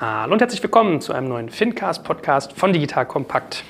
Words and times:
Hallo 0.00 0.32
und 0.32 0.40
herzlich 0.40 0.62
willkommen 0.62 1.00
zu 1.00 1.12
einem 1.12 1.26
neuen 1.26 1.48
Fincast 1.48 2.04
Podcast 2.04 2.52
von 2.52 2.72
Digital 2.72 3.04
Kompakt. 3.04 3.64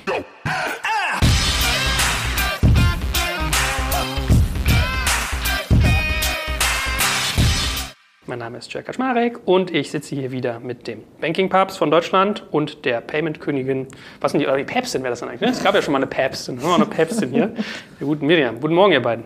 Mein 8.27 8.37
Name 8.37 8.59
ist 8.59 8.71
Jörg 8.71 8.85
Kaczmarek 8.85 9.39
und 9.45 9.73
ich 9.73 9.89
sitze 9.89 10.13
hier 10.13 10.29
wieder 10.29 10.59
mit 10.59 10.85
dem 10.85 11.03
Banking-Papst 11.19 11.79
von 11.79 11.89
Deutschland 11.89 12.43
und 12.51 12.85
der 12.85 13.01
Payment-Königin. 13.01 13.87
Was 14.21 14.33
sind 14.33 14.41
die, 14.41 14.45
oder 14.45 14.57
die 14.57 14.65
Päpstin 14.65 15.01
wäre 15.01 15.13
das 15.13 15.21
dann 15.21 15.29
eigentlich? 15.29 15.41
Ne? 15.41 15.49
Es 15.49 15.63
gab 15.63 15.73
ja 15.73 15.81
schon 15.81 15.93
mal 15.93 15.97
eine 15.97 16.05
Päpstin. 16.05 16.57
Noch 16.57 16.75
eine 16.75 16.85
Päpstin 16.85 17.31
hier? 17.31 17.47
Der 17.99 18.05
guten 18.05 18.27
Miriam. 18.27 18.61
Guten 18.61 18.75
Morgen, 18.75 18.93
ihr 18.93 19.01
beiden. 19.01 19.23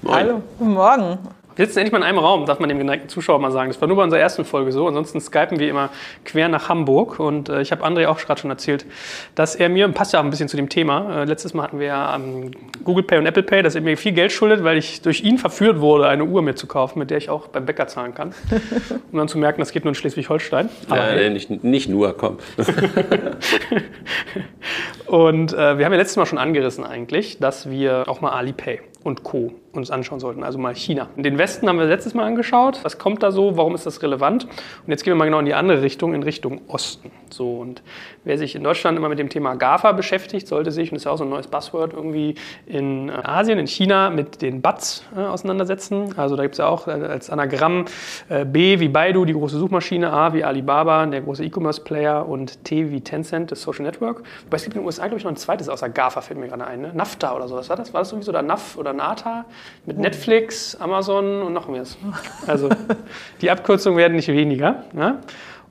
Moin. 0.00 0.14
Hallo, 0.14 0.42
guten 0.58 0.72
Morgen. 0.72 1.18
Wir 1.56 1.64
sitzen 1.64 1.78
endlich 1.78 1.92
mal 1.92 1.98
in 1.98 2.04
einem 2.04 2.18
Raum, 2.18 2.44
darf 2.44 2.60
man 2.60 2.68
dem 2.68 2.78
geneigten 2.78 3.08
Zuschauer 3.08 3.38
mal 3.38 3.50
sagen. 3.50 3.70
Das 3.70 3.80
war 3.80 3.88
nur 3.88 3.96
bei 3.96 4.04
unserer 4.04 4.20
ersten 4.20 4.44
Folge 4.44 4.72
so. 4.72 4.86
Ansonsten 4.86 5.22
skypen 5.22 5.58
wir 5.58 5.70
immer 5.70 5.88
quer 6.26 6.48
nach 6.48 6.68
Hamburg. 6.68 7.18
Und 7.18 7.48
äh, 7.48 7.62
ich 7.62 7.72
habe 7.72 7.82
André 7.82 8.06
auch 8.08 8.18
gerade 8.18 8.38
schon 8.38 8.50
erzählt, 8.50 8.84
dass 9.34 9.54
er 9.54 9.70
mir, 9.70 9.88
passt 9.88 10.12
ja 10.12 10.20
auch 10.20 10.24
ein 10.24 10.28
bisschen 10.28 10.48
zu 10.48 10.58
dem 10.58 10.68
Thema, 10.68 11.22
äh, 11.22 11.24
letztes 11.24 11.54
Mal 11.54 11.62
hatten 11.62 11.78
wir 11.78 11.86
ja 11.86 12.14
ähm, 12.14 12.50
Google 12.84 13.04
Pay 13.04 13.18
und 13.18 13.26
Apple 13.26 13.42
Pay, 13.42 13.62
dass 13.62 13.74
er 13.74 13.80
mir 13.80 13.96
viel 13.96 14.12
Geld 14.12 14.32
schuldet, 14.32 14.64
weil 14.64 14.76
ich 14.76 15.00
durch 15.00 15.22
ihn 15.22 15.38
verführt 15.38 15.80
wurde, 15.80 16.06
eine 16.08 16.26
Uhr 16.26 16.42
mir 16.42 16.56
zu 16.56 16.66
kaufen, 16.66 16.98
mit 16.98 17.10
der 17.10 17.16
ich 17.16 17.30
auch 17.30 17.48
beim 17.48 17.64
Bäcker 17.64 17.86
zahlen 17.86 18.14
kann. 18.14 18.34
um 19.12 19.18
dann 19.18 19.28
zu 19.28 19.38
merken, 19.38 19.60
das 19.60 19.72
geht 19.72 19.84
nur 19.84 19.92
in 19.92 19.94
Schleswig-Holstein. 19.94 20.68
Ja, 20.90 20.96
hey. 20.96 21.30
nicht, 21.30 21.64
nicht 21.64 21.88
nur, 21.88 22.14
komm. 22.18 22.36
und 25.06 25.54
äh, 25.54 25.78
wir 25.78 25.86
haben 25.86 25.92
ja 25.92 25.98
letztes 25.98 26.16
Mal 26.16 26.26
schon 26.26 26.38
angerissen 26.38 26.84
eigentlich, 26.84 27.38
dass 27.38 27.70
wir 27.70 28.04
auch 28.08 28.20
mal 28.20 28.32
Alipay 28.32 28.80
und 29.04 29.22
Co. 29.22 29.52
uns 29.78 29.90
anschauen 29.90 30.20
sollten, 30.20 30.42
also 30.42 30.58
mal 30.58 30.74
China. 30.74 31.08
Den 31.16 31.38
Westen 31.38 31.68
haben 31.68 31.78
wir 31.78 31.86
letztes 31.86 32.14
Mal 32.14 32.24
angeschaut. 32.24 32.80
Was 32.82 32.98
kommt 32.98 33.22
da 33.22 33.30
so? 33.30 33.56
Warum 33.56 33.74
ist 33.74 33.86
das 33.86 34.02
relevant? 34.02 34.44
Und 34.44 34.90
jetzt 34.90 35.04
gehen 35.04 35.12
wir 35.12 35.16
mal 35.16 35.24
genau 35.26 35.38
in 35.38 35.46
die 35.46 35.54
andere 35.54 35.82
Richtung, 35.82 36.14
in 36.14 36.22
Richtung 36.22 36.62
Osten. 36.68 37.10
So 37.30 37.58
und 37.58 37.82
wer 38.24 38.38
sich 38.38 38.54
in 38.54 38.62
Deutschland 38.62 38.96
immer 38.96 39.08
mit 39.08 39.18
dem 39.18 39.28
Thema 39.28 39.54
GAFA 39.54 39.92
beschäftigt, 39.92 40.46
sollte 40.46 40.70
sich, 40.70 40.90
und 40.90 40.96
das 40.96 41.02
ist 41.02 41.04
ja 41.06 41.12
auch 41.12 41.18
so 41.18 41.24
ein 41.24 41.30
neues 41.30 41.46
Buzzword, 41.46 41.92
irgendwie 41.92 42.34
in 42.66 43.08
äh, 43.08 43.12
Asien, 43.12 43.58
in 43.58 43.66
China 43.66 44.10
mit 44.10 44.42
den 44.42 44.62
BATs 44.62 45.04
äh, 45.16 45.20
auseinandersetzen. 45.20 46.14
Also 46.16 46.36
da 46.36 46.42
gibt 46.42 46.54
es 46.54 46.58
ja 46.58 46.66
auch 46.66 46.86
äh, 46.86 46.92
als 46.92 47.30
Anagramm 47.30 47.84
äh, 48.28 48.44
B 48.44 48.80
wie 48.80 48.88
Baidu, 48.88 49.24
die 49.24 49.32
große 49.32 49.58
Suchmaschine, 49.58 50.12
A 50.12 50.32
wie 50.32 50.44
Alibaba, 50.44 51.06
der 51.06 51.20
große 51.20 51.44
E-Commerce-Player 51.44 52.26
und 52.28 52.64
T 52.64 52.90
wie 52.90 53.00
Tencent, 53.00 53.50
das 53.50 53.62
Social 53.62 53.84
Network. 53.84 54.22
Wobei 54.44 54.56
es 54.56 54.64
gibt 54.64 54.76
in 54.76 54.82
den 54.82 54.86
USA, 54.86 55.02
glaube 55.06 55.18
ich, 55.18 55.24
noch 55.24 55.32
ein 55.32 55.36
zweites 55.36 55.68
außer 55.68 55.88
GAFA, 55.88 56.20
fällt 56.20 56.40
mir 56.40 56.48
gerade 56.48 56.66
ein. 56.66 56.80
Ne? 56.80 56.92
NAFTA 56.94 57.34
oder 57.34 57.48
sowas 57.48 57.68
war 57.68 57.76
das? 57.76 57.92
War 57.92 58.00
das 58.00 58.12
irgendwie 58.12 58.24
so? 58.26 58.32
Oder 58.32 58.42
NAF 58.42 58.76
oder 58.76 58.92
NATA 58.92 59.44
mit 59.86 59.98
Netflix, 59.98 60.74
Amazon 60.76 61.42
und 61.42 61.52
noch 61.52 61.68
mehr. 61.68 61.84
Also 62.46 62.68
die 63.40 63.50
Abkürzungen 63.50 63.98
werden 63.98 64.16
nicht 64.16 64.28
weniger. 64.28 64.84
Ne? 64.92 65.20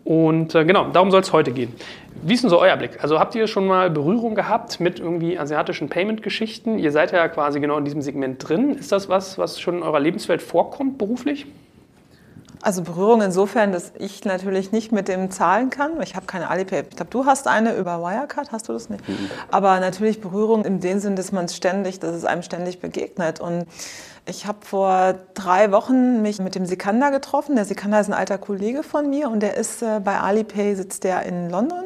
Und 0.05 0.53
äh, 0.53 0.63
genau, 0.65 0.89
darum 0.89 1.09
soll 1.09 1.21
es 1.21 1.33
heute 1.33 1.51
gehen. 1.51 1.73
Wie 2.21 2.35
ist 2.35 2.43
denn 2.43 2.49
so 2.49 2.59
euer 2.59 2.77
Blick? 2.77 3.01
Also 3.01 3.19
habt 3.19 3.33
ihr 3.35 3.47
schon 3.47 3.65
mal 3.65 3.89
Berührung 3.89 4.35
gehabt 4.35 4.79
mit 4.79 4.99
irgendwie 4.99 5.37
asiatischen 5.37 5.89
Payment-Geschichten? 5.89 6.77
Ihr 6.77 6.91
seid 6.91 7.11
ja 7.11 7.27
quasi 7.27 7.59
genau 7.59 7.77
in 7.77 7.85
diesem 7.85 8.01
Segment 8.01 8.47
drin. 8.47 8.75
Ist 8.75 8.91
das 8.91 9.09
was, 9.09 9.37
was 9.37 9.59
schon 9.59 9.77
in 9.77 9.83
eurer 9.83 9.99
Lebenswelt 9.99 10.43
vorkommt 10.43 10.99
beruflich? 10.99 11.47
Also 12.61 12.81
Berührung 12.81 13.21
insofern, 13.21 13.71
dass 13.71 13.91
ich 13.97 14.23
natürlich 14.25 14.71
nicht 14.71 14.91
mit 14.91 15.07
dem 15.07 15.31
zahlen 15.31 15.69
kann. 15.69 16.01
Ich 16.01 16.15
habe 16.15 16.25
keine 16.25 16.49
Alipay. 16.49 16.83
Ich 16.89 16.95
glaube, 16.95 17.11
du 17.11 17.25
hast 17.25 17.47
eine 17.47 17.75
über 17.75 18.01
Wirecard, 18.01 18.51
hast 18.51 18.69
du 18.69 18.73
das 18.73 18.89
nicht? 18.89 19.07
Mhm. 19.07 19.29
Aber 19.51 19.79
natürlich 19.79 20.21
Berührung 20.21 20.65
in 20.65 20.79
dem 20.79 20.99
Sinn, 20.99 21.15
dass 21.15 21.31
man 21.31 21.45
es 21.45 21.55
ständig, 21.55 21.99
dass 21.99 22.15
es 22.15 22.25
einem 22.25 22.43
ständig 22.43 22.79
begegnet. 22.79 23.39
Und 23.39 23.65
ich 24.25 24.45
habe 24.47 24.59
vor 24.65 25.15
drei 25.33 25.71
Wochen 25.71 26.21
mich 26.21 26.39
mit 26.39 26.55
dem 26.55 26.65
Sikander 26.65 27.11
getroffen. 27.11 27.55
Der 27.55 27.65
Sikander 27.65 27.99
ist 27.99 28.07
ein 28.07 28.13
alter 28.13 28.37
Kollege 28.37 28.83
von 28.83 29.09
mir 29.09 29.29
und 29.29 29.41
der 29.41 29.55
ist 29.57 29.81
äh, 29.81 29.99
bei 30.03 30.19
Alipay, 30.19 30.75
sitzt 30.75 31.03
der 31.03 31.23
in 31.23 31.49
London 31.49 31.85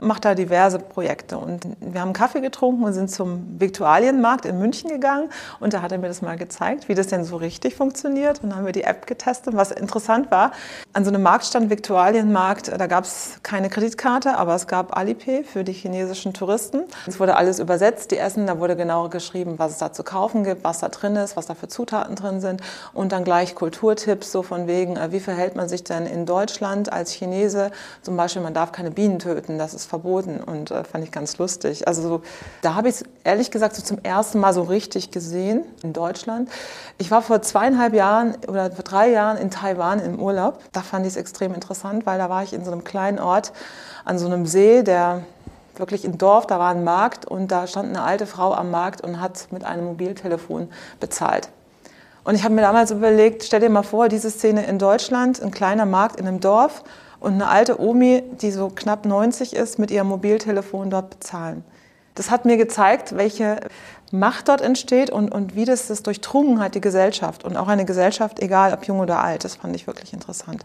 macht 0.00 0.24
da 0.24 0.34
diverse 0.34 0.78
Projekte. 0.78 1.38
Und 1.38 1.66
wir 1.80 2.00
haben 2.00 2.12
Kaffee 2.12 2.40
getrunken 2.40 2.84
und 2.84 2.92
sind 2.92 3.10
zum 3.10 3.58
Viktualienmarkt 3.58 4.46
in 4.46 4.58
München 4.58 4.90
gegangen. 4.90 5.30
Und 5.60 5.72
da 5.72 5.82
hat 5.82 5.92
er 5.92 5.98
mir 5.98 6.08
das 6.08 6.22
mal 6.22 6.36
gezeigt, 6.36 6.88
wie 6.88 6.94
das 6.94 7.08
denn 7.08 7.24
so 7.24 7.36
richtig 7.36 7.74
funktioniert. 7.74 8.42
Und 8.42 8.50
dann 8.50 8.58
haben 8.58 8.66
wir 8.66 8.72
die 8.72 8.84
App 8.84 9.06
getestet. 9.06 9.56
Was 9.56 9.70
interessant 9.70 10.30
war, 10.30 10.52
an 10.92 11.04
so 11.04 11.10
einem 11.10 11.22
Marktstand, 11.22 11.70
Viktualienmarkt, 11.70 12.68
da 12.68 12.86
gab 12.86 13.04
es 13.04 13.38
keine 13.42 13.68
Kreditkarte, 13.68 14.36
aber 14.36 14.54
es 14.54 14.66
gab 14.66 14.96
Alipay 14.96 15.44
für 15.44 15.64
die 15.64 15.72
chinesischen 15.72 16.32
Touristen. 16.32 16.84
Es 17.06 17.18
wurde 17.18 17.36
alles 17.36 17.58
übersetzt, 17.58 18.10
die 18.10 18.18
Essen, 18.18 18.46
da 18.46 18.58
wurde 18.58 18.76
genau 18.76 19.08
geschrieben, 19.08 19.54
was 19.58 19.72
es 19.72 19.78
da 19.78 19.92
zu 19.92 20.04
kaufen 20.04 20.44
gibt, 20.44 20.64
was 20.64 20.78
da 20.78 20.88
drin 20.88 21.16
ist, 21.16 21.36
was 21.36 21.46
da 21.46 21.54
für 21.54 21.68
Zutaten 21.68 22.14
drin 22.14 22.40
sind. 22.40 22.62
Und 22.92 23.12
dann 23.12 23.24
gleich 23.24 23.54
Kulturtipps, 23.54 24.30
so 24.30 24.42
von 24.42 24.66
wegen, 24.66 24.96
äh, 24.96 25.12
wie 25.12 25.20
verhält 25.20 25.56
man 25.56 25.68
sich 25.68 25.84
denn 25.84 26.06
in 26.06 26.26
Deutschland 26.26 26.92
als 26.92 27.12
Chinese? 27.12 27.70
Zum 28.02 28.16
Beispiel, 28.16 28.42
man 28.42 28.54
darf 28.54 28.72
keine 28.72 28.90
Bienen 28.90 29.18
töten, 29.18 29.58
das 29.58 29.74
ist 29.74 29.87
verboten 29.88 30.40
und 30.40 30.70
äh, 30.70 30.84
fand 30.84 31.02
ich 31.04 31.10
ganz 31.10 31.38
lustig. 31.38 31.88
Also 31.88 32.02
so, 32.02 32.22
da 32.62 32.74
habe 32.74 32.88
ich 32.88 32.96
es 32.96 33.04
ehrlich 33.24 33.50
gesagt 33.50 33.74
so 33.74 33.82
zum 33.82 33.98
ersten 34.02 34.38
Mal 34.38 34.52
so 34.52 34.62
richtig 34.62 35.10
gesehen 35.10 35.64
in 35.82 35.92
Deutschland. 35.92 36.48
Ich 36.98 37.10
war 37.10 37.22
vor 37.22 37.42
zweieinhalb 37.42 37.94
Jahren 37.94 38.36
oder 38.46 38.70
vor 38.70 38.84
drei 38.84 39.10
Jahren 39.10 39.36
in 39.38 39.50
Taiwan 39.50 40.00
im 40.00 40.20
Urlaub. 40.20 40.60
Da 40.72 40.82
fand 40.82 41.06
ich 41.06 41.12
es 41.12 41.16
extrem 41.16 41.54
interessant, 41.54 42.06
weil 42.06 42.18
da 42.18 42.28
war 42.28 42.42
ich 42.42 42.52
in 42.52 42.64
so 42.64 42.70
einem 42.70 42.84
kleinen 42.84 43.18
Ort 43.18 43.52
an 44.04 44.18
so 44.18 44.26
einem 44.26 44.46
See, 44.46 44.82
der 44.82 45.22
wirklich 45.76 46.04
im 46.04 46.18
Dorf, 46.18 46.46
da 46.46 46.58
war 46.58 46.70
ein 46.70 46.84
Markt 46.84 47.24
und 47.24 47.48
da 47.48 47.66
stand 47.66 47.88
eine 47.88 48.02
alte 48.02 48.26
Frau 48.26 48.52
am 48.52 48.70
Markt 48.70 49.00
und 49.00 49.20
hat 49.20 49.48
mit 49.50 49.64
einem 49.64 49.84
Mobiltelefon 49.86 50.68
bezahlt. 51.00 51.48
Und 52.24 52.34
ich 52.34 52.44
habe 52.44 52.54
mir 52.54 52.60
damals 52.60 52.90
überlegt, 52.90 53.44
stell 53.44 53.60
dir 53.60 53.70
mal 53.70 53.82
vor, 53.82 54.08
diese 54.08 54.30
Szene 54.30 54.66
in 54.66 54.78
Deutschland, 54.78 55.42
ein 55.42 55.50
kleiner 55.50 55.86
Markt 55.86 56.20
in 56.20 56.26
einem 56.26 56.40
Dorf 56.40 56.84
und 57.20 57.34
eine 57.34 57.48
alte 57.48 57.80
Omi, 57.80 58.22
die 58.40 58.50
so 58.50 58.68
knapp 58.68 59.04
90 59.04 59.54
ist, 59.54 59.78
mit 59.78 59.90
ihrem 59.90 60.08
Mobiltelefon 60.08 60.90
dort 60.90 61.10
bezahlen. 61.10 61.64
Das 62.14 62.30
hat 62.30 62.44
mir 62.44 62.56
gezeigt, 62.56 63.16
welche 63.16 63.60
Macht 64.10 64.48
dort 64.48 64.60
entsteht 64.60 65.10
und, 65.10 65.30
und 65.30 65.54
wie 65.54 65.64
das, 65.64 65.86
das 65.86 66.02
durchdrungen 66.02 66.60
hat, 66.60 66.74
die 66.74 66.80
Gesellschaft. 66.80 67.44
Und 67.44 67.56
auch 67.56 67.68
eine 67.68 67.84
Gesellschaft, 67.84 68.40
egal 68.40 68.72
ob 68.72 68.84
jung 68.86 69.00
oder 69.00 69.20
alt. 69.22 69.44
Das 69.44 69.56
fand 69.56 69.76
ich 69.76 69.86
wirklich 69.86 70.12
interessant. 70.12 70.64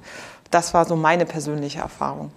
Das 0.49 0.73
war 0.73 0.85
so 0.85 0.95
meine 0.95 1.25
persönliche 1.25 1.79
Erfahrung. 1.79 2.31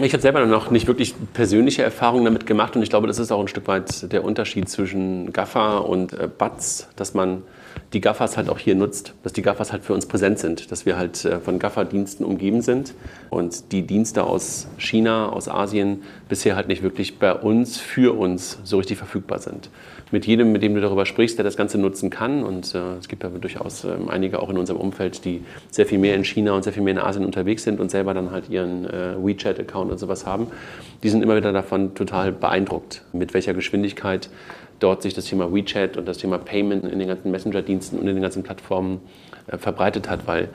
Ich 0.00 0.12
habe 0.12 0.22
selber 0.22 0.44
noch 0.46 0.70
nicht 0.70 0.86
wirklich 0.86 1.14
persönliche 1.34 1.82
Erfahrungen 1.82 2.24
damit 2.24 2.46
gemacht 2.46 2.74
und 2.74 2.82
ich 2.82 2.90
glaube, 2.90 3.06
das 3.06 3.18
ist 3.18 3.30
auch 3.30 3.40
ein 3.40 3.46
Stück 3.46 3.68
weit 3.68 4.10
der 4.12 4.24
Unterschied 4.24 4.68
zwischen 4.68 5.32
GAFA 5.32 5.78
und 5.78 6.12
äh, 6.14 6.26
BATS, 6.26 6.88
dass 6.96 7.14
man 7.14 7.42
die 7.94 8.00
GAFAs 8.00 8.36
halt 8.36 8.48
auch 8.48 8.58
hier 8.58 8.74
nutzt, 8.74 9.14
dass 9.22 9.32
die 9.32 9.42
GAFAs 9.42 9.72
halt 9.72 9.84
für 9.84 9.94
uns 9.94 10.06
präsent 10.06 10.40
sind, 10.40 10.72
dass 10.72 10.84
wir 10.84 10.96
halt 10.96 11.24
äh, 11.24 11.38
von 11.38 11.60
GAFA-Diensten 11.60 12.24
umgeben 12.24 12.60
sind 12.60 12.92
und 13.30 13.70
die 13.72 13.82
Dienste 13.82 14.24
aus 14.24 14.66
China, 14.78 15.28
aus 15.28 15.48
Asien 15.48 16.02
bisher 16.28 16.56
halt 16.56 16.66
nicht 16.66 16.82
wirklich 16.82 17.18
bei 17.20 17.32
uns, 17.32 17.78
für 17.78 18.18
uns 18.18 18.58
so 18.64 18.78
richtig 18.78 18.98
verfügbar 18.98 19.38
sind. 19.38 19.70
Mit 20.10 20.26
jedem, 20.26 20.52
mit 20.52 20.62
dem 20.62 20.74
du 20.74 20.80
darüber 20.80 21.06
sprichst, 21.06 21.38
der 21.38 21.44
das 21.44 21.56
Ganze 21.56 21.78
nutzen 21.78 22.10
kann 22.10 22.42
und 22.42 22.74
äh, 22.74 22.96
es 22.98 23.08
gibt 23.08 23.22
ja 23.22 23.30
durchaus 23.30 23.84
äh, 23.84 23.92
einige 24.08 24.40
auch 24.40 24.50
in 24.50 24.58
unserem 24.58 24.80
Umfeld, 24.80 25.24
die 25.24 25.42
sehr 25.70 25.86
viel 25.86 25.98
mehr 25.98 26.16
in 26.16 26.24
China 26.24 26.52
und 26.52 26.64
sehr 26.64 26.72
viel 26.72 26.82
mehr 26.82 26.94
in 26.94 27.00
Asien 27.00 27.24
unterwegs 27.24 27.62
sind 27.62 27.78
und 27.78 27.92
selber 27.92 28.12
dann 28.12 28.32
halt 28.32 28.50
ihren 28.50 28.86
äh, 28.86 29.14
WeChat-Account 29.16 29.92
und 29.92 29.98
sowas 29.98 30.26
haben, 30.26 30.48
die 31.04 31.10
sind 31.10 31.22
immer 31.22 31.36
wieder 31.36 31.52
davon 31.52 31.94
total 31.94 32.32
beeindruckt, 32.32 33.02
mit 33.12 33.34
welcher 33.34 33.54
Geschwindigkeit 33.54 34.30
dort 34.80 35.02
sich 35.02 35.14
das 35.14 35.26
Thema 35.26 35.52
WeChat 35.52 35.96
und 35.96 36.06
das 36.06 36.18
Thema 36.18 36.38
Payment 36.38 36.84
in 36.84 36.98
den 36.98 37.08
ganzen 37.08 37.30
Messenger-Diensten 37.30 37.98
und 37.98 38.06
in 38.06 38.14
den 38.14 38.22
ganzen 38.22 38.42
Plattformen 38.42 39.00
äh, 39.46 39.58
verbreitet 39.58 40.08
hat, 40.08 40.26
weil 40.26 40.48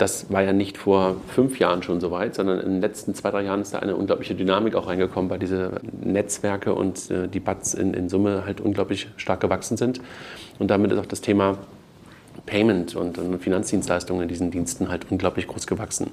das 0.00 0.32
war 0.32 0.42
ja 0.42 0.54
nicht 0.54 0.78
vor 0.78 1.16
fünf 1.28 1.58
Jahren 1.58 1.82
schon 1.82 2.00
so 2.00 2.10
weit, 2.10 2.34
sondern 2.34 2.60
in 2.60 2.70
den 2.70 2.80
letzten 2.80 3.14
zwei, 3.14 3.30
drei 3.30 3.42
Jahren 3.42 3.60
ist 3.60 3.74
da 3.74 3.80
eine 3.80 3.96
unglaubliche 3.96 4.34
Dynamik 4.34 4.74
auch 4.74 4.86
reingekommen, 4.86 5.30
weil 5.30 5.38
diese 5.38 5.72
Netzwerke 6.02 6.74
und 6.74 7.10
äh, 7.10 7.28
die 7.28 7.40
Bats 7.40 7.74
in, 7.74 7.92
in 7.92 8.08
Summe 8.08 8.44
halt 8.46 8.60
unglaublich 8.62 9.08
stark 9.16 9.40
gewachsen 9.40 9.76
sind. 9.76 10.00
Und 10.58 10.70
damit 10.70 10.90
ist 10.92 10.98
auch 10.98 11.06
das 11.06 11.20
Thema 11.20 11.58
Payment 12.46 12.96
und, 12.96 13.18
und 13.18 13.42
Finanzdienstleistungen 13.42 14.22
in 14.22 14.28
diesen 14.28 14.50
Diensten 14.50 14.88
halt 14.88 15.10
unglaublich 15.10 15.46
groß 15.46 15.66
gewachsen. 15.66 16.10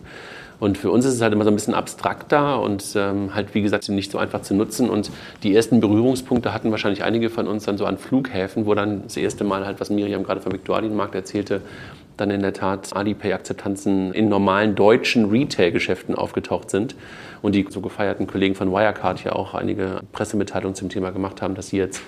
Und 0.60 0.78
für 0.78 0.90
uns 0.90 1.06
ist 1.06 1.14
es 1.14 1.22
halt 1.22 1.34
immer 1.34 1.44
so 1.44 1.52
ein 1.52 1.56
bisschen 1.56 1.76
abstrakter 1.76 2.62
und 2.62 2.84
ähm, 2.96 3.36
halt, 3.36 3.54
wie 3.54 3.62
gesagt, 3.62 3.88
nicht 3.90 4.12
so 4.12 4.18
einfach 4.18 4.42
zu 4.42 4.56
nutzen. 4.56 4.90
Und 4.90 5.12
die 5.44 5.56
ersten 5.56 5.80
Berührungspunkte 5.80 6.54
hatten 6.54 6.72
wahrscheinlich 6.72 7.04
einige 7.04 7.30
von 7.30 7.48
uns 7.48 7.66
dann 7.66 7.78
so 7.78 7.86
an 7.86 7.98
Flughäfen, 7.98 8.66
wo 8.66 8.74
dann 8.74 9.04
das 9.04 9.18
erste 9.18 9.44
Mal 9.44 9.66
halt, 9.66 9.80
was 9.80 9.90
Miriam 9.90 10.24
gerade 10.24 10.42
vom 10.42 10.54
Viktualienmarkt 10.54 11.14
erzählte, 11.14 11.62
dann 12.18 12.32
in 12.32 12.42
der 12.42 12.54
Tat 12.54 12.96
Alipay-Akzeptanzen 12.96 14.12
in 14.14 14.30
normalen 14.30 14.74
deutschen 14.74 15.30
Retail-Geschäften 15.30 16.16
aufgetaucht 16.16 16.72
sind. 16.72 16.96
Und 17.44 17.54
die 17.54 17.68
so 17.70 17.82
gefeierten 17.82 18.26
Kollegen 18.26 18.56
von 18.56 18.72
Wirecard 18.72 19.24
ja 19.24 19.34
auch 19.34 19.54
einige 19.54 20.02
Pressemitteilungen 20.12 20.74
zum 20.74 20.90
Thema 20.90 21.12
gemacht 21.12 21.44
haben, 21.44 21.54
dass 21.54 21.68
sie 21.68 21.78
jetzt 21.78 22.02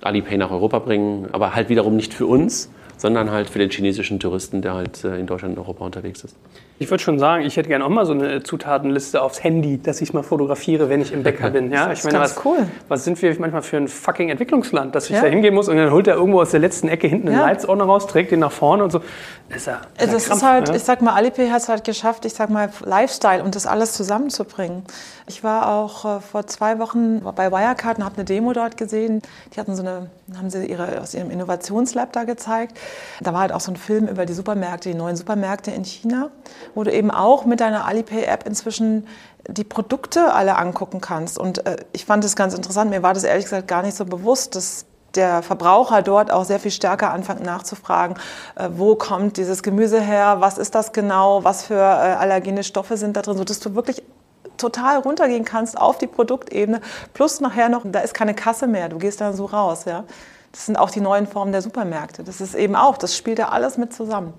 Alipay 0.00 0.36
nach 0.36 0.50
Europa 0.50 0.80
bringen, 0.80 1.28
aber 1.30 1.54
halt 1.54 1.68
wiederum 1.68 1.94
nicht 1.94 2.12
für 2.12 2.26
uns, 2.26 2.70
sondern 2.96 3.30
halt 3.30 3.48
für 3.48 3.60
den 3.60 3.70
chinesischen 3.70 4.18
Touristen, 4.18 4.62
der 4.62 4.74
halt 4.74 5.04
äh, 5.04 5.18
in 5.18 5.26
Deutschland 5.26 5.56
und 5.56 5.62
Europa 5.62 5.84
unterwegs 5.84 6.24
ist. 6.24 6.36
Ich 6.80 6.90
würde 6.90 7.02
schon 7.02 7.20
sagen, 7.20 7.44
ich 7.44 7.56
hätte 7.56 7.68
gerne 7.68 7.84
auch 7.84 7.88
mal 7.88 8.04
so 8.04 8.12
eine 8.12 8.42
Zutatenliste 8.42 9.22
aufs 9.22 9.44
Handy, 9.44 9.80
dass 9.80 10.00
ich 10.00 10.12
mal 10.12 10.24
fotografiere, 10.24 10.88
wenn 10.88 11.00
ich 11.00 11.12
im 11.12 11.22
Bäcker 11.22 11.50
bin. 11.50 11.70
Ja, 11.70 11.86
Das 11.88 12.00
ich 12.00 12.04
ist 12.04 12.10
ganz 12.12 12.36
was, 12.36 12.44
cool. 12.44 12.66
was 12.88 13.04
sind 13.04 13.22
wir 13.22 13.34
manchmal 13.38 13.62
für 13.62 13.76
ein 13.76 13.86
fucking 13.86 14.28
Entwicklungsland, 14.28 14.92
dass 14.94 15.04
ich 15.04 15.10
Ja. 15.16 15.22
da 15.22 15.28
hingehen 15.28 15.54
muss 15.54 15.68
und 15.68 15.76
dann 15.76 15.92
holt 15.92 16.08
er 16.08 16.16
irgendwo 16.16 16.40
aus 16.40 16.50
der 16.50 16.58
letzten 16.60 16.88
Ecke 16.88 17.06
hinten 17.06 17.28
einen 17.28 17.38
Ja. 17.38 17.44
Leitsordner 17.46 17.84
raus, 17.84 18.08
trägt 18.08 18.32
den 18.32 18.40
nach 18.40 18.50
vorne 18.50 18.82
und 18.82 18.90
so. 18.90 19.00
Das 19.50 19.58
ist 19.58 19.66
ja, 19.66 19.80
Das 19.98 20.10
ja 20.10 20.16
ist 20.16 20.26
Krampf, 20.28 20.42
halt, 20.42 20.68
ja. 20.68 20.74
ich 20.74 20.82
sag 20.82 21.00
mal, 21.00 21.14
Alipay 21.14 21.48
hat 21.48 21.60
es 21.62 21.68
halt 21.68 21.84
geschafft, 21.84 22.24
ich 22.24 22.34
sag 22.34 22.50
mal, 22.50 22.68
Lifestyle 22.84 23.44
und 23.44 23.54
das 23.54 23.66
alles 23.66 23.92
zusammenzubringen. 23.92 24.82
Ich 25.26 25.44
war 25.44 25.68
auch 25.68 26.04
äh, 26.16 26.20
vor 26.20 26.46
zwei 26.48 26.78
Wochen 26.80 27.20
bei 27.36 27.50
Wirecard 27.52 27.98
und 27.98 28.04
habe 28.04 28.16
eine 28.16 28.24
Demo 28.24 28.52
dort 28.52 28.76
gesehen. 28.76 29.22
Die 29.54 29.60
hatten 29.60 29.76
so 29.76 29.82
eine, 29.82 30.10
haben 30.36 30.50
sie 30.50 30.66
ihre, 30.66 31.00
aus 31.00 31.14
ihrem 31.14 31.30
Innovationslab 31.30 32.12
da 32.12 32.24
gezeigt. 32.24 32.76
Da 33.22 33.32
war 33.32 33.40
halt 33.42 33.52
auch 33.52 33.60
so 33.60 33.70
ein 33.70 33.76
Film 33.76 34.08
über 34.08 34.26
die 34.26 34.32
Supermärkte, 34.34 34.88
die 34.90 34.94
neuen 34.96 35.16
Supermärkte 35.16 35.70
in 35.70 35.84
China, 35.84 36.30
wo 36.74 36.84
du 36.84 36.92
eben 36.92 37.10
auch 37.10 37.44
mit 37.44 37.60
deiner 37.60 37.86
Alipay-App 37.86 38.46
inzwischen 38.46 39.06
die 39.48 39.64
Produkte 39.64 40.32
alle 40.32 40.56
angucken 40.56 41.00
kannst. 41.00 41.38
Und 41.38 41.66
äh, 41.66 41.76
ich 41.92 42.04
fand 42.04 42.24
das 42.24 42.36
ganz 42.36 42.54
interessant. 42.54 42.90
Mir 42.90 43.02
war 43.02 43.14
das 43.14 43.24
ehrlich 43.24 43.44
gesagt 43.44 43.68
gar 43.68 43.82
nicht 43.82 43.96
so 43.96 44.04
bewusst, 44.04 44.56
dass 44.56 44.86
der 45.14 45.42
Verbraucher 45.42 46.02
dort 46.02 46.32
auch 46.32 46.44
sehr 46.44 46.58
viel 46.58 46.70
stärker 46.70 47.12
anfängt 47.12 47.42
nachzufragen, 47.42 48.16
äh, 48.56 48.68
wo 48.72 48.96
kommt 48.96 49.36
dieses 49.36 49.62
Gemüse 49.62 50.00
her, 50.00 50.36
was 50.40 50.58
ist 50.58 50.74
das 50.74 50.92
genau, 50.92 51.44
was 51.44 51.64
für 51.64 51.74
äh, 51.74 51.78
allergene 51.78 52.64
Stoffe 52.64 52.96
sind 52.96 53.16
da 53.16 53.22
drin, 53.22 53.36
sodass 53.36 53.60
du 53.60 53.74
wirklich 53.74 54.02
total 54.56 54.98
runtergehen 54.98 55.44
kannst 55.44 55.78
auf 55.78 55.98
die 55.98 56.06
Produktebene. 56.06 56.80
Plus 57.12 57.40
nachher 57.40 57.68
noch, 57.68 57.82
da 57.84 58.00
ist 58.00 58.14
keine 58.14 58.34
Kasse 58.34 58.66
mehr, 58.66 58.88
du 58.88 58.98
gehst 58.98 59.20
dann 59.20 59.34
so 59.34 59.46
raus. 59.46 59.84
Ja? 59.84 60.04
Das 60.52 60.66
sind 60.66 60.76
auch 60.76 60.90
die 60.90 61.00
neuen 61.00 61.26
Formen 61.26 61.52
der 61.52 61.62
Supermärkte. 61.62 62.22
Das 62.22 62.40
ist 62.40 62.54
eben 62.54 62.76
auch, 62.76 62.96
das 62.96 63.16
spielt 63.16 63.38
ja 63.38 63.48
alles 63.48 63.76
mit 63.76 63.92
zusammen. 63.92 64.32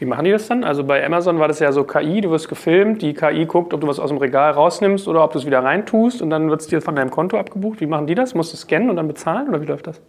Wie 0.00 0.06
machen 0.06 0.24
die 0.24 0.30
das 0.30 0.48
dann? 0.48 0.64
Also 0.64 0.82
bei 0.82 1.04
Amazon 1.04 1.38
war 1.38 1.46
das 1.46 1.58
ja 1.58 1.72
so 1.72 1.84
KI, 1.84 2.22
du 2.22 2.30
wirst 2.30 2.48
gefilmt, 2.48 3.02
die 3.02 3.12
KI 3.12 3.44
guckt, 3.44 3.74
ob 3.74 3.82
du 3.82 3.86
was 3.86 4.00
aus 4.00 4.08
dem 4.08 4.16
Regal 4.16 4.52
rausnimmst 4.52 5.06
oder 5.06 5.22
ob 5.22 5.34
du 5.34 5.38
es 5.38 5.44
wieder 5.44 5.62
reintust 5.62 6.22
und 6.22 6.30
dann 6.30 6.48
wird 6.48 6.62
es 6.62 6.68
dir 6.68 6.80
von 6.80 6.96
deinem 6.96 7.10
Konto 7.10 7.38
abgebucht. 7.38 7.82
Wie 7.82 7.86
machen 7.86 8.06
die 8.06 8.14
das? 8.14 8.34
Musst 8.34 8.50
du 8.54 8.56
scannen 8.56 8.88
und 8.88 8.96
dann 8.96 9.06
bezahlen 9.06 9.50
oder 9.50 9.60
wie 9.60 9.66
läuft 9.66 9.88
das? 9.88 10.00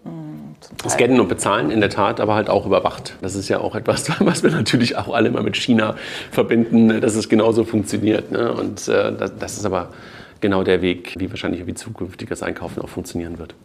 Scannen 0.88 1.20
und 1.20 1.28
bezahlen 1.28 1.72
in 1.72 1.82
der 1.82 1.90
Tat, 1.90 2.22
aber 2.22 2.36
halt 2.36 2.50
auch 2.50 2.66
überwacht. 2.66 3.18
Das 3.22 3.36
ist 3.36 3.50
ja 3.50 3.60
auch 3.60 3.76
etwas, 3.76 4.10
was 4.26 4.44
wir 4.44 4.52
natürlich 4.52 4.96
auch 4.96 5.14
alle 5.14 5.30
mal 5.30 5.44
mit 5.44 5.58
China 5.58 5.96
verbinden, 6.32 7.02
dass 7.02 7.16
es 7.16 7.28
genauso 7.28 7.66
funktioniert. 7.66 8.32
Ne? 8.32 8.50
Und 8.54 8.88
äh, 8.88 9.12
das, 9.12 9.38
das 9.38 9.58
ist 9.58 9.66
aber 9.66 9.90
genau 10.40 10.64
der 10.64 10.82
Weg, 10.82 11.16
wie 11.18 11.30
wahrscheinlich 11.30 11.68
wie 11.68 11.74
zukünftiges 11.74 12.44
Einkaufen 12.44 12.82
auch 12.82 12.90
funktionieren 12.90 13.40
wird. 13.40 13.56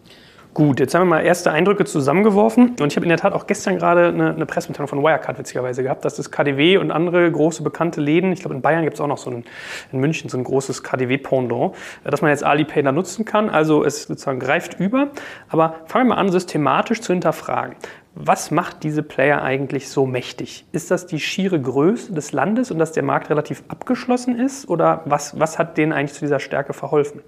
Gut, 0.56 0.81
jetzt 0.81 0.94
haben 0.94 1.03
wir 1.03 1.17
mal 1.17 1.20
erste 1.20 1.53
Eindrücke 1.53 1.85
zusammengeworfen. 1.85 2.76
Und 2.81 2.87
ich 2.87 2.97
habe 2.97 3.05
in 3.05 3.11
der 3.11 3.19
Tat 3.19 3.35
auch 3.35 3.47
gestern 3.47 3.76
gerade 3.76 4.06
eine, 4.06 4.31
eine 4.31 4.47
Pressemitteilung 4.47 4.88
von 4.88 5.03
Wirecard 5.03 5.38
witzigerweise 5.38 5.82
gehabt, 5.82 6.03
dass 6.06 6.17
das 6.17 6.31
KDW 6.31 6.79
und 6.79 6.91
andere 6.91 7.31
große 7.31 7.62
bekannte 7.62 8.00
Läden, 8.00 8.32
ich 8.32 8.41
glaube 8.41 8.55
in 8.55 8.62
Bayern 8.62 8.82
gibt 8.82 8.94
es 8.94 9.03
auch 9.03 9.06
noch 9.06 9.19
so 9.19 9.29
ein, 9.29 9.44
in 9.93 10.00
München 10.00 10.31
so 10.31 10.38
ein 10.38 10.44
großes 10.44 10.82
KDW-Pendant, 10.82 11.75
äh, 12.05 12.11
dass 12.11 12.23
man 12.23 12.31
jetzt 12.31 12.43
Alipay 12.43 12.82
da 12.82 12.91
nutzen 12.91 13.26
kann. 13.26 13.50
Also 13.50 13.85
es 13.85 14.05
sozusagen 14.05 14.41
greift 14.41 14.81
über. 14.81 15.08
Aber 15.50 15.75
fangen 15.88 16.08
wir 16.08 16.14
mal 16.14 16.20
an, 16.23 16.31
systematisch 16.31 17.03
zu 17.03 17.12
hinterfragen. 17.12 17.76
Was 18.14 18.50
macht 18.50 18.82
diese 18.82 19.03
Player 19.03 19.43
eigentlich 19.43 19.91
so 19.91 20.06
mächtig? 20.06 20.64
Ist 20.73 20.91
das 20.91 21.06
die 21.06 21.20
schiere 21.20 21.61
Größe 21.61 22.14
des 22.14 22.32
Landes 22.32 22.70
und 22.70 22.79
dass 22.79 22.93
der 22.93 23.03
Markt 23.03 23.29
relativ 23.29 23.62
abgeschlossen 23.69 24.41
ist? 24.41 24.70
Oder 24.70 25.03
was, 25.05 25.38
was 25.38 25.58
hat 25.58 25.76
denen 25.76 25.93
eigentlich 25.93 26.14
zu 26.14 26.20
dieser 26.20 26.41
Stärke 26.41 26.73
verholfen? 26.73 27.20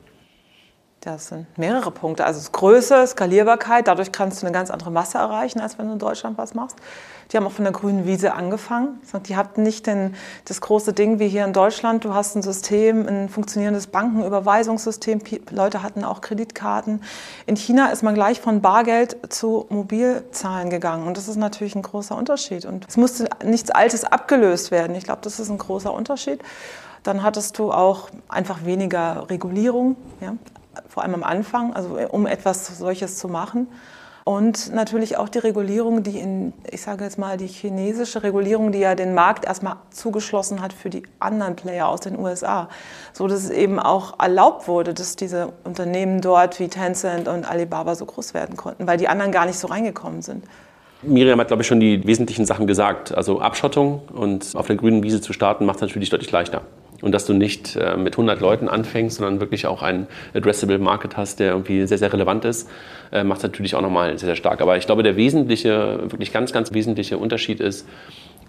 Das 1.08 1.28
sind 1.28 1.46
mehrere 1.56 1.90
Punkte. 1.90 2.26
Also 2.26 2.50
Größe, 2.52 3.06
Skalierbarkeit, 3.06 3.88
dadurch 3.88 4.12
kannst 4.12 4.43
du 4.43 4.46
eine 4.46 4.52
ganz 4.52 4.70
andere 4.70 4.90
Masse 4.90 5.16
erreichen, 5.16 5.58
als 5.58 5.78
wenn 5.78 5.87
du 5.87 5.94
in 5.94 5.99
Deutschland 5.99 6.37
was 6.37 6.52
machst. 6.52 6.76
Die 7.32 7.37
haben 7.38 7.46
auch 7.46 7.52
von 7.52 7.64
der 7.64 7.72
grünen 7.72 8.05
Wiese 8.05 8.34
angefangen. 8.34 9.00
Die 9.26 9.34
hatten 9.34 9.62
nicht 9.62 9.87
den, 9.87 10.14
das 10.44 10.60
große 10.60 10.93
Ding 10.93 11.19
wie 11.19 11.28
hier 11.28 11.46
in 11.46 11.55
Deutschland. 11.55 12.05
Du 12.05 12.12
hast 12.12 12.37
ein 12.37 12.43
System, 12.43 13.08
ein 13.08 13.31
funktionierendes 13.31 13.87
Bankenüberweisungssystem. 13.87 15.20
Leute 15.50 15.82
hatten 15.82 16.05
auch 16.05 16.20
Kreditkarten. 16.20 17.02
In 17.46 17.56
China 17.56 17.88
ist 17.88 18.02
man 18.02 18.14
gleich 18.14 18.43
von 18.43 18.60
Bargeld 18.60 19.32
zu 19.32 19.64
Mobilzahlen 19.70 20.69
gegangen. 20.69 21.06
Und 21.06 21.16
das 21.16 21.26
ist 21.26 21.37
natürlich 21.37 21.75
ein 21.75 21.82
großer 21.82 22.19
Unterschied. 22.19 22.66
Und 22.66 22.84
es 22.87 22.99
musste 22.99 23.31
nichts 23.43 23.70
Altes 23.70 24.05
abgelöst 24.05 24.70
werden. 24.70 24.94
Ich 24.94 25.05
glaube, 25.05 25.20
das 25.22 25.40
ist 25.40 25.49
ein 25.49 25.56
großer 25.56 25.90
Unterschied. 25.90 26.43
Dann 27.02 27.22
hattest 27.22 27.58
du 27.58 27.72
auch 27.72 28.10
einfach 28.28 28.66
weniger 28.66 29.31
Regulierung, 29.31 29.96
ja? 30.20 30.34
Vor 30.87 31.03
allem 31.03 31.15
am 31.15 31.25
Anfang, 31.25 31.75
also 31.75 31.99
um 32.11 32.27
etwas 32.27 32.79
solches 32.79 33.19
zu 33.19 33.29
machen. 33.29 33.69
Und 34.29 34.75
natürlich 34.75 35.17
auch 35.17 35.31
die 35.31 35.39
Regulierung, 35.39 36.03
die 36.03 36.19
in, 36.19 36.53
ich 36.71 36.83
sage 36.83 37.03
jetzt 37.03 37.19
mal, 37.19 37.39
die 37.39 37.47
chinesische 37.47 38.23
Regulierung, 38.23 38.73
die 38.73 38.81
ja 38.81 38.95
den 38.95 39.15
Markt 39.15 39.47
erstmal 39.47 39.77
zugeschlossen 39.89 40.61
hat 40.61 40.75
für 40.75 40.91
die 40.91 41.03
anderen 41.19 41.57
Player 41.57 41.89
aus 41.89 42.01
den 42.01 42.19
USA. 42.19 42.69
So 43.15 43.27
dass 43.27 43.45
es 43.45 43.49
eben 43.49 43.79
auch 43.79 44.21
erlaubt 44.21 44.69
wurde, 44.69 44.93
dass 44.93 45.17
diese 45.17 45.55
Unternehmen 45.65 46.21
dort 46.21 46.61
wie 46.61 46.69
Tencent 46.69 47.27
und 47.27 47.51
Alibaba 47.51 47.95
so 47.95 48.05
groß 48.05 48.35
werden 48.35 48.59
konnten, 48.59 48.87
weil 48.87 48.99
die 48.99 49.09
anderen 49.09 49.33
gar 49.33 49.47
nicht 49.47 49.59
so 49.59 49.67
reingekommen 49.67 50.21
sind. 50.21 50.45
Miriam 51.01 51.41
hat, 51.41 51.49
glaube 51.49 51.63
ich, 51.63 51.67
schon 51.67 51.81
die 51.81 52.07
wesentlichen 52.07 52.45
Sachen 52.45 52.67
gesagt. 52.67 53.17
Also 53.17 53.41
Abschottung 53.41 54.03
und 54.13 54.55
auf 54.57 54.67
der 54.67 54.77
grünen 54.77 55.03
Wiese 55.03 55.23
zu 55.23 55.33
starten, 55.33 55.65
macht 55.65 55.77
es 55.77 55.81
natürlich 55.81 56.11
deutlich 56.11 56.33
leichter. 56.33 56.61
Und 57.00 57.12
dass 57.12 57.27
du 57.27 57.33
nicht 57.33 57.77
äh, 57.77 57.97
mit 57.97 58.15
100 58.15 58.41
Leuten 58.41 58.69
anfängst, 58.69 59.19
sondern 59.19 59.41
wirklich 59.41 59.67
auch 59.67 59.83
einen 59.83 60.09
Addressable 60.35 60.79
Market 60.79 61.17
hast, 61.17 61.39
der 61.39 61.53
irgendwie 61.53 61.87
sehr, 61.87 61.99
sehr 61.99 62.12
relevant 62.12 62.45
ist, 62.45 62.69
äh, 63.12 63.23
macht 63.23 63.39
es 63.39 63.45
natürlich 63.45 63.75
auch 63.77 63.83
nochmal 63.83 64.19
sehr, 64.19 64.27
sehr 64.27 64.37
stark. 64.37 64.61
Aber 64.61 64.77
ich 64.77 64.87
glaube, 64.87 65.05
der 65.05 65.17
wesentliche, 65.17 66.00
wirklich 66.11 66.33
ganz, 66.33 66.53
ganz 66.53 66.73
wesentliche 66.73 67.19
Unterschied 67.19 67.61
ist, 67.61 67.87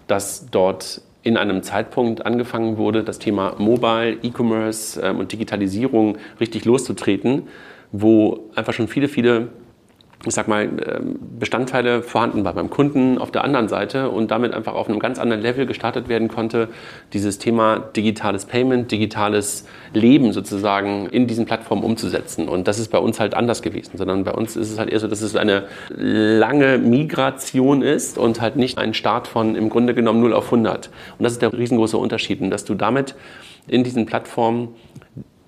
dass 0.08 0.50
dort 0.50 1.02
in 1.22 1.36
einem 1.36 1.62
Zeitpunkt 1.62 2.26
angefangen 2.26 2.76
wurde, 2.76 3.04
das 3.04 3.18
Thema 3.18 3.54
Mobile, 3.58 4.18
E-Commerce 4.22 5.00
ähm, 5.00 5.18
und 5.18 5.30
Digitalisierung 5.30 6.18
richtig 6.40 6.64
loszutreten, 6.64 7.48
wo 7.92 8.50
einfach 8.54 8.72
schon 8.72 8.88
viele, 8.88 9.08
viele 9.08 9.48
ich 10.26 10.34
sag 10.34 10.48
mal, 10.48 10.64
ähm, 10.64 11.18
Bestandteile 11.38 12.02
vorhanden 12.02 12.44
war 12.44 12.52
beim 12.52 12.68
Kunden 12.68 13.16
auf 13.16 13.30
der 13.30 13.42
anderen 13.42 13.68
Seite 13.68 14.10
und 14.10 14.30
damit 14.30 14.52
einfach 14.52 14.74
auf 14.74 14.86
einem 14.88 14.98
ganz 14.98 15.18
anderen 15.18 15.40
Level 15.40 15.64
gestartet 15.64 16.10
werden 16.10 16.28
konnte, 16.28 16.68
dieses 17.14 17.38
Thema 17.38 17.78
digitales 17.78 18.44
Payment, 18.44 18.92
digitales 18.92 19.66
Leben 19.94 20.32
sozusagen 20.34 21.08
in 21.08 21.26
diesen 21.26 21.46
Plattformen 21.46 21.82
umzusetzen. 21.82 22.48
Und 22.48 22.68
das 22.68 22.78
ist 22.78 22.88
bei 22.88 22.98
uns 22.98 23.18
halt 23.18 23.32
anders 23.32 23.62
gewesen, 23.62 23.96
sondern 23.96 24.24
bei 24.24 24.32
uns 24.32 24.56
ist 24.56 24.70
es 24.70 24.78
halt 24.78 24.90
eher 24.90 25.00
so, 25.00 25.08
dass 25.08 25.22
es 25.22 25.36
eine 25.36 25.64
lange 25.88 26.76
Migration 26.76 27.80
ist 27.80 28.18
und 28.18 28.42
halt 28.42 28.56
nicht 28.56 28.76
ein 28.76 28.92
Start 28.92 29.26
von 29.26 29.56
im 29.56 29.70
Grunde 29.70 29.94
genommen 29.94 30.20
0 30.20 30.34
auf 30.34 30.46
100. 30.46 30.90
Und 31.18 31.24
das 31.24 31.32
ist 31.32 31.42
der 31.42 31.50
riesengroße 31.50 31.96
Unterschied, 31.96 32.40
dass 32.52 32.66
du 32.66 32.74
damit 32.74 33.14
in 33.68 33.84
diesen 33.84 34.04
Plattformen 34.04 34.68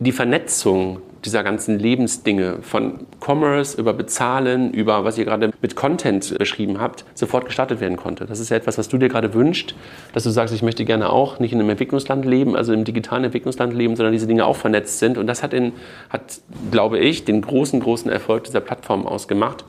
die 0.02 0.12
Vernetzung 0.12 1.00
dieser 1.25 1.44
ganzen 1.44 1.78
Lebensdinge 1.78 2.58
von 2.62 3.06
Commerce 3.20 3.78
über 3.81 3.93
Bezahlen, 3.93 4.72
über 4.72 5.04
was 5.04 5.19
ihr 5.19 5.25
gerade 5.25 5.52
mit 5.62 5.76
Content 5.76 6.37
beschrieben 6.37 6.81
habt, 6.81 7.04
sofort 7.14 7.46
gestartet 7.46 7.81
werden 7.81 7.96
konnte. 7.96 8.26
Das 8.26 8.40
ist 8.40 8.49
ja 8.49 8.56
etwas, 8.56 8.76
was 8.78 8.88
du 8.88 8.99
dir 8.99 9.08
gerade 9.08 9.32
wünschst, 9.34 9.75
dass 10.12 10.25
du 10.25 10.31
sagst, 10.31 10.52
ich 10.52 10.62
möchte 10.62 10.84
gerne 10.84 11.10
auch 11.10 11.38
nicht 11.38 11.52
in 11.52 11.60
einem 11.60 11.70
Entwicklungsland 11.70 12.25
leben, 12.25 12.56
also 12.56 12.72
im 12.72 12.84
digitalen 12.84 13.25
Entwicklungsland 13.25 13.72
leben, 13.72 13.94
sondern 13.94 14.12
diese 14.12 14.26
Dinge 14.26 14.46
auch 14.46 14.56
vernetzt 14.56 14.99
sind. 14.99 15.16
Und 15.16 15.28
das 15.28 15.43
hat, 15.43 15.54
in, 15.54 15.72
hat 16.10 16.40
glaube 16.72 16.98
ich, 16.98 17.24
den 17.24 17.41
großen, 17.41 17.79
großen 17.79 18.10
Erfolg 18.10 18.44
dieser 18.44 18.60
Plattform 18.60 19.06
ausgemacht, 19.06 19.65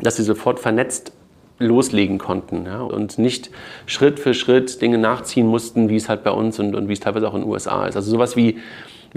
dass 0.00 0.16
sie 0.16 0.22
sofort 0.22 0.60
vernetzt 0.60 1.12
loslegen 1.58 2.18
konnten 2.18 2.66
ja, 2.66 2.82
und 2.82 3.18
nicht 3.18 3.50
Schritt 3.86 4.20
für 4.20 4.34
Schritt 4.34 4.82
Dinge 4.82 4.98
nachziehen 4.98 5.46
mussten, 5.46 5.88
wie 5.88 5.96
es 5.96 6.08
halt 6.08 6.22
bei 6.22 6.30
uns 6.30 6.58
und, 6.58 6.74
und 6.74 6.88
wie 6.88 6.92
es 6.92 7.00
teilweise 7.00 7.26
auch 7.26 7.34
in 7.34 7.40
den 7.40 7.50
USA 7.50 7.86
ist. 7.86 7.96
Also 7.96 8.10
sowas 8.10 8.36
wie 8.36 8.58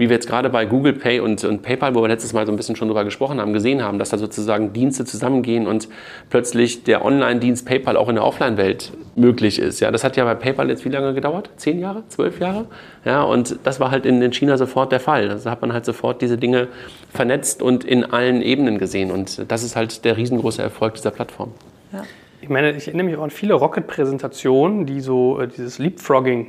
wie 0.00 0.08
wir 0.08 0.16
jetzt 0.16 0.26
gerade 0.26 0.48
bei 0.48 0.64
Google 0.64 0.94
Pay 0.94 1.20
und, 1.20 1.44
und, 1.44 1.60
PayPal, 1.60 1.94
wo 1.94 2.00
wir 2.00 2.08
letztes 2.08 2.32
Mal 2.32 2.46
so 2.46 2.52
ein 2.52 2.56
bisschen 2.56 2.74
schon 2.74 2.88
drüber 2.88 3.04
gesprochen 3.04 3.38
haben, 3.38 3.52
gesehen 3.52 3.82
haben, 3.82 3.98
dass 3.98 4.08
da 4.08 4.16
sozusagen 4.16 4.72
Dienste 4.72 5.04
zusammengehen 5.04 5.66
und 5.66 5.88
plötzlich 6.30 6.84
der 6.84 7.04
Online-Dienst 7.04 7.66
PayPal 7.66 7.98
auch 7.98 8.08
in 8.08 8.14
der 8.14 8.24
Offline-Welt 8.24 8.92
möglich 9.14 9.58
ist. 9.58 9.78
Ja, 9.80 9.90
das 9.90 10.02
hat 10.02 10.16
ja 10.16 10.24
bei 10.24 10.34
PayPal 10.34 10.70
jetzt 10.70 10.86
wie 10.86 10.88
lange 10.88 11.12
gedauert? 11.12 11.50
Zehn 11.56 11.78
Jahre? 11.78 12.02
Zwölf 12.08 12.40
Jahre? 12.40 12.64
Ja, 13.04 13.24
und 13.24 13.58
das 13.62 13.78
war 13.78 13.90
halt 13.90 14.06
in, 14.06 14.22
in 14.22 14.32
China 14.32 14.56
sofort 14.56 14.90
der 14.90 15.00
Fall. 15.00 15.28
Also 15.28 15.50
hat 15.50 15.60
man 15.60 15.74
halt 15.74 15.84
sofort 15.84 16.22
diese 16.22 16.38
Dinge 16.38 16.68
vernetzt 17.12 17.60
und 17.60 17.84
in 17.84 18.06
allen 18.06 18.40
Ebenen 18.40 18.78
gesehen. 18.78 19.10
Und 19.10 19.50
das 19.52 19.62
ist 19.62 19.76
halt 19.76 20.06
der 20.06 20.16
riesengroße 20.16 20.62
Erfolg 20.62 20.94
dieser 20.94 21.10
Plattform. 21.10 21.52
Ja. 21.92 22.04
Ich 22.40 22.48
meine, 22.48 22.72
ich 22.72 22.88
erinnere 22.88 23.04
mich 23.04 23.16
auch 23.18 23.22
an 23.22 23.30
viele 23.30 23.52
Rocket-Präsentationen, 23.52 24.86
die 24.86 25.00
so 25.00 25.38
äh, 25.40 25.46
dieses 25.46 25.78
Leapfrogging 25.78 26.46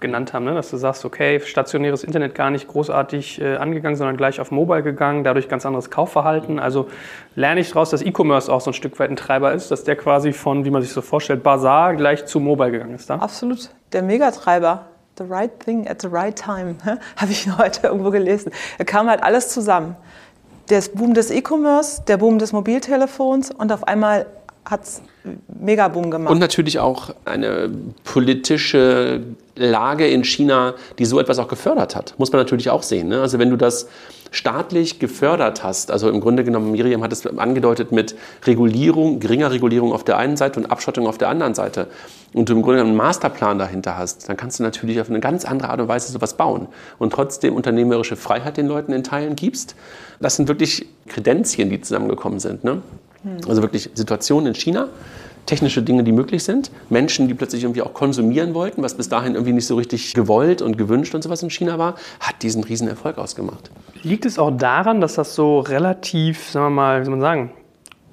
genannt 0.00 0.32
haben, 0.32 0.44
ne? 0.44 0.54
dass 0.54 0.70
du 0.70 0.76
sagst, 0.76 1.04
okay, 1.04 1.40
stationäres 1.40 2.04
Internet 2.04 2.34
gar 2.34 2.50
nicht 2.50 2.68
großartig 2.68 3.40
äh, 3.40 3.56
angegangen, 3.56 3.96
sondern 3.96 4.16
gleich 4.16 4.40
auf 4.40 4.50
Mobile 4.50 4.82
gegangen, 4.82 5.24
dadurch 5.24 5.48
ganz 5.48 5.64
anderes 5.64 5.90
Kaufverhalten. 5.90 6.58
Also 6.58 6.88
lerne 7.34 7.60
ich 7.60 7.68
daraus, 7.68 7.90
dass 7.90 8.02
E-Commerce 8.02 8.52
auch 8.52 8.60
so 8.60 8.70
ein 8.70 8.74
Stück 8.74 8.98
weit 8.98 9.10
ein 9.10 9.16
Treiber 9.16 9.52
ist, 9.52 9.70
dass 9.70 9.84
der 9.84 9.96
quasi 9.96 10.32
von, 10.32 10.64
wie 10.64 10.70
man 10.70 10.82
sich 10.82 10.92
so 10.92 11.00
vorstellt, 11.00 11.42
Bazar 11.42 11.94
gleich 11.94 12.26
zu 12.26 12.40
Mobile 12.40 12.70
gegangen 12.70 12.94
ist. 12.94 13.08
Da? 13.08 13.16
Absolut. 13.16 13.70
Der 13.92 14.02
Megatreiber. 14.02 14.86
The 15.16 15.24
right 15.24 15.60
thing 15.60 15.86
at 15.86 16.02
the 16.02 16.08
right 16.08 16.36
time. 16.36 16.76
Habe 17.16 17.30
ich 17.30 17.48
heute 17.56 17.86
irgendwo 17.86 18.10
gelesen. 18.10 18.50
Da 18.78 18.84
kam 18.84 19.08
halt 19.08 19.22
alles 19.22 19.48
zusammen. 19.48 19.96
Der 20.70 20.82
Boom 20.94 21.14
des 21.14 21.30
E-Commerce, 21.30 22.02
der 22.08 22.16
Boom 22.16 22.38
des 22.38 22.52
Mobiltelefons 22.52 23.50
und 23.50 23.70
auf 23.70 23.86
einmal 23.86 24.26
hat 24.64 24.84
es 24.84 25.02
Megaboom 25.60 26.10
gemacht. 26.10 26.32
Und 26.32 26.38
natürlich 26.38 26.78
auch 26.78 27.14
eine 27.24 27.70
politische 28.04 29.22
Lage 29.56 30.06
in 30.06 30.24
China, 30.24 30.74
die 30.98 31.04
so 31.04 31.20
etwas 31.20 31.38
auch 31.38 31.48
gefördert 31.48 31.94
hat. 31.94 32.14
Muss 32.18 32.32
man 32.32 32.40
natürlich 32.40 32.70
auch 32.70 32.82
sehen. 32.82 33.08
Ne? 33.08 33.20
Also 33.20 33.38
wenn 33.38 33.50
du 33.50 33.56
das 33.56 33.88
staatlich 34.30 34.98
gefördert 34.98 35.62
hast, 35.62 35.92
also 35.92 36.08
im 36.08 36.20
Grunde 36.20 36.42
genommen, 36.42 36.72
Miriam 36.72 37.02
hat 37.02 37.12
es 37.12 37.24
angedeutet 37.24 37.92
mit 37.92 38.16
Regulierung, 38.44 39.20
geringer 39.20 39.52
Regulierung 39.52 39.92
auf 39.92 40.02
der 40.02 40.16
einen 40.16 40.36
Seite 40.36 40.58
und 40.58 40.66
Abschottung 40.66 41.06
auf 41.06 41.18
der 41.18 41.28
anderen 41.28 41.54
Seite, 41.54 41.86
und 42.32 42.48
du 42.48 42.54
im 42.54 42.62
Grunde 42.62 42.78
genommen 42.78 42.98
einen 42.98 43.06
Masterplan 43.06 43.60
dahinter 43.60 43.96
hast, 43.96 44.28
dann 44.28 44.36
kannst 44.36 44.58
du 44.58 44.64
natürlich 44.64 45.00
auf 45.00 45.08
eine 45.08 45.20
ganz 45.20 45.44
andere 45.44 45.70
Art 45.70 45.80
und 45.80 45.86
Weise 45.86 46.10
sowas 46.10 46.36
bauen 46.36 46.66
und 46.98 47.12
trotzdem 47.12 47.54
unternehmerische 47.54 48.16
Freiheit 48.16 48.56
den 48.56 48.66
Leuten 48.66 48.92
in 48.92 49.04
Teilen 49.04 49.36
gibst. 49.36 49.76
Das 50.18 50.34
sind 50.34 50.48
wirklich 50.48 50.86
Kredenzien, 51.06 51.70
die 51.70 51.80
zusammengekommen 51.80 52.40
sind. 52.40 52.64
Ne? 52.64 52.82
Also 53.48 53.62
wirklich 53.62 53.90
Situationen 53.94 54.48
in 54.48 54.54
China, 54.54 54.88
technische 55.46 55.82
Dinge, 55.82 56.04
die 56.04 56.12
möglich 56.12 56.44
sind, 56.44 56.70
Menschen, 56.90 57.28
die 57.28 57.34
plötzlich 57.34 57.64
irgendwie 57.64 57.82
auch 57.82 57.94
konsumieren 57.94 58.54
wollten, 58.54 58.82
was 58.82 58.94
bis 58.94 59.08
dahin 59.08 59.34
irgendwie 59.34 59.52
nicht 59.52 59.66
so 59.66 59.76
richtig 59.76 60.14
gewollt 60.14 60.62
und 60.62 60.78
gewünscht 60.78 61.14
und 61.14 61.22
sowas 61.22 61.42
in 61.42 61.50
China 61.50 61.78
war, 61.78 61.94
hat 62.20 62.42
diesen 62.42 62.64
riesen 62.64 62.88
Erfolg 62.88 63.18
ausgemacht. 63.18 63.70
Liegt 64.02 64.26
es 64.26 64.38
auch 64.38 64.50
daran, 64.50 65.00
dass 65.00 65.14
das 65.14 65.34
so 65.34 65.60
relativ, 65.60 66.50
sagen 66.50 66.66
wir 66.66 66.70
mal, 66.70 67.00
wie 67.00 67.04
soll 67.04 67.12
man 67.12 67.20
sagen, 67.20 67.50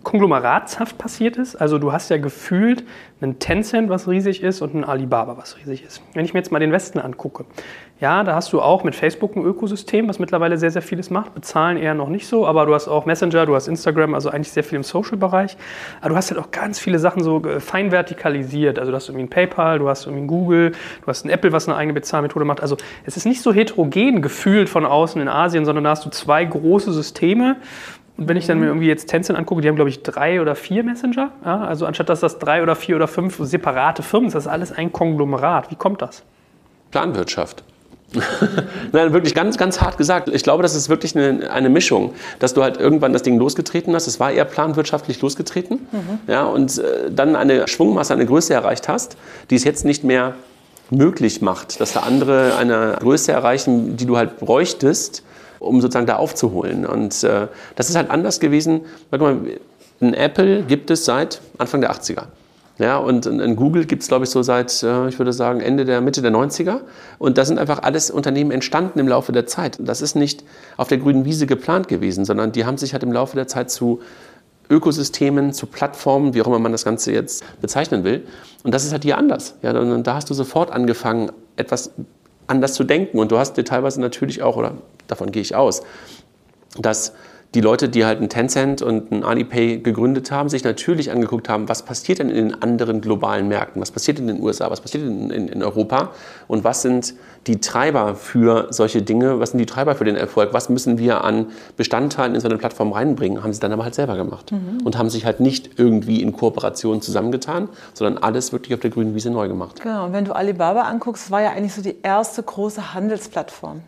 konglomeratshaft 0.03 0.97
passiert 0.97 1.37
ist. 1.37 1.55
Also 1.55 1.77
du 1.77 1.91
hast 1.91 2.09
ja 2.09 2.17
gefühlt 2.17 2.83
einen 3.21 3.39
Tencent, 3.39 3.89
was 3.89 4.07
riesig 4.07 4.41
ist, 4.41 4.61
und 4.61 4.73
einen 4.73 4.83
Alibaba, 4.83 5.37
was 5.37 5.57
riesig 5.57 5.83
ist. 5.83 6.01
Wenn 6.13 6.25
ich 6.25 6.33
mir 6.33 6.39
jetzt 6.39 6.51
mal 6.51 6.59
den 6.59 6.71
Westen 6.71 6.99
angucke, 6.99 7.45
ja, 8.01 8.23
da 8.23 8.33
hast 8.33 8.51
du 8.51 8.59
auch 8.59 8.83
mit 8.83 8.95
Facebook 8.95 9.35
ein 9.35 9.45
Ökosystem, 9.45 10.09
was 10.09 10.17
mittlerweile 10.17 10.57
sehr, 10.57 10.71
sehr 10.71 10.81
vieles 10.81 11.11
macht. 11.11 11.35
Bezahlen 11.35 11.77
eher 11.77 11.93
noch 11.93 12.09
nicht 12.09 12.25
so, 12.25 12.47
aber 12.47 12.65
du 12.65 12.73
hast 12.73 12.87
auch 12.87 13.05
Messenger, 13.05 13.45
du 13.45 13.53
hast 13.53 13.67
Instagram, 13.67 14.15
also 14.15 14.31
eigentlich 14.31 14.51
sehr 14.51 14.63
viel 14.63 14.77
im 14.77 14.83
Social-Bereich. 14.83 15.55
Aber 15.99 16.09
du 16.09 16.15
hast 16.15 16.31
halt 16.31 16.41
auch 16.41 16.49
ganz 16.49 16.79
viele 16.79 16.97
Sachen 16.97 17.23
so 17.23 17.43
äh, 17.43 17.59
fein 17.59 17.91
vertikalisiert. 17.91 18.79
Also 18.79 18.91
du 18.91 18.95
hast 18.95 19.07
irgendwie 19.07 19.25
ein 19.25 19.29
PayPal, 19.29 19.77
du 19.77 19.87
hast 19.87 20.07
irgendwie 20.07 20.23
ein 20.23 20.27
Google, 20.27 20.71
du 20.71 21.07
hast 21.07 21.25
ein 21.25 21.29
Apple, 21.29 21.51
was 21.51 21.67
eine 21.67 21.77
eigene 21.77 21.93
Bezahlmethode 21.93 22.43
macht. 22.43 22.59
Also 22.59 22.75
es 23.05 23.17
ist 23.17 23.25
nicht 23.25 23.43
so 23.43 23.53
heterogen 23.53 24.23
gefühlt 24.23 24.67
von 24.67 24.83
außen 24.83 25.21
in 25.21 25.27
Asien, 25.27 25.65
sondern 25.65 25.83
da 25.83 25.91
hast 25.91 26.03
du 26.03 26.09
zwei 26.09 26.43
große 26.43 26.91
Systeme 26.91 27.57
und 28.17 28.27
wenn 28.27 28.35
ich 28.35 28.47
dann 28.47 28.59
mir 28.59 28.65
irgendwie 28.65 28.87
jetzt 28.87 29.07
Tencent 29.07 29.37
angucke, 29.37 29.61
die 29.61 29.67
haben, 29.67 29.75
glaube 29.75 29.89
ich, 29.89 30.01
drei 30.03 30.41
oder 30.41 30.55
vier 30.55 30.83
Messenger. 30.83 31.31
Ja, 31.45 31.61
also 31.61 31.85
anstatt 31.85 32.09
dass 32.09 32.19
das 32.19 32.39
drei 32.39 32.61
oder 32.63 32.75
vier 32.75 32.95
oder 32.95 33.07
fünf 33.07 33.37
separate 33.39 34.03
Firmen 34.03 34.27
ist, 34.27 34.33
das 34.33 34.45
ist 34.45 34.51
alles 34.51 34.71
ein 34.71 34.91
Konglomerat. 34.91 35.71
Wie 35.71 35.75
kommt 35.75 36.01
das? 36.01 36.23
Planwirtschaft. 36.91 37.63
Nein, 38.91 39.13
wirklich 39.13 39.33
ganz, 39.33 39.57
ganz 39.57 39.79
hart 39.79 39.97
gesagt. 39.97 40.29
Ich 40.29 40.43
glaube, 40.43 40.63
das 40.63 40.75
ist 40.75 40.89
wirklich 40.89 41.15
eine, 41.15 41.49
eine, 41.49 41.69
Mischung, 41.69 42.13
dass 42.39 42.53
du 42.53 42.61
halt 42.61 42.77
irgendwann 42.77 43.13
das 43.13 43.23
Ding 43.23 43.37
losgetreten 43.37 43.95
hast. 43.95 44.07
Es 44.07 44.19
war 44.19 44.31
eher 44.31 44.45
planwirtschaftlich 44.45 45.21
losgetreten. 45.21 45.87
Mhm. 45.91 46.19
Ja, 46.27 46.43
und 46.43 46.77
äh, 46.77 47.09
dann 47.09 47.35
eine 47.35 47.67
Schwungmasse, 47.67 48.13
eine 48.13 48.25
Größe 48.25 48.53
erreicht 48.53 48.87
hast, 48.89 49.15
die 49.49 49.55
es 49.55 49.63
jetzt 49.63 49.85
nicht 49.85 50.03
mehr 50.03 50.35
möglich 50.89 51.41
macht, 51.41 51.79
dass 51.79 51.93
da 51.93 52.01
andere 52.01 52.57
eine 52.57 52.97
Größe 52.99 53.31
erreichen, 53.31 53.95
die 53.95 54.05
du 54.05 54.17
halt 54.17 54.39
bräuchtest, 54.39 55.23
um 55.59 55.79
sozusagen 55.79 56.05
da 56.05 56.17
aufzuholen. 56.17 56.85
Und 56.85 57.23
äh, 57.23 57.47
das 57.77 57.89
ist 57.89 57.95
halt 57.95 58.09
anders 58.09 58.41
gewesen. 58.41 58.81
Warte 59.09 59.23
mal, 59.23 59.37
ein 60.01 60.13
Apple 60.13 60.63
gibt 60.63 60.91
es 60.91 61.05
seit 61.05 61.39
Anfang 61.57 61.79
der 61.79 61.93
80er. 61.93 62.23
Ja, 62.81 62.97
und 62.97 63.27
ein 63.27 63.55
Google 63.55 63.85
gibt 63.85 64.01
es, 64.01 64.07
glaube 64.07 64.23
ich, 64.25 64.31
so 64.31 64.41
seit, 64.41 64.81
äh, 64.81 65.07
ich 65.07 65.19
würde 65.19 65.33
sagen, 65.33 65.61
Ende 65.61 65.85
der 65.85 66.01
Mitte 66.01 66.23
der 66.23 66.31
90er. 66.31 66.79
Und 67.19 67.37
da 67.37 67.45
sind 67.45 67.59
einfach 67.59 67.83
alles 67.83 68.09
Unternehmen 68.09 68.49
entstanden 68.49 68.97
im 68.97 69.07
Laufe 69.07 69.31
der 69.31 69.45
Zeit. 69.45 69.77
Das 69.79 70.01
ist 70.01 70.15
nicht 70.15 70.43
auf 70.77 70.87
der 70.87 70.97
grünen 70.97 71.23
Wiese 71.23 71.45
geplant 71.45 71.87
gewesen, 71.87 72.25
sondern 72.25 72.51
die 72.53 72.65
haben 72.65 72.79
sich 72.79 72.93
halt 72.93 73.03
im 73.03 73.11
Laufe 73.11 73.35
der 73.35 73.47
Zeit 73.47 73.69
zu 73.69 73.99
Ökosystemen, 74.67 75.53
zu 75.53 75.67
Plattformen, 75.67 76.33
wie 76.33 76.41
auch 76.41 76.47
immer 76.47 76.57
man 76.57 76.71
das 76.71 76.83
Ganze 76.83 77.11
jetzt 77.11 77.43
bezeichnen 77.61 78.03
will. 78.03 78.25
Und 78.63 78.73
das 78.73 78.83
ist 78.83 78.93
halt 78.93 79.03
hier 79.03 79.19
anders. 79.19 79.53
Ja, 79.61 79.77
und 79.79 80.07
da 80.07 80.15
hast 80.15 80.31
du 80.31 80.33
sofort 80.33 80.71
angefangen, 80.71 81.31
etwas 81.57 81.91
anders 82.47 82.73
zu 82.73 82.83
denken. 82.83 83.19
Und 83.19 83.31
du 83.31 83.37
hast 83.37 83.57
dir 83.57 83.63
teilweise 83.63 84.01
natürlich 84.01 84.41
auch, 84.41 84.57
oder 84.57 84.73
davon 85.05 85.31
gehe 85.31 85.43
ich 85.43 85.53
aus, 85.53 85.83
dass 86.79 87.13
die 87.53 87.59
Leute, 87.59 87.89
die 87.89 88.05
halt 88.05 88.21
ein 88.21 88.29
Tencent 88.29 88.81
und 88.81 89.11
ein 89.11 89.23
Alipay 89.25 89.79
gegründet 89.79 90.31
haben, 90.31 90.47
sich 90.47 90.63
natürlich 90.63 91.11
angeguckt 91.11 91.49
haben, 91.49 91.67
was 91.67 91.83
passiert 91.83 92.19
denn 92.19 92.29
in 92.29 92.49
den 92.49 92.63
anderen 92.63 93.01
globalen 93.01 93.49
Märkten, 93.49 93.81
was 93.81 93.91
passiert 93.91 94.19
in 94.19 94.27
den 94.27 94.41
USA, 94.41 94.71
was 94.71 94.79
passiert 94.79 95.03
in, 95.03 95.29
in, 95.29 95.47
in, 95.49 95.61
Europa? 95.61 96.11
Und 96.47 96.63
was 96.63 96.81
sind 96.81 97.13
die 97.47 97.59
Treiber 97.59 98.15
für 98.15 98.67
solche 98.69 99.01
Dinge, 99.01 99.41
was 99.41 99.51
sind 99.51 99.57
die 99.57 99.65
Treiber 99.65 99.95
für 99.95 100.05
den 100.05 100.15
Erfolg, 100.15 100.53
was 100.53 100.69
müssen 100.69 100.97
wir 100.97 101.25
an 101.25 101.47
Bestandteilen 101.75 102.35
in 102.35 102.39
so 102.39 102.47
eine 102.47 102.57
Plattform 102.57 102.93
reinbringen, 102.93 103.43
haben 103.43 103.51
sie 103.51 103.59
dann 103.59 103.73
aber 103.73 103.83
halt 103.83 103.95
selber 103.95 104.15
gemacht. 104.15 104.51
Mhm. 104.51 104.81
und 104.85 104.97
haben 104.97 105.09
sich 105.09 105.25
halt 105.25 105.41
nicht 105.41 105.71
irgendwie 105.77 106.21
in 106.21 106.31
Kooperation 106.31 107.01
zusammengetan, 107.01 107.67
sondern 107.93 108.23
alles 108.23 108.53
wirklich 108.53 108.73
auf 108.73 108.79
der 108.79 108.91
grünen 108.91 109.13
Wiese 109.13 109.29
neu 109.29 109.49
gemacht. 109.49 109.81
Genau, 109.81 110.05
und 110.05 110.13
wenn 110.13 110.23
du 110.23 110.33
Alibaba 110.33 110.83
anguckst, 110.83 111.31
war 111.31 111.41
ja 111.41 111.51
eigentlich 111.51 111.73
so 111.73 111.81
die 111.81 111.97
erste 112.01 112.43
große 112.43 112.93
Handelsplattform. 112.93 113.81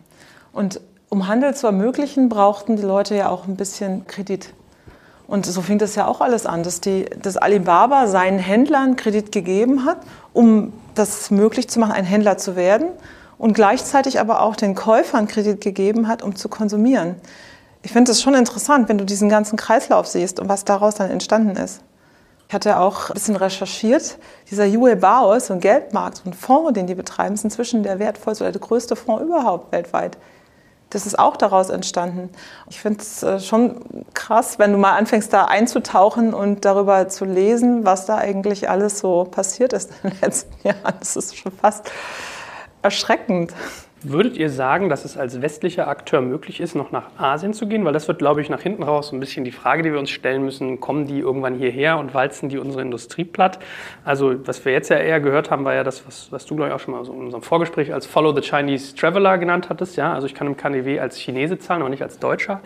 Und 0.52 0.80
um 1.14 1.28
Handel 1.28 1.54
zu 1.54 1.68
ermöglichen, 1.68 2.28
brauchten 2.28 2.74
die 2.74 2.82
Leute 2.82 3.14
ja 3.14 3.28
auch 3.28 3.46
ein 3.46 3.54
bisschen 3.54 4.04
Kredit. 4.08 4.52
Und 5.28 5.46
so 5.46 5.62
fing 5.62 5.78
das 5.78 5.94
ja 5.94 6.08
auch 6.08 6.20
alles 6.20 6.44
an, 6.44 6.64
dass, 6.64 6.80
die, 6.80 7.04
dass 7.04 7.36
Alibaba 7.36 8.08
seinen 8.08 8.40
Händlern 8.40 8.96
Kredit 8.96 9.30
gegeben 9.30 9.84
hat, 9.84 9.98
um 10.32 10.72
das 10.96 11.30
möglich 11.30 11.68
zu 11.68 11.78
machen, 11.78 11.92
ein 11.92 12.04
Händler 12.04 12.36
zu 12.36 12.56
werden 12.56 12.88
und 13.38 13.52
gleichzeitig 13.52 14.18
aber 14.18 14.42
auch 14.42 14.56
den 14.56 14.74
Käufern 14.74 15.28
Kredit 15.28 15.60
gegeben 15.60 16.08
hat, 16.08 16.20
um 16.20 16.34
zu 16.34 16.48
konsumieren. 16.48 17.14
Ich 17.82 17.92
finde 17.92 18.10
es 18.10 18.20
schon 18.20 18.34
interessant, 18.34 18.88
wenn 18.88 18.98
du 18.98 19.04
diesen 19.04 19.28
ganzen 19.28 19.56
Kreislauf 19.56 20.08
siehst 20.08 20.40
und 20.40 20.48
was 20.48 20.64
daraus 20.64 20.96
dann 20.96 21.12
entstanden 21.12 21.56
ist. 21.56 21.80
Ich 22.48 22.54
hatte 22.54 22.80
auch 22.80 23.10
ein 23.10 23.14
bisschen 23.14 23.36
recherchiert. 23.36 24.18
Dieser 24.50 24.64
Yue 24.64 24.96
Bao 24.96 25.32
ist 25.34 25.46
so 25.46 25.54
ein 25.54 25.60
Geldmarkt, 25.60 26.22
so 26.24 26.28
ein 26.28 26.32
Fonds, 26.32 26.72
den 26.72 26.88
die 26.88 26.96
betreiben, 26.96 27.34
ist 27.34 27.44
inzwischen 27.44 27.84
der 27.84 28.00
wertvollste 28.00 28.42
oder 28.42 28.52
der 28.52 28.60
größte 28.60 28.96
Fonds 28.96 29.22
überhaupt 29.22 29.70
weltweit 29.70 30.18
das 30.90 31.06
ist 31.06 31.18
auch 31.18 31.36
daraus 31.36 31.70
entstanden. 31.70 32.30
Ich 32.68 32.80
finde 32.80 33.00
es 33.00 33.22
äh, 33.22 33.40
schon 33.40 34.04
krass, 34.14 34.58
wenn 34.58 34.72
du 34.72 34.78
mal 34.78 34.96
anfängst, 34.96 35.32
da 35.32 35.46
einzutauchen 35.46 36.34
und 36.34 36.64
darüber 36.64 37.08
zu 37.08 37.24
lesen, 37.24 37.84
was 37.84 38.06
da 38.06 38.16
eigentlich 38.16 38.68
alles 38.70 39.00
so 39.00 39.24
passiert 39.24 39.72
ist 39.72 39.90
in 40.02 40.10
den 40.10 40.20
letzten 40.20 40.54
Jahren. 40.66 40.94
Das 40.98 41.16
ist 41.16 41.36
schon 41.36 41.52
fast 41.52 41.90
erschreckend. 42.82 43.52
Würdet 44.06 44.36
ihr 44.36 44.50
sagen, 44.50 44.90
dass 44.90 45.06
es 45.06 45.16
als 45.16 45.40
westlicher 45.40 45.88
Akteur 45.88 46.20
möglich 46.20 46.60
ist, 46.60 46.74
noch 46.74 46.92
nach 46.92 47.06
Asien 47.16 47.54
zu 47.54 47.66
gehen? 47.66 47.86
Weil 47.86 47.94
das 47.94 48.06
wird, 48.06 48.18
glaube 48.18 48.42
ich, 48.42 48.50
nach 48.50 48.60
hinten 48.60 48.82
raus 48.82 49.10
ein 49.12 49.18
bisschen 49.18 49.46
die 49.46 49.50
Frage, 49.50 49.82
die 49.82 49.90
wir 49.92 49.98
uns 49.98 50.10
stellen 50.10 50.44
müssen. 50.44 50.78
Kommen 50.78 51.06
die 51.06 51.20
irgendwann 51.20 51.54
hierher 51.54 51.96
und 51.96 52.12
walzen 52.12 52.50
die 52.50 52.58
unsere 52.58 52.82
Industrie 52.82 53.24
platt? 53.24 53.60
Also, 54.04 54.46
was 54.46 54.62
wir 54.66 54.72
jetzt 54.72 54.90
ja 54.90 54.98
eher 54.98 55.20
gehört 55.20 55.50
haben, 55.50 55.64
war 55.64 55.72
ja 55.72 55.84
das, 55.84 56.06
was, 56.06 56.30
was 56.30 56.44
du, 56.44 56.54
glaube 56.54 56.68
ich, 56.68 56.74
auch 56.74 56.80
schon 56.80 56.92
mal 56.92 57.02
so 57.06 57.14
in 57.14 57.20
unserem 57.20 57.42
Vorgespräch 57.42 57.94
als 57.94 58.04
Follow 58.04 58.34
the 58.34 58.42
Chinese 58.42 58.94
Traveler 58.94 59.38
genannt 59.38 59.70
hattest. 59.70 59.96
Ja? 59.96 60.12
Also, 60.12 60.26
ich 60.26 60.34
kann 60.34 60.48
im 60.48 60.58
KDW 60.58 61.00
als 61.00 61.16
Chinese 61.16 61.58
zahlen, 61.58 61.80
aber 61.80 61.88
nicht 61.88 62.02
als 62.02 62.18
Deutscher. 62.18 62.60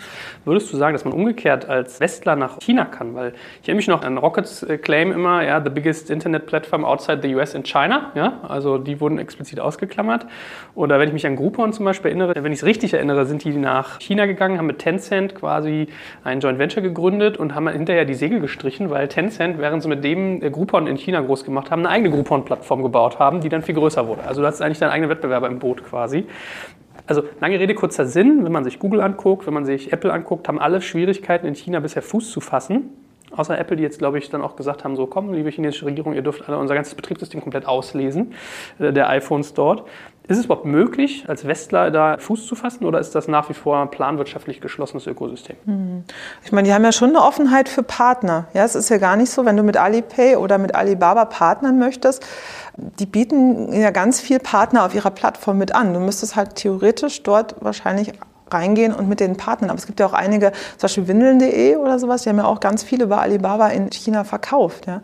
Würdest 0.45 0.73
du 0.73 0.77
sagen, 0.77 0.93
dass 0.93 1.05
man 1.05 1.15
umgekehrt 1.15 1.69
als 1.69 2.01
Westler 2.01 2.35
nach 2.35 2.59
China 2.59 2.85
kann? 2.85 3.15
Weil 3.15 3.33
ich 3.63 3.69
erinnere 3.69 3.77
mich 3.77 3.87
noch 3.87 4.03
an 4.03 4.19
Rockets 4.19 4.65
äh, 4.65 4.77
Claim 4.77 5.13
immer, 5.13 5.45
ja, 5.45 5.63
the 5.63 5.71
biggest 5.71 6.11
Internet 6.11 6.47
platform 6.47 6.85
outside 6.85 7.21
the 7.23 7.33
US 7.37 7.55
in 7.55 7.63
China. 7.63 8.11
Ja? 8.17 8.41
Also, 8.49 8.79
die 8.79 9.01
wurden 9.01 9.21
explizit 9.21 9.61
ausgeklammert. 9.61 10.27
Oder 10.75 10.99
wenn 10.99 11.07
ich 11.07 11.15
mich 11.15 11.28
an 11.29 11.37
Groupon 11.37 11.73
zum 11.73 11.85
Beispiel 11.85 12.11
erinnere, 12.11 12.43
wenn 12.43 12.53
ich 12.53 12.61
es 12.61 12.65
richtig 12.65 12.95
erinnere, 12.95 13.27
sind 13.27 13.45
die 13.45 13.53
nach 13.53 14.01
China 14.01 14.27
gegangen, 14.27 14.59
haben 14.59 14.67
mit 14.67 14.79
Tencent 14.79 15.35
quasi 15.35 15.87
ein 16.25 16.41
Joint 16.41 16.59
Venture 16.59 16.83
gegründet 16.83 17.37
und 17.37 17.55
haben 17.55 17.69
hinterher 17.69 18.05
die 18.05 18.15
Segel 18.15 18.41
gestrichen, 18.41 18.91
weil 18.91 19.09
Tencent, 19.09 19.59
während 19.59 19.83
sie 19.83 19.89
mit 19.89 20.03
dem 20.03 20.43
äh, 20.43 20.51
Groupon 20.51 20.87
in 20.87 20.97
China 20.97 21.21
groß 21.21 21.45
gemacht 21.45 21.71
haben, 21.71 21.81
eine 21.81 21.91
eigene 21.91 22.11
Groupon-Plattform 22.11 22.83
gebaut 22.83 23.19
haben, 23.19 23.41
die 23.41 23.49
dann 23.49 23.63
viel 23.63 23.75
größer 23.75 24.09
wurde. 24.09 24.23
Also 24.27 24.41
du 24.41 24.47
hast 24.47 24.61
eigentlich 24.61 24.79
deinen 24.79 24.91
eigenen 24.91 25.11
Wettbewerber 25.11 25.47
im 25.47 25.59
Boot 25.59 25.85
quasi. 25.85 26.27
Also 27.07 27.23
lange 27.41 27.61
Rede, 27.61 27.75
kurzer 27.75 28.07
Sinn, 28.07 28.45
wenn 28.45 28.53
man 28.53 28.65
sich 28.65 28.79
Google 28.79 29.01
anguckt, 29.01 29.47
wenn 29.47 29.55
man 29.55 29.65
sich 29.65 29.93
Apple 29.93 30.13
anguckt, 30.13 30.49
haben 30.49 30.59
alle 30.59 30.81
Schwierigkeiten 30.81 31.47
in 31.47 31.55
China 31.55 31.81
bisher 31.81 32.03
Fuß 32.03 32.31
zu 32.31 32.41
fassen. 32.41 32.91
Außer 33.31 33.59
Apple, 33.59 33.77
die 33.77 33.83
jetzt, 33.83 33.99
glaube 33.99 34.19
ich, 34.19 34.31
dann 34.31 34.43
auch 34.43 34.57
gesagt 34.57 34.85
haben, 34.85 34.97
so 34.97 35.07
komm, 35.07 35.33
liebe 35.33 35.51
chinesische 35.51 35.87
Regierung, 35.87 36.15
ihr 36.15 36.23
dürft 36.23 36.49
alle 36.49 36.59
unser 36.59 36.75
ganzes 36.75 36.95
Betriebssystem 36.95 37.41
komplett 37.41 37.67
auslesen, 37.67 38.33
äh, 38.79 38.93
der 38.93 39.09
iPhones 39.11 39.55
dort. 39.55 39.85
Ist 40.29 40.37
es 40.37 40.45
überhaupt 40.45 40.67
möglich, 40.67 41.25
als 41.27 41.47
Westler 41.47 41.91
da 41.91 42.19
Fuß 42.19 42.47
zu 42.47 42.55
fassen 42.55 42.85
oder 42.85 43.01
ist 43.01 43.15
das 43.15 43.29
nach 43.29 43.49
wie 43.49 43.55
vor 43.55 43.81
ein 43.81 43.91
planwirtschaftlich 43.91 44.61
geschlossenes 44.61 45.07
Ökosystem? 45.07 45.57
Hm. 45.65 46.05
Ich 46.45 46.53
meine, 46.53 46.69
die 46.69 46.75
haben 46.75 46.85
ja 46.85 46.93
schon 46.93 47.09
eine 47.09 47.23
Offenheit 47.23 47.69
für 47.69 47.83
Partner. 47.83 48.47
Ja, 48.53 48.63
es 48.63 48.75
ist 48.75 48.91
ja 48.91 48.99
gar 48.99 49.17
nicht 49.17 49.31
so, 49.31 49.47
wenn 49.47 49.57
du 49.57 49.63
mit 49.63 49.79
Alipay 49.79 50.37
oder 50.37 50.59
mit 50.59 50.75
Alibaba 50.75 51.25
partnern 51.25 51.79
möchtest, 51.79 52.27
die 52.77 53.07
bieten 53.07 53.73
ja 53.73 53.91
ganz 53.91 54.21
viel 54.21 54.39
Partner 54.39 54.85
auf 54.85 54.95
ihrer 54.95 55.11
Plattform 55.11 55.57
mit 55.57 55.75
an. 55.75 55.95
Du 55.95 56.01
müsstest 56.01 56.37
halt 56.37 56.57
theoretisch 56.57 57.23
dort 57.23 57.57
wahrscheinlich 57.61 58.13
reingehen 58.53 58.93
und 58.93 59.09
mit 59.09 59.21
den 59.21 59.37
Partnern. 59.39 59.71
Aber 59.71 59.79
es 59.79 59.87
gibt 59.87 59.99
ja 59.99 60.07
auch 60.07 60.13
einige, 60.13 60.53
zum 60.53 60.83
Beispiel 60.83 61.09
Windeln.de 61.09 61.77
oder 61.77 61.99
sowas, 61.99 62.23
die 62.23 62.29
haben 62.29 62.39
ja 62.39 62.45
auch 62.45 62.61
ganz 62.61 62.83
viel 62.83 63.03
über 63.03 63.21
Alibaba 63.21 63.69
in 63.69 63.91
China 63.91 64.25
verkauft. 64.25 64.87
Ja. 64.87 65.01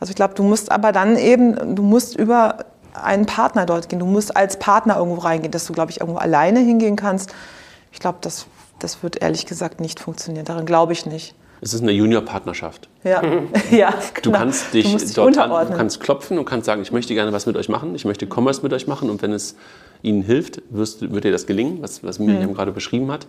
Also 0.00 0.10
ich 0.10 0.16
glaube, 0.16 0.34
du 0.34 0.42
musst 0.42 0.72
aber 0.72 0.92
dann 0.92 1.16
eben, 1.16 1.76
du 1.76 1.82
musst 1.82 2.16
über 2.16 2.58
einen 2.94 3.26
Partner 3.26 3.66
dort 3.66 3.88
gehen. 3.88 3.98
Du 3.98 4.06
musst 4.06 4.36
als 4.36 4.58
Partner 4.58 4.96
irgendwo 4.96 5.20
reingehen, 5.20 5.50
dass 5.52 5.66
du, 5.66 5.72
glaube 5.72 5.90
ich, 5.90 6.00
irgendwo 6.00 6.18
alleine 6.18 6.60
hingehen 6.60 6.96
kannst. 6.96 7.34
Ich 7.92 8.00
glaube, 8.00 8.18
das, 8.22 8.46
das 8.78 9.02
wird 9.02 9.20
ehrlich 9.22 9.46
gesagt 9.46 9.80
nicht 9.80 10.00
funktionieren. 10.00 10.44
Daran 10.44 10.64
glaube 10.66 10.92
ich 10.92 11.04
nicht. 11.06 11.34
Es 11.60 11.72
ist 11.72 11.82
eine 11.82 11.92
Junior-Partnerschaft. 11.92 12.88
Ja, 13.04 13.22
ja 13.70 13.90
Du 14.22 14.30
genau. 14.30 14.38
kannst 14.38 14.74
dich, 14.74 14.90
du 14.92 14.98
dich 14.98 15.14
dort 15.14 15.38
an, 15.38 15.44
unterordnen. 15.44 15.72
du 15.72 15.78
kannst 15.78 16.00
klopfen 16.00 16.38
und 16.38 16.44
kannst 16.44 16.66
sagen, 16.66 16.82
ich 16.82 16.92
möchte 16.92 17.14
gerne 17.14 17.32
was 17.32 17.46
mit 17.46 17.56
euch 17.56 17.68
machen, 17.68 17.94
ich 17.94 18.04
möchte 18.04 18.26
Commerce 18.26 18.62
mit 18.62 18.72
euch 18.72 18.86
machen 18.86 19.08
und 19.08 19.22
wenn 19.22 19.32
es 19.32 19.56
ihnen 20.02 20.22
hilft, 20.22 20.60
wirst, 20.70 21.12
wird 21.12 21.24
dir 21.24 21.32
das 21.32 21.46
gelingen, 21.46 21.78
was, 21.80 22.04
was 22.04 22.18
Mhm. 22.18 22.26
Miriam 22.26 22.54
gerade 22.54 22.72
beschrieben 22.72 23.10
hat. 23.10 23.26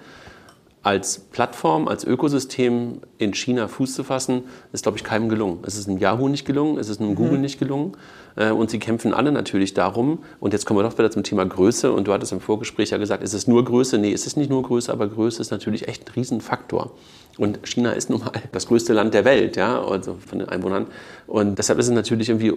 Als 0.83 1.17
Plattform, 1.17 1.87
als 1.87 2.03
Ökosystem 2.03 2.99
in 3.17 3.33
China 3.33 3.67
Fuß 3.67 3.95
zu 3.95 4.03
fassen, 4.03 4.43
ist, 4.71 4.83
glaube 4.83 4.97
ich, 4.97 5.03
keinem 5.03 5.29
gelungen. 5.29 5.59
Es 5.65 5.77
ist 5.77 5.87
einem 5.87 5.97
Yahoo 5.97 6.27
nicht 6.27 6.45
gelungen, 6.45 6.77
es 6.77 6.89
ist 6.89 6.99
einem 6.99 7.11
Mhm. 7.11 7.15
Google 7.15 7.39
nicht 7.39 7.57
gelungen. 7.57 7.93
Äh, 8.35 8.51
Und 8.51 8.69
sie 8.69 8.79
kämpfen 8.79 9.13
alle 9.13 9.31
natürlich 9.31 9.73
darum. 9.73 10.19
Und 10.39 10.53
jetzt 10.53 10.65
kommen 10.65 10.79
wir 10.79 10.83
doch 10.83 10.97
wieder 10.97 11.11
zum 11.11 11.23
Thema 11.23 11.45
Größe. 11.45 11.91
Und 11.91 12.07
du 12.07 12.13
hattest 12.13 12.31
im 12.31 12.41
Vorgespräch 12.41 12.91
ja 12.91 12.97
gesagt, 12.97 13.23
ist 13.23 13.33
es 13.33 13.47
nur 13.47 13.63
Größe? 13.63 13.97
Nee, 13.97 14.13
es 14.13 14.27
ist 14.27 14.37
nicht 14.37 14.49
nur 14.49 14.63
Größe, 14.63 14.91
aber 14.91 15.07
Größe 15.07 15.41
ist 15.41 15.51
natürlich 15.51 15.87
echt 15.87 16.07
ein 16.07 16.11
Riesenfaktor. 16.13 16.91
Und 17.37 17.59
China 17.67 17.91
ist 17.91 18.09
nun 18.09 18.19
mal 18.19 18.31
das 18.51 18.67
größte 18.67 18.93
Land 18.93 19.13
der 19.13 19.25
Welt, 19.25 19.57
ja, 19.57 19.83
also 19.83 20.17
von 20.25 20.39
den 20.39 20.49
Einwohnern. 20.49 20.87
Und 21.27 21.57
deshalb 21.57 21.79
ist 21.79 21.87
es 21.87 21.93
natürlich 21.93 22.29
irgendwie 22.29 22.53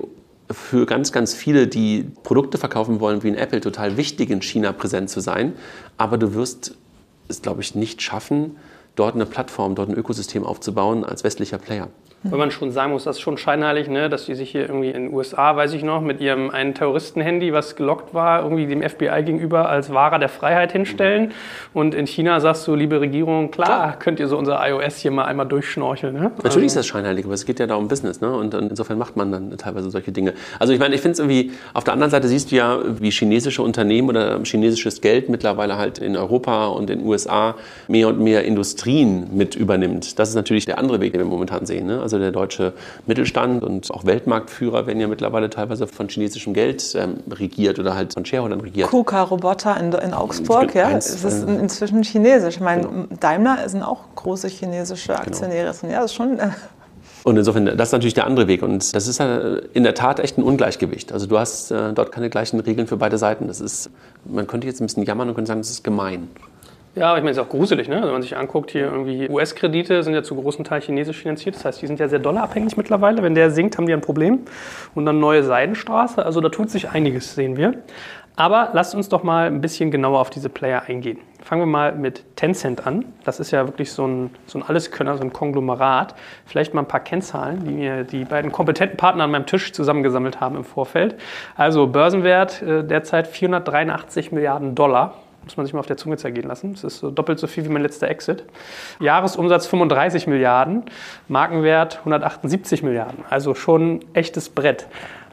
für 0.50 0.86
ganz, 0.86 1.12
ganz 1.12 1.34
viele, 1.34 1.66
die 1.66 2.06
Produkte 2.22 2.58
verkaufen 2.58 3.00
wollen, 3.00 3.22
wie 3.22 3.28
in 3.28 3.34
Apple, 3.34 3.60
total 3.60 3.96
wichtig, 3.96 4.30
in 4.30 4.40
China 4.40 4.72
präsent 4.72 5.10
zu 5.10 5.20
sein. 5.20 5.52
Aber 5.96 6.16
du 6.16 6.34
wirst 6.34 6.74
es, 7.28 7.42
glaube 7.42 7.60
ich, 7.60 7.74
nicht 7.74 8.00
schaffen, 8.00 8.56
dort 8.94 9.14
eine 9.14 9.26
Plattform, 9.26 9.74
dort 9.74 9.90
ein 9.90 9.96
Ökosystem 9.96 10.44
aufzubauen 10.44 11.04
als 11.04 11.24
westlicher 11.24 11.58
Player. 11.58 11.88
Weil 12.24 12.38
man 12.38 12.50
schon 12.50 12.72
sagen 12.72 12.92
muss, 12.92 13.04
das 13.04 13.16
ist 13.16 13.22
schon 13.22 13.38
scheinheilig, 13.38 13.88
ne? 13.88 14.08
dass 14.08 14.26
die 14.26 14.34
sich 14.34 14.50
hier 14.50 14.62
irgendwie 14.62 14.88
in 14.88 15.04
den 15.04 15.14
USA, 15.14 15.54
weiß 15.54 15.72
ich 15.74 15.84
noch, 15.84 16.00
mit 16.00 16.20
ihrem 16.20 16.50
einen 16.50 16.74
Terroristenhandy, 16.74 17.52
was 17.52 17.76
gelockt 17.76 18.12
war, 18.12 18.42
irgendwie 18.42 18.66
dem 18.66 18.82
FBI 18.82 19.22
gegenüber 19.24 19.68
als 19.68 19.92
Wahrer 19.92 20.18
der 20.18 20.28
Freiheit 20.28 20.72
hinstellen. 20.72 21.32
Und 21.74 21.94
in 21.94 22.08
China 22.08 22.40
sagst 22.40 22.66
du, 22.66 22.74
liebe 22.74 23.00
Regierung, 23.00 23.52
klar, 23.52 23.96
könnt 24.00 24.18
ihr 24.18 24.26
so 24.26 24.36
unser 24.36 24.58
iOS 24.68 24.96
hier 24.96 25.12
mal 25.12 25.26
einmal 25.26 25.46
durchschnorcheln. 25.46 26.12
Ne? 26.12 26.32
Natürlich 26.42 26.66
ist 26.66 26.76
das 26.76 26.88
scheinheilig, 26.88 27.24
aber 27.24 27.34
es 27.34 27.46
geht 27.46 27.60
ja 27.60 27.68
da 27.68 27.76
um 27.76 27.86
Business. 27.86 28.20
Ne? 28.20 28.34
Und 28.34 28.52
insofern 28.52 28.98
macht 28.98 29.16
man 29.16 29.30
dann 29.30 29.56
teilweise 29.56 29.88
solche 29.88 30.10
Dinge. 30.10 30.34
Also 30.58 30.72
ich 30.72 30.80
meine, 30.80 30.96
ich 30.96 31.00
finde 31.00 31.12
es 31.12 31.18
irgendwie, 31.20 31.52
auf 31.72 31.84
der 31.84 31.92
anderen 31.92 32.10
Seite 32.10 32.26
siehst 32.26 32.50
du 32.50 32.56
ja, 32.56 32.80
wie 33.00 33.10
chinesische 33.10 33.62
Unternehmen 33.62 34.08
oder 34.08 34.40
chinesisches 34.42 35.00
Geld 35.00 35.28
mittlerweile 35.28 35.78
halt 35.78 35.98
in 35.98 36.16
Europa 36.16 36.66
und 36.66 36.90
in 36.90 36.98
den 36.98 37.06
USA 37.06 37.54
mehr 37.86 38.08
und 38.08 38.18
mehr 38.18 38.44
Industrien 38.44 39.28
mit 39.36 39.54
übernimmt. 39.54 40.18
Das 40.18 40.30
ist 40.30 40.34
natürlich 40.34 40.64
der 40.64 40.78
andere 40.78 41.00
Weg, 41.00 41.12
den 41.12 41.20
wir 41.20 41.26
momentan 41.26 41.64
sehen. 41.64 41.86
Ne? 41.86 42.07
Also 42.08 42.18
der 42.18 42.32
deutsche 42.32 42.72
Mittelstand 43.06 43.62
und 43.62 43.90
auch 43.90 44.06
Weltmarktführer 44.06 44.86
werden 44.86 44.98
ja 44.98 45.06
mittlerweile 45.06 45.50
teilweise 45.50 45.86
von 45.86 46.08
chinesischem 46.08 46.54
Geld 46.54 46.94
ähm, 46.94 47.18
regiert 47.30 47.78
oder 47.78 47.94
halt 47.94 48.14
von 48.14 48.24
Shareholdern 48.24 48.60
regiert. 48.60 48.88
KUKA-Roboter 48.88 49.78
in, 49.78 49.92
in 49.92 50.14
Augsburg, 50.14 50.74
ja, 50.74 50.86
Eins, 50.86 51.10
es 51.10 51.22
ist 51.22 51.46
äh, 51.46 51.54
inzwischen 51.56 52.02
chinesisch. 52.02 52.56
Ich 52.56 52.60
meine, 52.60 52.82
genau. 52.82 53.06
Daimler 53.20 53.68
sind 53.68 53.82
auch 53.82 54.00
große 54.14 54.48
chinesische 54.48 55.18
Aktionäre. 55.18 55.74
Ja, 55.82 56.00
das 56.00 56.06
ist 56.06 56.14
schon. 56.14 56.38
Äh, 56.38 56.48
Und 57.24 57.36
insofern, 57.36 57.66
das 57.66 57.88
ist 57.88 57.92
natürlich 57.92 58.14
der 58.14 58.26
andere 58.26 58.48
Weg. 58.48 58.62
Und 58.62 58.94
das 58.94 59.06
ist 59.06 59.18
ja 59.18 59.56
in 59.74 59.82
der 59.82 59.94
Tat 59.94 60.18
echt 60.18 60.38
ein 60.38 60.42
Ungleichgewicht. 60.42 61.12
Also 61.12 61.26
du 61.26 61.38
hast 61.38 61.70
äh, 61.70 61.92
dort 61.92 62.10
keine 62.10 62.30
gleichen 62.30 62.58
Regeln 62.60 62.86
für 62.86 62.96
beide 62.96 63.18
Seiten. 63.18 63.48
Das 63.48 63.60
ist, 63.60 63.90
man 64.24 64.46
könnte 64.46 64.66
jetzt 64.66 64.80
ein 64.80 64.86
bisschen 64.86 65.02
jammern 65.02 65.28
und 65.28 65.34
könnte 65.34 65.48
sagen, 65.48 65.60
das 65.60 65.68
ist 65.68 65.84
gemein. 65.84 66.28
Ja, 66.98 67.10
aber 67.10 67.18
ich 67.18 67.22
meine, 67.22 67.30
es 67.30 67.36
ist 67.36 67.44
auch 67.44 67.48
gruselig, 67.48 67.88
ne? 67.88 67.96
Also 67.96 68.06
wenn 68.08 68.14
man 68.14 68.22
sich 68.22 68.36
anguckt, 68.36 68.72
hier 68.72 68.86
irgendwie 68.86 69.28
US-Kredite 69.28 70.02
sind 70.02 70.14
ja 70.14 70.22
zu 70.22 70.34
großen 70.34 70.64
Teil 70.64 70.80
chinesisch 70.80 71.18
finanziert. 71.18 71.54
Das 71.54 71.64
heißt, 71.64 71.80
die 71.80 71.86
sind 71.86 72.00
ja 72.00 72.08
sehr 72.08 72.18
dollarabhängig 72.18 72.76
mittlerweile. 72.76 73.22
Wenn 73.22 73.34
der 73.34 73.50
sinkt, 73.50 73.78
haben 73.78 73.86
die 73.86 73.92
ein 73.92 74.00
Problem. 74.00 74.40
Und 74.94 75.06
dann 75.06 75.20
neue 75.20 75.44
Seidenstraße. 75.44 76.24
Also 76.24 76.40
da 76.40 76.48
tut 76.48 76.70
sich 76.70 76.90
einiges, 76.90 77.34
sehen 77.34 77.56
wir. 77.56 77.74
Aber 78.34 78.70
lasst 78.72 78.94
uns 78.94 79.08
doch 79.08 79.24
mal 79.24 79.46
ein 79.46 79.60
bisschen 79.60 79.90
genauer 79.90 80.20
auf 80.20 80.30
diese 80.30 80.48
Player 80.48 80.82
eingehen. 80.86 81.18
Fangen 81.42 81.62
wir 81.62 81.66
mal 81.66 81.92
mit 81.92 82.24
Tencent 82.36 82.86
an. 82.86 83.04
Das 83.24 83.40
ist 83.40 83.50
ja 83.50 83.66
wirklich 83.66 83.90
so 83.90 84.06
ein, 84.06 84.30
so 84.46 84.58
ein 84.58 84.62
Alleskönner, 84.62 85.16
so 85.16 85.24
ein 85.24 85.32
Konglomerat. 85.32 86.14
Vielleicht 86.46 86.72
mal 86.72 86.82
ein 86.82 86.88
paar 86.88 87.00
Kennzahlen, 87.00 87.64
die 87.64 87.72
mir 87.72 88.04
die 88.04 88.24
beiden 88.24 88.52
kompetenten 88.52 88.96
Partner 88.96 89.24
an 89.24 89.32
meinem 89.32 89.46
Tisch 89.46 89.72
zusammengesammelt 89.72 90.40
haben 90.40 90.54
im 90.54 90.64
Vorfeld. 90.64 91.16
Also 91.56 91.88
Börsenwert 91.88 92.62
äh, 92.62 92.84
derzeit 92.84 93.26
483 93.26 94.30
Milliarden 94.30 94.76
Dollar. 94.76 95.14
Muss 95.48 95.56
man 95.56 95.64
sich 95.64 95.72
mal 95.72 95.80
auf 95.80 95.86
der 95.86 95.96
Zunge 95.96 96.18
zergehen 96.18 96.46
lassen. 96.46 96.74
Das 96.74 96.84
ist 96.84 96.98
so 96.98 97.10
doppelt 97.10 97.38
so 97.38 97.46
viel 97.46 97.64
wie 97.64 97.70
mein 97.70 97.80
letzter 97.80 98.06
Exit. 98.06 98.44
Jahresumsatz 99.00 99.66
35 99.66 100.26
Milliarden, 100.26 100.82
Markenwert 101.26 102.00
178 102.00 102.82
Milliarden. 102.82 103.24
Also 103.30 103.54
schon 103.54 104.00
echtes 104.12 104.50
Brett. 104.50 104.88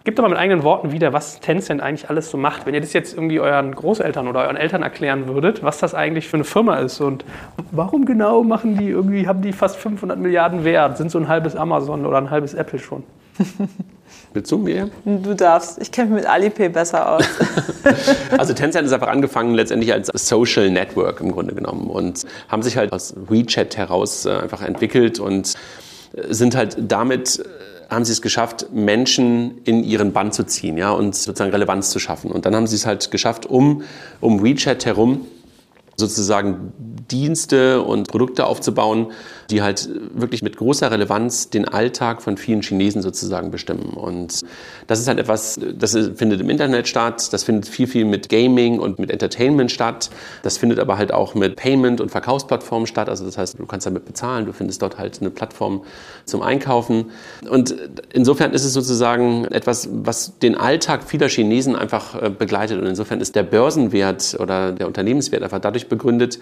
Gebt 0.06 0.18
doch 0.18 0.24
mal 0.24 0.30
mit 0.30 0.38
eigenen 0.38 0.64
Worten 0.64 0.94
wieder, 0.94 1.12
was 1.12 1.42
Tencent 1.42 1.82
eigentlich 1.82 2.10
alles 2.10 2.32
so 2.32 2.38
macht. 2.38 2.66
Wenn 2.66 2.74
ihr 2.74 2.80
das 2.80 2.94
jetzt 2.94 3.14
irgendwie 3.14 3.42
euren 3.42 3.76
Großeltern 3.76 4.30
oder 4.30 4.44
euren 4.44 4.56
Eltern 4.56 4.84
erklären 4.84 5.28
würdet, 5.28 5.64
was 5.64 5.80
das 5.80 5.94
eigentlich 5.94 6.30
für 6.30 6.38
eine 6.38 6.46
Firma 6.46 6.78
ist 6.78 7.02
und 7.02 7.26
warum 7.72 8.06
genau 8.06 8.42
machen 8.42 8.78
die 8.78 8.88
irgendwie, 8.88 9.28
haben 9.28 9.42
die 9.42 9.52
fast 9.52 9.76
500 9.76 10.18
Milliarden 10.18 10.64
wert, 10.64 10.98
sind 10.98 11.12
so 11.12 11.20
ein 11.20 11.28
halbes 11.28 11.58
Amazon 11.58 12.06
oder 12.06 12.20
ein 12.20 12.30
halbes 12.30 12.54
Apple 12.54 12.80
schon. 12.80 13.04
Willst 14.34 14.52
du 14.52 14.58
mir? 14.58 14.90
du 15.06 15.34
darfst. 15.34 15.82
Ich 15.82 15.92
kenne 15.92 16.12
mich 16.12 16.22
mit 16.22 16.30
Alipay 16.30 16.70
besser 16.70 17.14
aus. 17.14 17.26
Also 18.38 18.54
Tencent 18.54 18.88
ist 18.88 18.94
einfach 18.94 19.08
angefangen 19.08 19.54
letztendlich 19.54 19.94
als 19.94 20.10
Social 20.14 20.72
Network 20.72 21.22
im 21.22 21.32
Grunde 21.32 21.54
genommen 21.54 21.88
und 21.88 22.24
haben 22.48 22.64
sich 22.64 22.78
halt 22.78 22.92
aus 22.92 23.14
WeChat 23.16 23.78
heraus 23.78 24.26
äh, 24.26 24.32
einfach 24.32 24.64
entwickelt 24.64 25.20
und 25.20 25.54
äh, 26.14 26.34
sind 26.34 26.56
halt 26.56 26.76
damit 26.80 27.40
äh, 27.40 27.44
haben 27.94 28.04
sie 28.04 28.12
es 28.12 28.22
geschafft, 28.24 28.68
Menschen 28.74 29.60
in 29.64 29.84
ihren 29.84 30.12
Bann 30.14 30.32
zu 30.32 30.44
ziehen, 30.44 30.78
ja, 30.78 30.90
und 30.92 31.16
sozusagen 31.16 31.52
Relevanz 31.52 31.92
zu 31.92 32.00
schaffen. 32.00 32.32
Und 32.32 32.46
dann 32.46 32.56
haben 32.56 32.66
sie 32.66 32.76
es 32.76 32.88
halt 32.88 33.12
geschafft, 33.12 33.46
um, 33.46 33.84
um 34.22 34.44
WeChat 34.44 34.86
herum 34.86 35.28
sozusagen 35.98 36.74
Dienste 37.10 37.82
und 37.82 38.10
Produkte 38.10 38.46
aufzubauen, 38.46 39.12
die 39.50 39.62
halt 39.62 39.90
wirklich 40.14 40.42
mit 40.42 40.58
großer 40.58 40.92
Relevanz 40.92 41.50
den 41.50 41.66
Alltag 41.68 42.22
von 42.22 42.38
vielen 42.38 42.62
Chinesen 42.62 43.02
sozusagen 43.02 43.52
bestimmen. 43.52 43.94
Und 43.94 44.44
das 44.88 45.00
ist 45.00 45.08
halt 45.08 45.20
etwas, 45.20 45.60
das 45.78 45.92
findet 46.16 46.42
im 46.42 46.50
Internet 46.50 46.88
statt, 46.88 47.32
das 47.32 47.44
findet 47.44 47.68
viel, 47.68 47.88
viel 47.88 48.06
mit 48.06 48.30
Gaming 48.30 48.80
und 48.80 49.00
mit 49.00 49.12
Entertainment 49.12 49.72
statt. 49.72 50.10
Das 50.44 50.58
findet 50.58 50.80
aber 50.80 50.98
halt 50.98 51.14
auch 51.14 51.36
mit 51.36 51.56
Payment- 51.56 52.02
und 52.02 52.10
Verkaufsplattformen 52.10 52.88
statt. 52.88 53.10
Also 53.10 53.26
das 53.26 53.38
heißt, 53.38 53.60
du 53.60 53.66
kannst 53.66 53.86
damit 53.86 54.06
bezahlen, 54.06 54.46
du 54.46 54.54
findest 54.54 54.82
dort 54.82 54.98
halt 54.98 55.20
eine 55.22 55.30
Plattform 55.30 55.84
zum 56.26 56.42
Einkaufen. 56.42 57.12
Und 57.50 57.76
insofern 58.14 58.52
ist 58.54 58.66
es 58.66 58.74
sozusagen 58.74 59.46
etwas, 59.46 59.90
was 59.92 60.38
den 60.40 60.56
Alltag 60.56 61.04
vieler 61.04 61.30
Chinesen 61.30 61.76
einfach 61.76 62.22
äh, 62.22 62.30
begleitet. 62.30 62.80
Und 62.80 62.88
insofern 62.88 63.22
ist 63.22 63.36
der 63.36 63.44
Börsenwert 63.44 64.38
oder 64.40 64.72
der 64.72 64.88
Unternehmenswert 64.88 65.44
einfach 65.44 65.60
dadurch 65.60 65.88
begründet, 65.88 66.40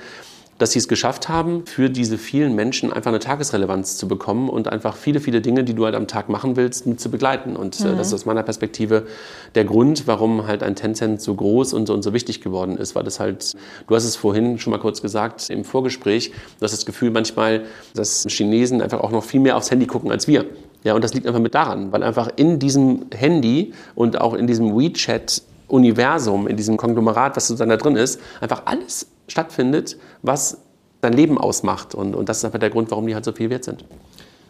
dass 0.57 0.71
sie 0.71 0.79
es 0.79 0.87
geschafft 0.87 1.29
haben, 1.29 1.65
für 1.65 1.89
diese 1.89 2.17
vielen 2.17 2.55
Menschen 2.55 2.93
einfach 2.93 3.09
eine 3.09 3.19
Tagesrelevanz 3.19 3.97
zu 3.97 4.07
bekommen 4.07 4.49
und 4.49 4.67
einfach 4.67 4.95
viele, 4.95 5.19
viele 5.19 5.41
Dinge, 5.41 5.63
die 5.63 5.73
du 5.73 5.85
halt 5.85 5.95
am 5.95 6.07
Tag 6.07 6.29
machen 6.29 6.55
willst, 6.55 6.85
mit 6.85 6.99
zu 6.99 7.09
begleiten. 7.09 7.55
Und 7.55 7.79
äh, 7.81 7.95
das 7.95 8.07
ist 8.07 8.13
aus 8.13 8.25
meiner 8.25 8.43
Perspektive 8.43 9.07
der 9.55 9.65
Grund, 9.65 10.07
warum 10.07 10.47
halt 10.47 10.63
ein 10.63 10.75
Tencent 10.75 11.21
so 11.21 11.33
groß 11.33 11.73
und 11.73 11.87
so, 11.87 11.93
und 11.93 12.03
so 12.03 12.13
wichtig 12.13 12.41
geworden 12.41 12.77
ist, 12.77 12.95
weil 12.95 13.03
das 13.03 13.19
halt, 13.19 13.53
du 13.87 13.95
hast 13.95 14.03
es 14.03 14.15
vorhin 14.15 14.59
schon 14.59 14.71
mal 14.71 14.79
kurz 14.79 15.01
gesagt 15.01 15.49
im 15.49 15.63
Vorgespräch, 15.63 16.31
du 16.59 16.63
hast 16.63 16.71
das 16.71 16.85
Gefühl 16.85 17.11
manchmal, 17.11 17.63
dass 17.95 18.25
Chinesen 18.27 18.81
einfach 18.81 18.99
auch 18.99 19.11
noch 19.11 19.23
viel 19.23 19.39
mehr 19.39 19.57
aufs 19.57 19.71
Handy 19.71 19.85
gucken 19.85 20.11
als 20.11 20.27
wir. 20.27 20.45
Ja, 20.83 20.93
und 20.95 21.03
das 21.03 21.13
liegt 21.13 21.25
einfach 21.27 21.39
mit 21.39 21.55
daran, 21.55 21.91
weil 21.91 22.03
einfach 22.03 22.29
in 22.35 22.59
diesem 22.59 23.05
Handy 23.15 23.73
und 23.95 24.19
auch 24.19 24.33
in 24.33 24.47
diesem 24.47 24.77
WeChat 24.77 25.41
Universum, 25.67 26.47
in 26.47 26.57
diesem 26.57 26.77
Konglomerat, 26.77 27.35
was 27.35 27.47
sozusagen 27.47 27.69
da 27.69 27.77
drin 27.77 27.95
ist, 27.95 28.19
einfach 28.41 28.63
alles 28.65 29.07
stattfindet, 29.27 29.97
was 30.21 30.61
dein 31.01 31.13
Leben 31.13 31.37
ausmacht. 31.37 31.95
Und, 31.95 32.15
und 32.15 32.29
das 32.29 32.37
ist 32.37 32.45
einfach 32.45 32.59
der 32.59 32.69
Grund, 32.69 32.91
warum 32.91 33.07
die 33.07 33.15
halt 33.15 33.25
so 33.25 33.31
viel 33.31 33.49
wert 33.49 33.63
sind. 33.63 33.85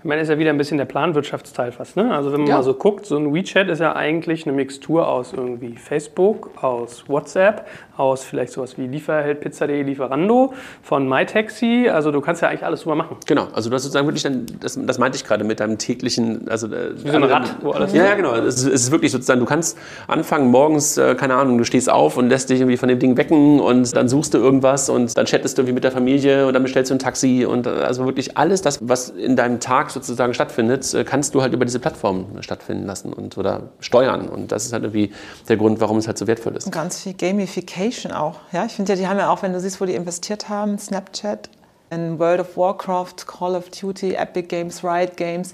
Ich 0.03 0.05
meine, 0.09 0.21
ist 0.21 0.27
ja 0.27 0.37
wieder 0.37 0.49
ein 0.49 0.57
bisschen 0.57 0.77
der 0.77 0.83
Planwirtschaftsteil 0.83 1.71
fast. 1.71 1.95
Ne? 1.95 2.13
Also 2.13 2.33
wenn 2.33 2.41
man 2.41 2.49
Ja. 2.49 2.55
mal 2.57 2.63
so 2.63 2.73
guckt, 2.73 3.05
so 3.05 3.15
ein 3.15 3.33
WeChat 3.33 3.69
ist 3.69 3.79
ja 3.79 3.95
eigentlich 3.95 4.45
eine 4.45 4.53
Mixtur 4.53 5.07
aus 5.07 5.31
irgendwie 5.31 5.77
Facebook, 5.77 6.51
aus 6.61 7.05
WhatsApp, 7.07 7.65
aus 7.95 8.21
vielleicht 8.25 8.51
sowas 8.51 8.77
wie 8.77 8.85
Lieferheld.pizza.de, 8.85 9.81
Lieferando, 9.83 10.53
von 10.81 11.07
MyTaxi. 11.07 11.87
Also 11.89 12.11
du 12.11 12.19
kannst 12.19 12.41
ja 12.41 12.49
eigentlich 12.49 12.65
alles 12.65 12.81
drüber 12.81 12.95
machen. 12.95 13.15
Genau, 13.27 13.47
also 13.53 13.69
du 13.69 13.75
hast 13.77 13.83
sozusagen 13.83 14.05
wirklich 14.05 14.23
dann, 14.23 14.45
das, 14.59 14.77
das 14.85 14.97
meinte 14.97 15.15
ich 15.15 15.23
gerade 15.23 15.45
mit 15.45 15.61
deinem 15.61 15.77
täglichen, 15.77 16.49
also 16.49 16.67
äh, 16.67 17.01
Wie 17.01 17.09
so 17.09 17.15
ein 17.15 17.23
Rad, 17.23 17.55
wo 17.61 17.71
alles 17.71 17.93
Ja, 17.93 18.03
ja, 18.03 18.15
genau. 18.15 18.33
Es 18.35 18.55
ist, 18.57 18.65
es 18.65 18.83
ist 18.83 18.91
wirklich 18.91 19.13
sozusagen, 19.13 19.39
du 19.39 19.45
kannst 19.45 19.77
anfangen 20.09 20.51
morgens, 20.51 20.97
äh, 20.97 21.15
keine 21.15 21.35
Ahnung, 21.35 21.57
du 21.57 21.63
stehst 21.63 21.89
auf 21.89 22.17
und 22.17 22.27
lässt 22.27 22.49
dich 22.49 22.59
irgendwie 22.59 22.75
von 22.75 22.89
dem 22.89 22.99
Ding 22.99 23.15
wecken 23.15 23.61
und 23.61 23.95
dann 23.95 24.09
suchst 24.09 24.33
du 24.33 24.37
irgendwas 24.39 24.89
und 24.89 25.17
dann 25.17 25.27
chattest 25.27 25.57
du 25.57 25.61
irgendwie 25.61 25.75
mit 25.75 25.85
der 25.85 25.91
Familie 25.93 26.45
und 26.45 26.53
dann 26.53 26.63
bestellst 26.63 26.91
du 26.91 26.95
ein 26.95 26.99
Taxi 26.99 27.45
und 27.49 27.67
äh, 27.67 27.69
also 27.69 28.05
wirklich 28.05 28.37
alles 28.37 28.61
das, 28.61 28.79
was 28.81 29.07
in 29.09 29.37
deinem 29.37 29.61
Tag 29.61 29.92
sozusagen 29.93 30.33
stattfindet, 30.33 30.93
äh, 30.93 31.03
kannst 31.03 31.35
du 31.35 31.41
halt 31.41 31.53
über 31.53 31.65
diese 31.65 31.79
Plattform 31.79 32.25
stattfinden 32.41 32.85
lassen 32.85 33.13
und 33.13 33.37
oder 33.37 33.69
steuern 33.79 34.27
und 34.27 34.51
das 34.51 34.65
ist 34.65 34.73
halt 34.73 34.83
irgendwie 34.83 35.13
der 35.47 35.57
Grund, 35.57 35.79
warum 35.79 35.97
es 35.97 36.07
halt 36.07 36.17
so 36.17 36.27
wertvoll 36.27 36.55
ist. 36.55 36.71
Ganz 36.71 37.01
viel 37.01 37.13
Gamification 37.13 38.11
auch. 38.11 38.39
Ja, 38.51 38.65
ich 38.65 38.73
finde 38.73 38.93
ja, 38.93 38.97
die 38.97 39.07
haben 39.07 39.19
ja 39.19 39.29
auch, 39.29 39.41
wenn 39.43 39.53
du 39.53 39.59
siehst, 39.59 39.79
wo 39.79 39.85
die 39.85 39.95
investiert 39.95 40.49
haben, 40.49 40.77
Snapchat, 40.77 41.49
in 41.93 42.19
World 42.19 42.39
of 42.41 42.57
Warcraft, 42.57 43.27
Call 43.27 43.55
of 43.55 43.69
Duty, 43.69 44.15
Epic 44.15 44.47
Games, 44.47 44.83
Riot 44.83 45.15
Games. 45.15 45.53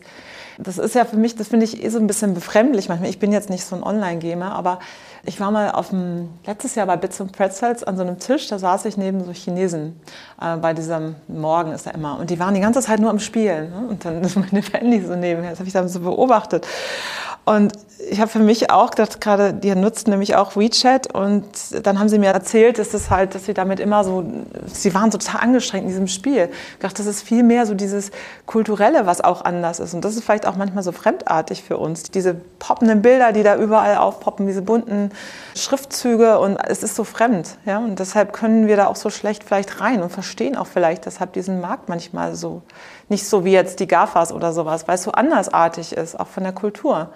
Das 0.58 0.78
ist 0.78 0.96
ja 0.96 1.06
für 1.06 1.18
mich, 1.18 1.36
das 1.36 1.48
finde 1.48 1.66
ich 1.66 1.84
eh 1.84 1.90
so 1.90 2.00
ein 2.00 2.08
bisschen 2.08 2.34
befremdlich 2.34 2.90
manchmal. 2.90 3.10
Ich 3.10 3.20
bin 3.20 3.32
jetzt 3.32 3.50
nicht 3.50 3.64
so 3.64 3.76
ein 3.76 3.84
Online-Gamer, 3.84 4.54
aber 4.54 4.80
ich 5.26 5.40
war 5.40 5.52
mal 5.52 5.72
auf 5.72 5.90
dem, 5.90 6.30
letztes 6.46 6.76
Jahr 6.76 6.88
bei 6.88 6.98
Bits 6.98 7.20
and 7.22 7.32
Pretzels 7.32 7.84
an 7.84 7.98
so 7.98 8.04
einem 8.04 8.20
Tisch, 8.20 8.48
da 8.48 8.60
saß 8.60 8.86
ich 8.86 8.98
neben 8.98 9.24
so 9.24 9.32
Chinesen, 9.32 10.00
äh, 10.42 10.58
bei 10.58 10.74
diesem 10.74 11.16
Morgen 11.28 11.72
ist 11.72 11.86
er 11.88 11.94
immer. 11.94 12.20
Und 12.20 12.30
die 12.30 12.40
waren 12.40 12.54
die 12.54 12.62
ganze 12.62 12.82
Zeit 12.82 13.00
nur 13.00 13.10
am 13.10 13.20
Spielen. 13.20 13.70
Ne? 13.70 13.88
Und 13.90 14.06
dann 14.06 14.22
ist 14.22 14.36
meine 14.36 14.62
Family 14.64 15.06
so 15.06 15.16
nebenher, 15.16 15.52
das 15.52 15.60
habe 15.60 15.68
ich 15.68 15.74
dann 15.74 15.88
so 15.90 16.00
beobachtet. 16.00 16.66
Und 17.50 17.74
ich 18.12 18.20
habe 18.22 18.30
für 18.30 18.38
mich 18.38 18.70
auch 18.70 18.92
gedacht, 18.92 19.20
gerade 19.22 19.54
die 19.54 19.74
nutzten 19.74 20.12
nämlich 20.12 20.36
auch 20.36 20.56
WeChat 20.56 21.12
und 21.16 21.48
dann 21.84 21.98
haben 21.98 22.08
sie 22.08 22.20
mir 22.20 22.30
erzählt, 22.30 22.78
dass 22.78 22.90
das 22.90 23.10
halt, 23.10 23.34
dass 23.34 23.46
sie 23.46 23.56
damit 23.56 23.80
immer 23.80 24.04
so, 24.04 24.24
sie 24.68 24.94
waren 24.94 25.10
so 25.10 25.18
total 25.18 25.42
angestrengt 25.42 25.86
in 25.86 25.90
diesem 25.90 26.08
Spiel. 26.08 26.50
Ich 26.74 26.80
dachte, 26.80 26.98
das 26.98 27.08
ist 27.08 27.24
viel 27.24 27.42
mehr 27.42 27.66
so 27.66 27.74
dieses 27.74 28.12
kulturelle, 28.46 29.08
was 29.08 29.22
auch 29.22 29.44
anders 29.44 29.80
ist 29.80 29.96
und 29.96 30.06
das 30.06 30.16
ist 30.16 30.24
vielleicht 30.24 30.46
auch 30.46 30.58
manchmal 30.58 30.84
so 30.84 30.92
fremdartig 30.92 31.64
für 31.64 31.78
uns. 31.78 32.04
Diese 32.04 32.36
poppenden 32.60 33.02
Bilder, 33.02 33.32
die 33.32 33.42
da 33.42 33.56
überall 33.56 33.98
aufpoppen, 33.98 34.46
diese 34.46 34.62
bunten 34.62 35.10
Schriftzüge 35.56 36.38
und 36.38 36.56
es 36.58 36.84
ist 36.84 36.96
so 36.96 37.04
fremd, 37.04 37.58
ja 37.66 37.80
und 37.80 37.98
deshalb 37.98 38.32
können 38.32 38.68
wir 38.68 38.78
da 38.78 38.86
auch 38.86 38.96
so 38.96 39.10
schlecht 39.10 39.44
vielleicht 39.44 39.82
rein 39.82 40.04
und 40.04 40.12
verstehen 40.12 40.56
auch 40.56 40.68
vielleicht 40.68 41.08
deshalb 41.08 41.34
diesen 41.34 41.62
Markt 41.62 41.90
manchmal 41.90 42.36
so 42.36 42.62
nicht 43.08 43.28
so 43.28 43.44
wie 43.44 43.54
jetzt 43.54 43.80
die 43.80 43.88
GAFAs 43.88 44.32
oder 44.32 44.54
sowas, 44.54 44.88
weil 44.88 44.96
es 44.96 45.04
so 45.04 45.14
andersartig 45.14 45.94
ist, 45.94 46.20
auch 46.20 46.28
von 46.28 46.44
der 46.44 46.54
Kultur. 46.54 47.10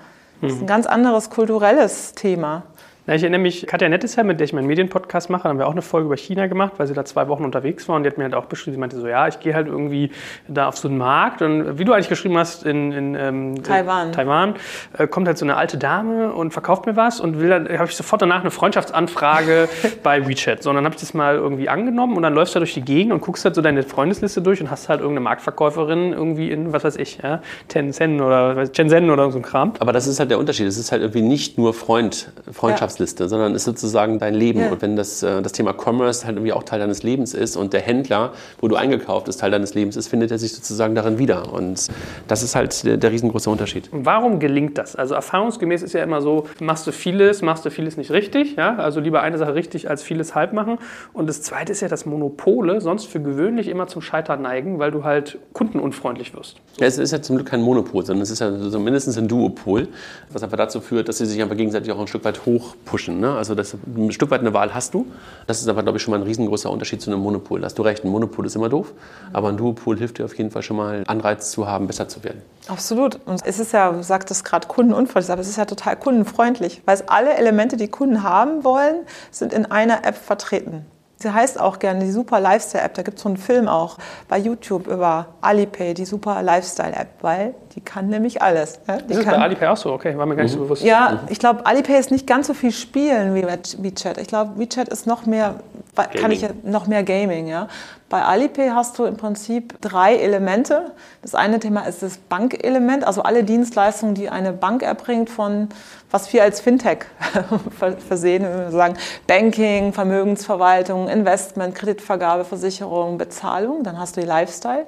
Das 0.44 0.54
ist 0.54 0.62
ein 0.62 0.68
ganz 0.68 0.86
anderes 0.86 1.30
kulturelles 1.30 2.14
Thema. 2.14 2.64
Ja, 3.06 3.16
ich 3.16 3.24
erinnere 3.24 3.42
mich, 3.42 3.68
Katja 3.68 3.90
Nettesheim, 3.90 4.28
mit 4.28 4.40
der 4.40 4.46
ich 4.46 4.54
meinen 4.54 4.66
Medienpodcast 4.66 5.30
mache, 5.30 5.50
haben 5.50 5.60
wir 5.60 5.68
auch 5.68 5.74
eine 5.74 5.82
Folge 5.82 6.06
über 6.06 6.16
China 6.16 6.48
gemacht, 6.48 6.76
weil 6.78 6.88
sie 6.88 6.94
da 6.94 7.04
zwei 7.04 7.28
Wochen 7.28 7.44
unterwegs 7.44 7.90
war 7.90 7.98
und 7.98 8.04
die 8.04 8.10
hat 8.10 8.18
mir 8.18 8.24
halt 8.24 8.34
auch 8.34 8.46
beschrieben, 8.46 8.76
sie 8.76 8.80
meinte 8.80 8.98
so, 8.98 9.10
ja, 9.10 9.28
ich 9.28 9.42
gehe 9.42 9.54
halt 9.54 9.68
irgendwie 9.68 10.10
da 10.48 10.70
auf 10.70 10.78
so 10.78 10.88
einen 10.88 10.98
Markt 10.98 11.42
und 11.42 11.78
wie 11.78 11.84
du 11.84 11.92
eigentlich 11.92 12.08
geschrieben 12.08 12.38
hast, 12.38 12.66
in, 12.66 12.94
in 12.94 13.16
ähm, 13.16 13.62
Taiwan, 13.62 14.14
Taiwan 14.14 14.56
äh, 14.98 15.06
kommt 15.06 15.28
halt 15.28 15.38
so 15.38 15.44
eine 15.44 15.58
alte 15.58 15.78
Dame 15.78 16.32
und 16.32 16.52
verkauft 16.52 16.86
mir 16.86 16.96
was 16.96 17.20
und 17.20 17.42
will 17.42 17.50
dann, 17.50 17.68
habe 17.78 17.90
ich 17.90 17.96
sofort 17.98 18.22
danach 18.22 18.40
eine 18.40 18.52
Freundschaftsanfrage 18.52 19.68
bei 20.04 20.26
WeChat. 20.26 20.64
So, 20.64 20.70
und 20.70 20.78
dann 20.78 20.86
habe 20.86 20.96
ich 20.96 21.02
das 21.02 21.14
mal 21.14 21.36
irgendwie 21.36 21.68
angenommen 21.68 22.16
und 22.16 22.24
dann 22.24 22.34
läufst 22.34 22.56
du 22.56 22.60
durch 22.60 22.74
die 22.74 22.84
Gegend 22.84 23.12
und 23.12 23.20
guckst 23.20 23.44
halt 23.44 23.56
so 23.56 23.62
deine 23.62 23.84
Freundesliste 23.84 24.42
durch 24.42 24.62
und 24.62 24.72
hast 24.72 24.88
halt 24.88 25.02
irgendeine 25.02 25.26
Marktverkäuferin 25.26 26.14
irgendwie 26.14 26.52
in, 26.52 26.72
was 26.72 26.86
weiß 26.86 26.96
ich, 26.96 27.20
ja, 27.22 27.42
Tencent 27.68 28.22
oder 28.22 28.66
Shenzhen 28.74 29.10
oder 29.10 29.30
so 29.30 29.40
ein 29.40 29.42
Kram. 29.42 29.74
Aber 29.80 29.92
das 29.92 30.08
ist 30.08 30.22
halt 30.22 30.32
der 30.32 30.40
Unterschied. 30.40 30.68
Es 30.68 30.78
ist 30.78 30.94
halt 30.94 31.02
irgendwie 31.02 31.22
nicht 31.22 31.58
nur 31.58 31.74
Freund, 31.74 32.32
Freundschaft. 32.50 32.92
Ja 32.92 32.93
Einkaufsliste, 32.94 33.30
sondern 33.30 33.56
ist 33.56 33.66
sozusagen 33.66 34.20
dein 34.20 34.34
Leben. 34.34 34.60
Ja. 34.60 34.72
Und 34.72 34.82
wenn 34.82 34.96
das, 34.96 35.24
äh, 35.24 35.42
das 35.42 35.52
Thema 35.52 35.74
Commerce 35.74 36.26
halt 36.26 36.38
irgendwie 36.38 36.54
auch 36.54 36.64
Teil 36.64 36.80
deines 36.80 37.04
Lebens 37.04 37.34
ist 37.34 37.56
und 37.56 37.74
der 37.74 37.82
Händler, 37.82 38.34
wo 38.60 38.68
du 38.68 38.76
eingekauft 38.76 39.26
bist, 39.26 39.40
Teil 39.40 39.52
deines 39.52 39.74
Lebens 39.74 39.96
ist, 39.96 40.08
findet 40.08 40.32
er 40.32 40.40
sich 40.40 40.54
sozusagen 40.54 40.96
darin 40.96 41.18
wieder. 41.18 41.52
Und 41.52 41.88
das 42.28 42.44
ist 42.44 42.56
halt 42.56 42.84
der, 42.84 42.98
der 42.98 43.12
riesengroße 43.12 43.50
Unterschied. 43.50 43.92
Und 43.92 44.06
warum 44.06 44.40
gelingt 44.40 44.78
das? 44.78 44.96
Also 44.96 45.16
erfahrungsgemäß 45.16 45.82
ist 45.82 45.94
ja 45.94 46.04
immer 46.04 46.22
so, 46.22 46.46
machst 46.60 46.88
du 46.88 46.92
vieles, 46.92 47.42
machst 47.42 47.66
du 47.66 47.72
vieles 47.72 47.98
nicht 47.98 48.12
richtig. 48.12 48.56
Ja? 48.56 48.76
Also 48.78 49.00
lieber 49.00 49.22
eine 49.22 49.38
Sache 49.38 49.56
richtig 49.56 49.90
als 49.90 50.04
vieles 50.04 50.36
halb 50.36 50.54
machen. 50.54 50.78
Und 51.14 51.28
das 51.28 51.42
Zweite 51.42 51.72
ist 51.72 51.82
ja, 51.82 51.88
dass 51.88 52.06
Monopole 52.06 52.82
sonst 52.82 53.08
für 53.08 53.20
gewöhnlich 53.20 53.68
immer 53.68 53.88
zum 53.88 54.02
Scheitern 54.02 54.42
neigen, 54.42 54.80
weil 54.80 54.92
du 54.92 55.04
halt 55.04 55.40
kundenunfreundlich 55.54 56.36
wirst. 56.36 56.58
So. 56.74 56.82
Ja, 56.82 56.88
es 56.88 56.98
ist 56.98 57.12
ja 57.12 57.22
zum 57.22 57.38
Glück 57.38 57.50
kein 57.50 57.62
Monopol, 57.62 58.06
sondern 58.06 58.24
es 58.24 58.30
ist 58.30 58.40
ja 58.40 58.52
so 58.52 58.80
mindestens 58.80 59.18
ein 59.18 59.28
Duopol, 59.28 59.88
was 60.32 60.44
einfach 60.44 60.58
dazu 60.58 60.82
führt, 60.82 61.08
dass 61.08 61.18
sie 61.18 61.26
sich 61.26 61.42
einfach 61.42 61.58
gegenseitig 61.58 61.92
auch 61.92 62.00
ein 62.00 62.08
Stück 62.08 62.26
weit 62.26 62.46
hoch 62.46 62.76
pushen. 62.86 63.20
Ne? 63.20 63.36
Also 63.36 63.56
das, 63.56 63.76
ein 63.96 64.12
Stück 64.12 64.32
weit 64.32 64.42
eine 64.42 64.54
Wahl 64.54 64.74
hast 64.74 64.94
du. 64.94 65.08
Das 65.48 65.62
ist 65.62 65.68
aber, 65.68 65.84
glaube 65.84 65.98
ich, 65.98 66.04
schon 66.04 66.12
mal 66.12 66.20
ein 66.20 66.24
riesengroßer 66.24 66.70
Unterschied 66.70 67.02
zu 67.02 67.12
einem 67.12 67.22
Monopol. 67.22 67.60
Da 67.60 67.66
hast 67.66 67.78
du 67.78 67.82
recht, 67.82 68.04
ein 68.04 68.10
Monopol 68.10 68.46
ist 68.46 68.56
immer 68.56 68.70
doof, 68.70 68.94
aber 69.32 69.50
ein 69.50 69.58
Duopol 69.58 69.98
hilft 69.98 70.20
dir 70.20 70.26
auf 70.26 70.38
jeden 70.38 70.52
Fall 70.52 70.62
schon 70.62 70.78
mal, 70.78 71.04
Anreiz 71.08 71.52
zu 71.52 71.68
haben, 71.68 71.88
besser 71.88 72.08
zu 72.08 72.24
werden. 72.24 72.42
Absolut. 72.68 73.20
Und 73.26 73.42
es 73.46 73.60
ist 73.60 73.74
ja, 73.74 73.92
du 73.92 74.04
sagtest 74.04 74.46
gerade 74.46 74.68
kundenunfreundlich, 74.68 75.32
aber 75.32 75.42
es 75.42 75.50
ist 75.50 75.58
ja 75.58 75.66
total 75.66 75.96
kundenfreundlich, 75.96 76.82
weil 76.86 77.02
alle 77.08 77.34
Elemente, 77.34 77.78
die 77.78 77.88
Kunden 77.88 78.24
haben 78.24 78.64
wollen, 78.64 79.06
sind 79.32 79.54
in 79.54 79.66
einer 79.66 80.06
App 80.06 80.16
vertreten. 80.16 80.86
Sie 81.24 81.32
heißt 81.32 81.58
auch 81.58 81.80
gerne 81.80 82.04
die 82.04 82.12
Super 82.12 82.42
Lifestyle 82.42 82.84
App. 82.84 82.96
Da 82.96 83.02
gibt 83.02 83.18
es 83.18 83.24
so 83.24 83.30
einen 83.30 83.38
Film 83.38 83.70
auch 83.70 83.98
bei 84.28 84.38
YouTube 84.38 84.88
über 84.88 85.28
Alipay, 85.40 85.94
die 85.94 86.04
Super 86.04 86.44
Lifestyle 86.44 86.94
App, 86.94 87.08
weil 87.22 87.56
die 87.76 87.82
kann 87.82 88.08
nämlich 88.08 88.42
alles. 88.42 88.80
Ja? 88.88 88.98
Die 88.98 89.14
ist 89.14 89.24
kann, 89.24 89.36
bei 89.36 89.42
Alipay 89.42 89.68
auch 89.68 89.78
so? 89.78 89.94
Okay, 89.94 90.16
war 90.18 90.26
mir 90.26 90.36
gar 90.36 90.44
nicht 90.44 90.52
so 90.52 90.60
mhm. 90.60 90.64
bewusst. 90.64 90.84
Ja, 90.84 91.22
ich 91.30 91.40
glaube, 91.40 91.66
Alipay 91.66 91.98
ist 91.98 92.12
nicht 92.12 92.28
ganz 92.28 92.48
so 92.48 92.54
viel 92.54 92.72
Spielen 92.72 93.34
wie 93.34 93.44
WeChat. 93.44 94.20
Ich 94.20 94.28
glaube, 94.28 94.60
WeChat 94.60 94.90
ist 94.90 95.08
noch 95.08 95.26
mehr, 95.26 95.56
Gaming. 95.96 96.22
kann 96.22 96.32
ich 96.32 96.46
noch 96.64 96.88
mehr 96.88 97.04
Gaming. 97.04 97.48
Ja? 97.48 97.68
Bei 98.10 98.22
Alipay 98.22 98.70
hast 98.70 99.00
du 99.00 99.06
im 99.06 99.18
Prinzip 99.18 99.82
drei 99.82 100.16
Elemente. 100.16 100.92
Das 101.24 101.34
eine 101.34 101.60
Thema 101.60 101.82
ist 101.82 102.04
das 102.04 102.18
Bankelement, 102.18 103.06
also 103.06 103.24
alle 103.24 103.44
Dienstleistungen, 103.44 104.14
die 104.14 104.30
eine 104.30 104.54
Bank 104.54 104.84
erbringt, 104.84 105.32
von 105.32 105.70
was 106.12 106.32
wir 106.32 106.44
als 106.44 106.62
Fintech 106.62 107.06
versehen, 108.08 108.44
wir 108.44 108.70
sagen 108.70 108.98
Banking, 109.26 109.94
Vermögensverwaltung, 109.94 111.10
Investment, 111.10 111.74
Kreditvergabe, 111.74 112.46
Versicherung, 112.46 113.18
Bezahlung. 113.18 113.84
Dann 113.84 114.00
hast 114.00 114.16
du 114.16 114.22
die 114.22 114.28
Lifestyle. 114.28 114.86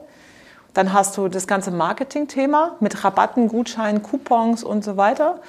Dann 0.76 0.94
hast 0.94 1.18
du 1.18 1.28
das 1.28 1.48
ganze 1.48 1.72
Marketing-Thema 1.72 2.76
mit 2.80 3.04
Rabatten, 3.04 3.48
Gutscheinen, 3.48 4.04
Coupons 4.04 4.64
und 4.64 4.84
so 4.84 4.96
weiter. 4.98 5.40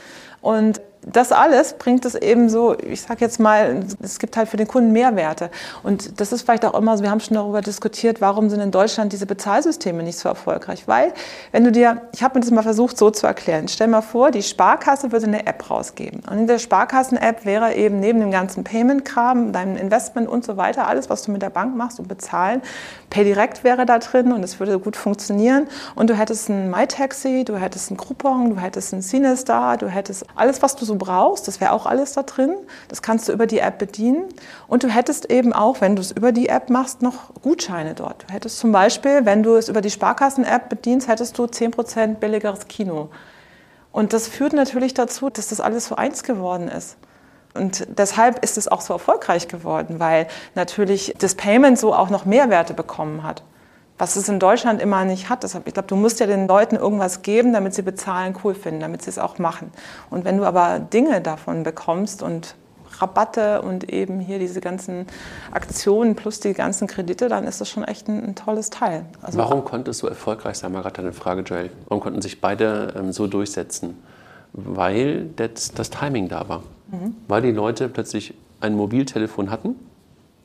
Und 0.41 0.81
das 1.07 1.31
alles 1.31 1.75
bringt 1.75 2.05
es 2.05 2.17
eben 2.17 2.49
so, 2.49 2.77
ich 2.79 3.03
sage 3.03 3.21
jetzt 3.21 3.39
mal, 3.39 3.85
es 4.03 4.19
gibt 4.19 4.37
halt 4.37 4.49
für 4.49 4.57
den 4.57 4.67
Kunden 4.67 4.91
Mehrwerte. 4.93 5.51
Und 5.85 6.21
das 6.21 6.33
ist 6.33 6.43
vielleicht 6.43 6.65
auch 6.65 6.75
immer 6.75 6.97
so, 6.97 7.05
wir 7.05 7.11
haben 7.11 7.21
schon 7.21 7.37
darüber 7.37 7.63
diskutiert, 7.63 8.21
warum 8.21 8.51
sind 8.51 8.61
in 8.61 8.73
Deutschland 8.73 9.13
diese 9.13 9.25
Bezahlsysteme 9.25 10.03
nicht 10.03 10.19
so 10.19 10.29
erfolgreich? 10.29 10.89
Weil, 10.89 11.13
wenn 11.53 11.63
du 11.63 11.71
dir, 11.71 12.03
ich 12.13 12.25
habe 12.25 12.35
mir 12.35 12.41
das 12.41 12.51
mal 12.51 12.63
versucht 12.63 12.99
so 12.99 13.11
zu 13.11 13.27
erklären, 13.27 13.69
stell 13.69 13.87
mal 13.87 14.03
vor, 14.03 14.33
die 14.33 14.43
Sparkasse 14.43 15.13
würde 15.13 15.27
eine 15.27 15.47
App 15.47 15.71
rausgeben. 15.71 16.23
Und 16.29 16.39
in 16.39 16.47
der 16.49 16.59
Sparkassen-App 16.59 17.45
wäre 17.45 17.75
eben 17.75 18.01
neben 18.01 18.19
dem 18.19 18.33
ganzen 18.33 18.65
Payment-Kram, 18.65 19.53
deinem 19.53 19.77
Investment 19.77 20.29
und 20.29 20.45
so 20.45 20.57
weiter, 20.57 20.89
alles, 20.89 21.09
was 21.09 21.23
du 21.23 21.31
mit 21.31 21.41
der 21.41 21.51
Bank 21.51 21.77
machst 21.77 22.01
und 22.01 22.09
bezahlen, 22.09 22.63
PayDirect 23.11 23.65
wäre 23.65 23.87
da 23.87 23.99
drin 23.99 24.33
und 24.33 24.43
es 24.43 24.59
würde 24.61 24.79
gut 24.79 24.97
funktionieren. 24.97 25.69
Und 25.95 26.11
du 26.11 26.15
hättest 26.15 26.49
ein 26.49 26.71
MyTaxi, 26.71 27.45
du 27.45 27.57
hättest 27.57 27.91
ein 27.91 27.97
Groupon, 27.97 28.51
du 28.51 28.61
hättest 28.61 28.93
ein 28.93 29.03
Cinestar, 29.03 29.77
du 29.77 29.89
hättest 29.89 30.25
alles, 30.35 30.63
was 30.63 30.77
du 30.77 30.85
so 30.85 30.97
brauchst, 30.97 31.49
das 31.49 31.61
wäre 31.61 31.73
auch 31.73 31.87
alles 31.87 32.13
da 32.13 32.23
drin. 32.23 32.55
Das 32.89 33.03
kannst 33.03 33.29
du 33.29 33.33
über 33.33 33.47
die 33.47 33.59
App 33.59 33.79
bedienen. 33.79 34.25
Und 34.69 34.83
du 34.83 34.89
hättest 34.89 35.31
eben 35.31 35.53
auch, 35.53 35.81
wenn 35.81 35.97
du 35.97 36.03
es 36.03 36.11
über 36.11 36.33
die 36.33 36.49
App 36.49 36.71
machst, 36.71 37.03
noch 37.03 37.35
Gutscheine 37.43 37.95
dort. 37.95 38.25
Du 38.29 38.35
hättest 38.35 38.59
zum 38.59 38.73
Beispiel, 38.73 39.25
wenn 39.25 39.43
du 39.43 39.55
es 39.55 39.69
über 39.69 39.81
die 39.81 39.91
Sparkassen-App 39.91 40.69
bedienst, 40.69 41.09
hättest 41.09 41.39
du 41.39 41.45
10% 41.45 42.17
billigeres 42.17 42.69
Kino. 42.69 43.11
Und 43.93 44.13
das 44.13 44.29
führt 44.29 44.53
natürlich 44.53 44.95
dazu, 44.95 45.31
dass 45.31 45.49
das 45.49 45.61
alles 45.61 45.87
so 45.87 45.97
eins 45.97 46.23
geworden 46.23 46.69
ist. 46.69 46.99
Und 47.57 47.87
deshalb 47.99 48.45
ist 48.45 48.59
es 48.59 48.69
auch 48.69 48.81
so 48.81 48.93
erfolgreich 48.93 49.49
geworden, 49.49 49.99
weil 49.99 50.29
natürlich 50.55 51.15
das 51.19 51.35
Payment 51.35 51.79
so 51.79 51.95
auch 51.95 52.11
noch 52.11 52.25
Mehrwerte 52.25 52.75
bekommen 52.75 53.23
hat 53.23 53.43
was 53.99 54.17
es 54.17 54.29
in 54.29 54.39
Deutschland 54.39 54.81
immer 54.83 55.05
nicht 55.05 55.29
hat. 55.29 55.43
Deshalb, 55.43 55.67
ich 55.67 55.75
glaube, 55.75 55.89
du 55.89 55.97
musst 55.97 56.21
ja 56.21 56.27
den 56.27 56.47
Leuten 56.47 56.77
irgendwas 56.77 57.23
geben, 57.23 57.53
damit 57.53 57.75
sie 57.75 57.83
bezahlen 57.83 58.37
cool 58.45 58.55
finden, 58.55 58.81
damit 58.81 59.03
sie 59.03 59.11
es 59.11 59.19
auch 59.19 59.39
machen. 59.39 59.71
Und 60.11 60.25
wenn 60.25 60.37
du 60.37 60.45
aber 60.45 60.81
Dinge 60.81 61.21
davon 61.21 61.63
bekommst 61.63 62.23
und 62.23 62.55
Rabatte 62.99 63.63
und 63.63 63.91
eben 63.91 64.21
hier 64.21 64.39
diese 64.39 64.61
ganzen 64.61 65.07
Aktionen 65.51 66.15
plus 66.15 66.41
die 66.41 66.55
ganzen 66.55 66.87
Kredite, 66.87 67.29
dann 67.29 67.45
ist 67.45 67.61
das 67.61 67.69
schon 67.69 67.85
echt 67.85 68.09
ein, 68.09 68.23
ein 68.25 68.35
tolles 68.35 68.71
Teil. 68.71 69.05
Also 69.23 69.39
Warum 69.39 69.65
konnte 69.65 69.91
es 69.91 69.99
so 69.99 70.09
erfolgreich 70.09 70.57
sein? 70.57 70.73
Mal 70.73 70.83
gerade 70.83 71.01
eine 71.01 71.13
Frage, 71.13 71.43
Joel. 71.43 71.71
Warum 71.89 72.03
konnten 72.03 72.23
sich 72.23 72.41
beide 72.41 72.95
ähm, 72.97 73.13
so 73.13 73.27
durchsetzen? 73.27 74.03
Weil 74.53 75.27
das, 75.37 75.73
das 75.73 75.91
Timing 75.91 76.29
da 76.29 76.49
war. 76.49 76.63
Mhm. 76.91 77.15
Weil 77.29 77.43
die 77.43 77.53
Leute 77.53 77.89
plötzlich 77.89 78.35
ein 78.61 78.75
Mobiltelefon 78.75 79.51
hatten 79.51 79.77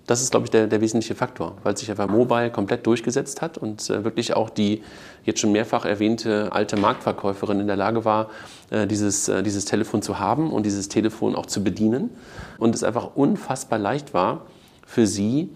das 0.07 0.21
ist, 0.21 0.31
glaube 0.31 0.45
ich, 0.45 0.51
der, 0.51 0.67
der 0.67 0.81
wesentliche 0.81 1.15
Faktor, 1.15 1.55
weil 1.63 1.77
sich 1.77 1.89
einfach 1.89 2.09
Mobile 2.09 2.49
komplett 2.49 2.85
durchgesetzt 2.85 3.41
hat 3.41 3.57
und 3.57 3.89
äh, 3.89 4.03
wirklich 4.03 4.35
auch 4.35 4.49
die 4.49 4.83
jetzt 5.23 5.39
schon 5.39 5.51
mehrfach 5.51 5.85
erwähnte 5.85 6.51
alte 6.51 6.75
Marktverkäuferin 6.75 7.59
in 7.59 7.67
der 7.67 7.75
Lage 7.75 8.03
war, 8.03 8.29
äh, 8.71 8.87
dieses, 8.87 9.29
äh, 9.29 9.43
dieses 9.43 9.65
Telefon 9.65 10.01
zu 10.01 10.19
haben 10.19 10.51
und 10.51 10.65
dieses 10.65 10.89
Telefon 10.89 11.35
auch 11.35 11.45
zu 11.45 11.63
bedienen. 11.63 12.09
Und 12.57 12.75
es 12.75 12.83
einfach 12.83 13.15
unfassbar 13.15 13.79
leicht 13.79 14.13
war 14.13 14.45
für 14.85 15.05
sie, 15.05 15.49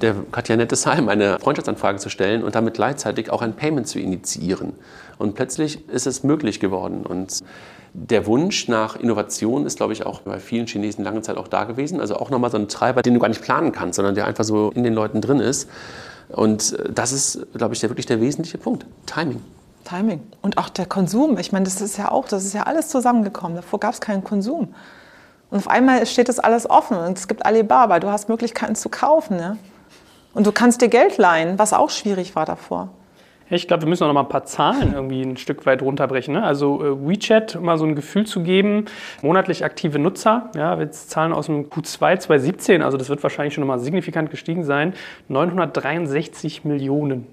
der 0.00 0.14
Katja 0.30 0.56
Nettesheim 0.56 1.08
eine 1.08 1.38
Freundschaftsanfrage 1.40 1.98
zu 1.98 2.08
stellen 2.08 2.44
und 2.44 2.54
damit 2.54 2.74
gleichzeitig 2.74 3.30
auch 3.30 3.42
ein 3.42 3.54
Payment 3.54 3.88
zu 3.88 3.98
initiieren. 3.98 4.74
Und 5.18 5.34
plötzlich 5.34 5.88
ist 5.88 6.06
es 6.06 6.22
möglich 6.22 6.60
geworden. 6.60 7.06
Und 7.06 7.42
der 7.92 8.26
Wunsch 8.26 8.68
nach 8.68 8.96
Innovation 8.96 9.64
ist, 9.64 9.78
glaube 9.78 9.94
ich, 9.94 10.04
auch 10.04 10.20
bei 10.20 10.38
vielen 10.38 10.66
Chinesen 10.66 11.02
lange 11.02 11.22
Zeit 11.22 11.38
auch 11.38 11.48
da 11.48 11.64
gewesen. 11.64 12.00
Also 12.00 12.16
auch 12.16 12.30
nochmal 12.30 12.50
so 12.50 12.58
ein 12.58 12.68
Treiber, 12.68 13.02
den 13.02 13.14
du 13.14 13.20
gar 13.20 13.28
nicht 13.28 13.42
planen 13.42 13.72
kannst, 13.72 13.96
sondern 13.96 14.14
der 14.14 14.26
einfach 14.26 14.44
so 14.44 14.70
in 14.74 14.84
den 14.84 14.92
Leuten 14.92 15.20
drin 15.20 15.40
ist. 15.40 15.68
Und 16.28 16.76
das 16.92 17.12
ist, 17.12 17.46
glaube 17.54 17.74
ich, 17.74 17.80
der, 17.80 17.90
wirklich 17.90 18.06
der 18.06 18.20
wesentliche 18.20 18.58
Punkt. 18.58 18.84
Timing. 19.06 19.42
Timing. 19.84 20.20
Und 20.42 20.58
auch 20.58 20.68
der 20.68 20.86
Konsum. 20.86 21.38
Ich 21.38 21.52
meine, 21.52 21.64
das 21.64 21.80
ist 21.80 21.96
ja 21.96 22.10
auch, 22.10 22.28
das 22.28 22.44
ist 22.44 22.52
ja 22.52 22.64
alles 22.64 22.88
zusammengekommen. 22.88 23.56
Davor 23.56 23.80
gab 23.80 23.94
es 23.94 24.00
keinen 24.00 24.24
Konsum. 24.24 24.74
Und 25.50 25.58
auf 25.58 25.68
einmal 25.68 26.04
steht 26.06 26.28
das 26.28 26.38
alles 26.38 26.68
offen 26.68 26.96
und 26.96 27.16
es 27.16 27.28
gibt 27.28 27.46
Alibaba. 27.46 28.00
Du 28.00 28.08
hast 28.08 28.28
Möglichkeiten 28.28 28.74
zu 28.74 28.88
kaufen. 28.88 29.38
Ja? 29.38 29.56
Und 30.34 30.46
du 30.46 30.52
kannst 30.52 30.82
dir 30.82 30.88
Geld 30.88 31.18
leihen, 31.18 31.58
was 31.58 31.72
auch 31.72 31.90
schwierig 31.90 32.34
war 32.34 32.44
davor. 32.44 32.90
Ich 33.48 33.68
glaube, 33.68 33.84
wir 33.84 33.88
müssen 33.88 34.02
auch 34.02 34.08
noch 34.08 34.14
mal 34.14 34.22
ein 34.22 34.28
paar 34.28 34.44
Zahlen 34.44 34.92
irgendwie 34.94 35.22
ein 35.22 35.36
Stück 35.36 35.66
weit 35.66 35.80
runterbrechen. 35.80 36.34
Ne? 36.34 36.42
Also 36.42 36.84
äh, 36.84 37.08
WeChat, 37.08 37.54
um 37.54 37.64
mal 37.64 37.78
so 37.78 37.84
ein 37.84 37.94
Gefühl 37.94 38.26
zu 38.26 38.42
geben, 38.42 38.86
monatlich 39.22 39.64
aktive 39.64 40.00
Nutzer, 40.00 40.50
ja, 40.56 40.76
jetzt 40.80 41.10
Zahlen 41.10 41.32
aus 41.32 41.46
dem 41.46 41.70
Q2 41.70 42.18
2017, 42.18 42.82
also 42.82 42.98
das 42.98 43.08
wird 43.08 43.22
wahrscheinlich 43.22 43.54
schon 43.54 43.62
nochmal 43.62 43.78
signifikant 43.78 44.32
gestiegen 44.32 44.64
sein, 44.64 44.94
963 45.28 46.64
Millionen. 46.64 47.28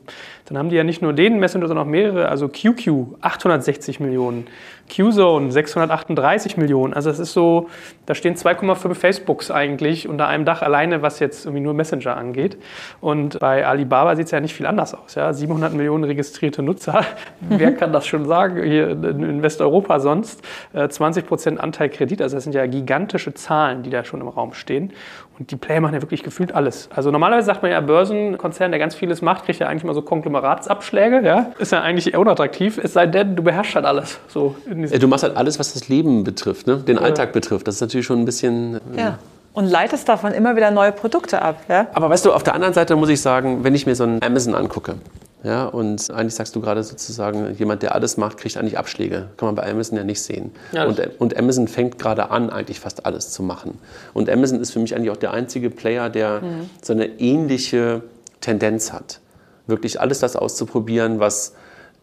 Dann 0.46 0.58
haben 0.58 0.70
die 0.70 0.76
ja 0.76 0.84
nicht 0.84 1.02
nur 1.02 1.14
den 1.14 1.40
Messenger, 1.40 1.68
sondern 1.68 1.88
auch 1.88 1.90
mehrere, 1.90 2.28
also 2.28 2.50
QQ 2.50 3.16
860 3.22 4.00
Millionen, 4.00 4.46
Qzone 4.90 5.52
638 5.52 6.58
Millionen. 6.58 6.94
Also 6.94 7.10
es 7.10 7.20
ist 7.20 7.34
so, 7.34 7.70
da 8.06 8.14
stehen 8.14 8.36
2,5 8.36 8.94
Facebooks 8.94 9.52
eigentlich 9.52 10.08
unter 10.08 10.28
einem 10.28 10.44
Dach 10.44 10.62
alleine, 10.62 11.02
was 11.02 11.20
jetzt 11.20 11.46
irgendwie 11.46 11.64
nur 11.64 11.74
Messenger 11.74 12.18
angeht. 12.18 12.58
Und 13.00 13.40
bei 13.40 13.66
Alibaba 13.66 14.16
sieht 14.18 14.26
es 14.26 14.32
ja 14.32 14.42
nicht 14.42 14.54
viel 14.54 14.66
anders 14.66 14.94
aus. 14.94 15.16
Ja? 15.16 15.32
700 15.32 15.74
Millionen 15.74 16.03
registrierte 16.04 16.62
Nutzer. 16.62 17.06
Wer 17.42 17.74
kann 17.74 17.94
das 17.94 18.06
schon 18.06 18.26
sagen? 18.26 18.64
Hier 18.64 18.92
in 18.92 19.42
Westeuropa 19.42 20.00
sonst. 20.00 20.42
20 20.74 21.24
äh, 21.24 21.28
Prozent 21.28 21.60
Anteil 21.60 21.90
Kredit. 21.90 22.22
Also 22.22 22.36
das 22.38 22.44
sind 22.44 22.54
ja 22.54 22.66
gigantische 22.66 23.34
Zahlen, 23.34 23.84
die 23.84 23.90
da 23.90 24.04
schon 24.04 24.22
im 24.22 24.28
Raum 24.28 24.54
stehen. 24.54 24.94
Und 25.40 25.50
die 25.50 25.56
Player 25.56 25.82
machen 25.82 25.96
ja 25.96 26.02
wirklich 26.02 26.22
gefühlt 26.22 26.54
alles. 26.54 26.90
Also 26.94 27.10
normalerweise 27.10 27.48
sagt 27.48 27.64
man 27.64 27.72
ja, 27.72 27.82
Börsenkonzern, 27.82 28.72
der 28.72 28.80
ganz 28.80 28.94
vieles 28.94 29.24
macht, 29.24 29.46
kriegt 29.46 29.60
ja 29.60 29.68
eigentlich 29.68 29.84
mal 29.84 29.96
so 29.96 30.04
Konglomeratsabschläge. 30.04 31.22
Ja? 31.26 31.52
Ist 31.58 31.72
ja 31.72 31.82
eigentlich 31.82 32.14
eher 32.14 32.20
unattraktiv, 32.20 32.78
es 32.78 32.94
sei 32.94 33.08
denn, 33.08 33.36
du 33.36 33.42
beherrschst 33.42 33.76
halt 33.76 33.86
alles. 33.86 34.20
So 34.28 34.56
du 34.68 35.08
machst 35.08 35.24
halt 35.24 35.36
alles, 35.36 35.58
was 35.58 35.74
das 35.74 35.90
Leben 35.90 36.24
betrifft, 36.24 36.68
ne? 36.68 36.78
den 36.78 36.98
ja. 36.98 37.02
Alltag 37.02 37.34
betrifft. 37.34 37.68
Das 37.68 37.76
ist 37.76 37.82
natürlich 37.82 38.06
schon 38.06 38.20
ein 38.20 38.26
bisschen... 38.26 38.80
Ja. 38.96 39.18
Und 39.54 39.70
leitest 39.70 40.10
davon 40.10 40.32
immer 40.34 40.56
wieder 40.56 40.72
neue 40.72 40.92
Produkte 40.92 41.42
ab. 41.42 41.62
Ja? 41.70 41.88
Aber 41.94 42.10
weißt 42.10 42.26
du, 42.26 42.34
auf 42.34 42.44
der 42.44 42.56
anderen 42.56 42.74
Seite 42.74 42.96
muss 42.96 43.10
ich 43.10 43.22
sagen, 43.22 43.64
wenn 43.64 43.76
ich 43.76 43.86
mir 43.86 43.96
so 43.96 44.04
ein 44.04 44.22
Amazon 44.24 44.56
angucke, 44.56 44.96
ja, 45.44 45.66
und 45.66 46.10
eigentlich 46.10 46.36
sagst 46.36 46.56
du 46.56 46.62
gerade 46.62 46.84
sozusagen, 46.84 47.54
jemand, 47.56 47.84
der 47.84 47.94
alles 47.94 48.16
macht, 48.16 48.38
kriegt 48.38 48.56
eigentlich 48.56 48.78
Abschläge. 48.78 49.28
Kann 49.36 49.48
man 49.48 49.56
bei 49.56 49.70
Amazon 49.70 49.98
ja 49.98 50.06
nicht 50.06 50.22
sehen. 50.22 50.52
Ja, 50.72 50.86
und, 50.86 51.02
und, 51.20 51.38
Amazon 51.38 51.68
fängt 51.68 52.00
gerade 52.00 52.32
an, 52.32 52.50
eigentlich 52.50 52.80
fast 52.80 53.06
alles 53.06 53.32
zu 53.32 53.44
machen. 53.44 53.78
Und 54.14 54.30
Amazon 54.30 54.62
ist 54.62 54.72
für 54.72 54.80
mich 54.80 54.96
eigentlich 54.96 55.12
auch 55.12 55.18
der 55.18 55.34
einzige 55.34 55.70
Player, 55.70 56.10
der 56.10 56.40
mhm. 56.40 56.70
so 56.82 56.94
eine 56.94 57.08
ähnliche 57.20 58.04
Tendenz 58.40 58.94
hat. 58.94 59.20
Wirklich 59.68 60.00
alles 60.00 60.20
das 60.20 60.38
auszuprobieren, 60.38 61.20
was 61.20 61.56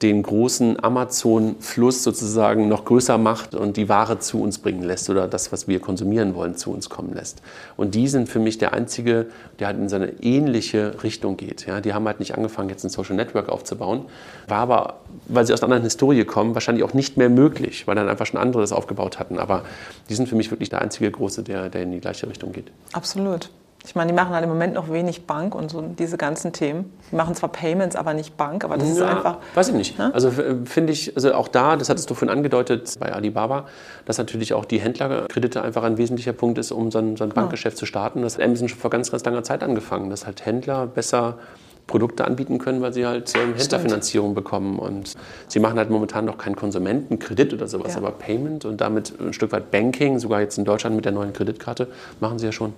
den 0.02 0.22
großen 0.22 0.82
Amazon-Fluss 0.82 2.02
sozusagen 2.02 2.68
noch 2.68 2.86
größer 2.86 3.18
macht 3.18 3.54
und 3.54 3.76
die 3.76 3.90
Ware 3.90 4.18
zu 4.18 4.40
uns 4.40 4.58
bringen 4.58 4.82
lässt 4.82 5.10
oder 5.10 5.28
das, 5.28 5.52
was 5.52 5.68
wir 5.68 5.78
konsumieren 5.78 6.34
wollen, 6.34 6.56
zu 6.56 6.72
uns 6.72 6.88
kommen 6.88 7.12
lässt. 7.12 7.42
Und 7.76 7.94
die 7.94 8.08
sind 8.08 8.28
für 8.28 8.38
mich 8.38 8.56
der 8.56 8.72
einzige, 8.72 9.26
der 9.58 9.66
halt 9.66 9.76
in 9.76 9.90
so 9.90 9.96
eine 9.96 10.12
ähnliche 10.22 11.02
Richtung 11.02 11.36
geht. 11.36 11.66
Ja, 11.66 11.82
die 11.82 11.92
haben 11.92 12.06
halt 12.06 12.18
nicht 12.18 12.34
angefangen, 12.34 12.70
jetzt 12.70 12.82
ein 12.82 12.88
Social 12.88 13.14
Network 13.14 13.50
aufzubauen, 13.50 14.06
war 14.48 14.58
aber, 14.58 15.00
weil 15.26 15.46
sie 15.46 15.52
aus 15.52 15.60
einer 15.60 15.66
anderen 15.66 15.84
Historie 15.84 16.24
kommen, 16.24 16.54
wahrscheinlich 16.54 16.82
auch 16.82 16.94
nicht 16.94 17.18
mehr 17.18 17.28
möglich, 17.28 17.86
weil 17.86 17.94
dann 17.94 18.08
einfach 18.08 18.24
schon 18.26 18.40
andere 18.40 18.62
das 18.62 18.72
aufgebaut 18.72 19.18
hatten. 19.18 19.38
Aber 19.38 19.64
die 20.08 20.14
sind 20.14 20.30
für 20.30 20.36
mich 20.36 20.50
wirklich 20.50 20.70
der 20.70 20.80
einzige 20.80 21.10
große, 21.10 21.42
der, 21.42 21.68
der 21.68 21.82
in 21.82 21.92
die 21.92 22.00
gleiche 22.00 22.26
Richtung 22.26 22.52
geht. 22.52 22.72
Absolut. 22.92 23.50
Ich 23.86 23.94
meine, 23.94 24.12
die 24.12 24.14
machen 24.14 24.34
halt 24.34 24.44
im 24.44 24.50
Moment 24.50 24.74
noch 24.74 24.92
wenig 24.92 25.26
Bank 25.26 25.54
und 25.54 25.70
so 25.70 25.80
diese 25.80 26.18
ganzen 26.18 26.52
Themen. 26.52 26.92
Die 27.10 27.16
machen 27.16 27.34
zwar 27.34 27.50
Payments, 27.50 27.96
aber 27.96 28.12
nicht 28.12 28.36
Bank, 28.36 28.62
aber 28.62 28.76
das 28.76 28.88
ja, 28.88 28.94
ist 28.94 29.02
einfach. 29.02 29.38
Weiß 29.54 29.68
ich 29.68 29.74
nicht. 29.74 29.98
Ne? 29.98 30.12
Also 30.12 30.30
finde 30.30 30.92
ich, 30.92 31.16
also 31.16 31.32
auch 31.32 31.48
da, 31.48 31.76
das 31.76 31.88
hattest 31.88 32.10
du 32.10 32.14
vorhin 32.14 32.36
angedeutet 32.36 32.94
bei 33.00 33.12
Alibaba, 33.12 33.66
dass 34.04 34.18
natürlich 34.18 34.52
auch 34.52 34.66
die 34.66 34.80
Händlerkredite 34.80 35.62
einfach 35.62 35.82
ein 35.82 35.96
wesentlicher 35.96 36.34
Punkt 36.34 36.58
ist, 36.58 36.72
um 36.72 36.90
so 36.90 36.98
ein, 36.98 37.16
so 37.16 37.24
ein 37.24 37.30
Bankgeschäft 37.30 37.76
ja. 37.76 37.80
zu 37.80 37.86
starten. 37.86 38.22
Das 38.22 38.36
hat 38.36 38.44
Amazon 38.44 38.68
schon 38.68 38.78
vor 38.78 38.90
ganz, 38.90 39.10
ganz 39.10 39.24
langer 39.24 39.42
Zeit 39.44 39.62
angefangen, 39.62 40.10
dass 40.10 40.26
halt 40.26 40.44
Händler 40.44 40.86
besser 40.86 41.38
Produkte 41.86 42.24
anbieten 42.24 42.58
können, 42.58 42.80
weil 42.82 42.92
sie 42.92 43.04
halt 43.06 43.34
ähm, 43.34 43.54
Händlerfinanzierung 43.56 44.34
bekommen. 44.34 44.78
Und 44.78 45.14
sie 45.48 45.58
machen 45.58 45.78
halt 45.78 45.90
momentan 45.90 46.24
noch 46.24 46.38
keinen 46.38 46.54
Konsumentenkredit 46.54 47.52
oder 47.52 47.66
sowas, 47.66 47.94
ja. 47.94 47.98
aber 47.98 48.12
Payment 48.12 48.64
und 48.64 48.80
damit 48.80 49.12
ein 49.20 49.32
Stück 49.32 49.52
weit 49.52 49.70
Banking, 49.70 50.18
sogar 50.18 50.40
jetzt 50.40 50.56
in 50.58 50.64
Deutschland 50.64 50.96
mit 50.96 51.04
der 51.04 51.12
neuen 51.12 51.32
Kreditkarte, 51.32 51.88
machen 52.20 52.38
sie 52.38 52.46
ja 52.46 52.52
schon. 52.52 52.72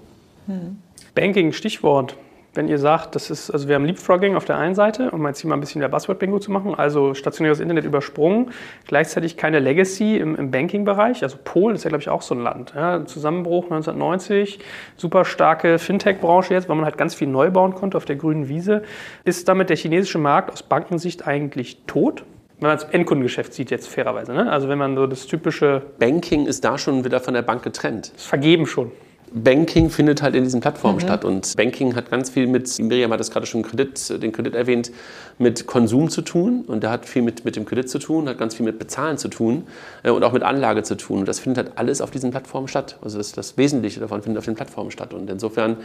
Hm. 0.47 0.79
Banking, 1.15 1.53
Stichwort. 1.53 2.17
Wenn 2.55 2.69
ihr 2.69 2.79
sagt, 2.79 3.15
das 3.15 3.31
ist, 3.31 3.51
also 3.51 3.67
wir 3.67 3.75
haben 3.75 3.87
Leapfrogging 3.87 4.37
auf 4.37 4.45
der 4.45 4.59
einen 4.59 4.75
Seite, 4.75 5.11
um 5.11 5.27
jetzt 5.27 5.41
hier 5.41 5.49
mal 5.49 5.57
ein 5.57 5.61
bisschen 5.61 5.81
der 5.81 5.89
Buzzword-Bingo 5.89 6.39
zu 6.39 6.51
machen, 6.51 6.75
also 6.75 7.15
stationäres 7.15 7.61
Internet 7.61 7.87
übersprungen, 7.87 8.51
gleichzeitig 8.87 9.39
keine 9.39 9.59
Legacy 9.59 10.19
im, 10.19 10.37
im 10.37 10.51
Banking-Bereich. 10.51 11.23
Also 11.23 11.39
Polen 11.43 11.75
ist 11.75 11.85
ja, 11.85 11.89
glaube 11.89 12.03
ich, 12.03 12.11
auch 12.11 12.21
so 12.21 12.35
ein 12.35 12.43
Land. 12.43 12.75
Ja, 12.75 13.07
Zusammenbruch 13.07 13.65
1990, 13.65 14.59
super 14.97 15.25
starke 15.25 15.79
Fintech-Branche 15.79 16.53
jetzt, 16.53 16.69
weil 16.69 16.77
man 16.77 16.85
halt 16.85 16.99
ganz 16.99 17.15
viel 17.15 17.29
neu 17.29 17.51
bauen 17.51 17.75
konnte 17.75 17.97
auf 17.97 18.05
der 18.05 18.17
grünen 18.17 18.49
Wiese. 18.49 18.83
Ist 19.25 19.49
damit 19.49 19.71
der 19.71 19.77
chinesische 19.77 20.19
Markt 20.19 20.53
aus 20.53 20.63
Bankensicht 20.63 21.27
eigentlich 21.27 21.79
tot? 21.87 22.25
wenn 22.61 22.69
man 22.69 22.79
das 22.79 22.89
Endkundengeschäft 22.91 23.53
sieht 23.53 23.73
jetzt 23.73 23.89
fairerweise. 23.89 24.33
Ne? 24.33 24.49
Also 24.49 24.69
wenn 24.69 24.79
man 24.79 24.95
so 24.95 25.09
das 25.09 25.27
typische... 25.27 25.83
Banking 25.99 26.47
ist 26.47 26.65
da 26.65 26.79
schon 26.79 27.05
wieder 27.05 27.19
von 27.19 27.35
der 27.35 27.43
Bank 27.43 27.65
getrennt. 27.65 28.13
Das 28.15 28.25
Vergeben 28.25 28.67
schon. 28.67 28.93
Banking 29.35 29.91
findet 29.91 30.23
halt 30.23 30.35
in 30.35 30.45
diesen 30.45 30.61
Plattformen 30.61 30.97
mhm. 30.97 31.03
statt 31.03 31.25
und 31.25 31.57
Banking 31.57 31.95
hat 31.95 32.11
ganz 32.11 32.31
viel 32.31 32.47
mit, 32.47 32.79
Miriam 32.79 33.13
hat 33.13 33.21
das 33.21 33.31
gerade 33.31 33.47
schon 33.47 33.63
Kredit, 33.63 34.23
den 34.23 34.33
Kredit 34.33 34.55
erwähnt, 34.55 34.93
mit 35.39 35.67
Konsum 35.67 36.11
zu 36.11 36.23
tun 36.23 36.65
und 36.67 36.83
der 36.83 36.91
hat 36.91 37.07
viel 37.07 37.23
mit, 37.23 37.45
mit 37.45 37.57
dem 37.57 37.65
Kredit 37.65 37.89
zu 37.89 37.99
tun, 37.99 38.29
hat 38.29 38.39
ganz 38.39 38.55
viel 38.55 38.67
mit 38.67 38.79
Bezahlen 38.79 39.19
zu 39.19 39.29
tun 39.29 39.65
äh, 40.03 40.11
und 40.11 40.23
auch 40.25 40.33
mit 40.33 40.43
Anlage 40.43 40.83
zu 40.83 40.97
tun 40.97 41.21
und 41.21 41.29
das 41.29 41.41
findet 41.41 41.65
halt 41.65 41.79
alles 41.79 42.01
auf 42.01 42.11
diesen 42.11 42.31
Plattformen 42.31 42.69
statt. 42.69 42.99
Also 43.03 43.19
das, 43.19 43.33
das 43.33 43.57
Wesentliche 43.57 44.01
davon 44.01 44.23
findet 44.23 44.39
auf 44.39 44.45
den 44.45 44.55
Plattformen 44.55 44.91
statt 44.91 45.15
und 45.15 45.31
insofern 45.31 45.77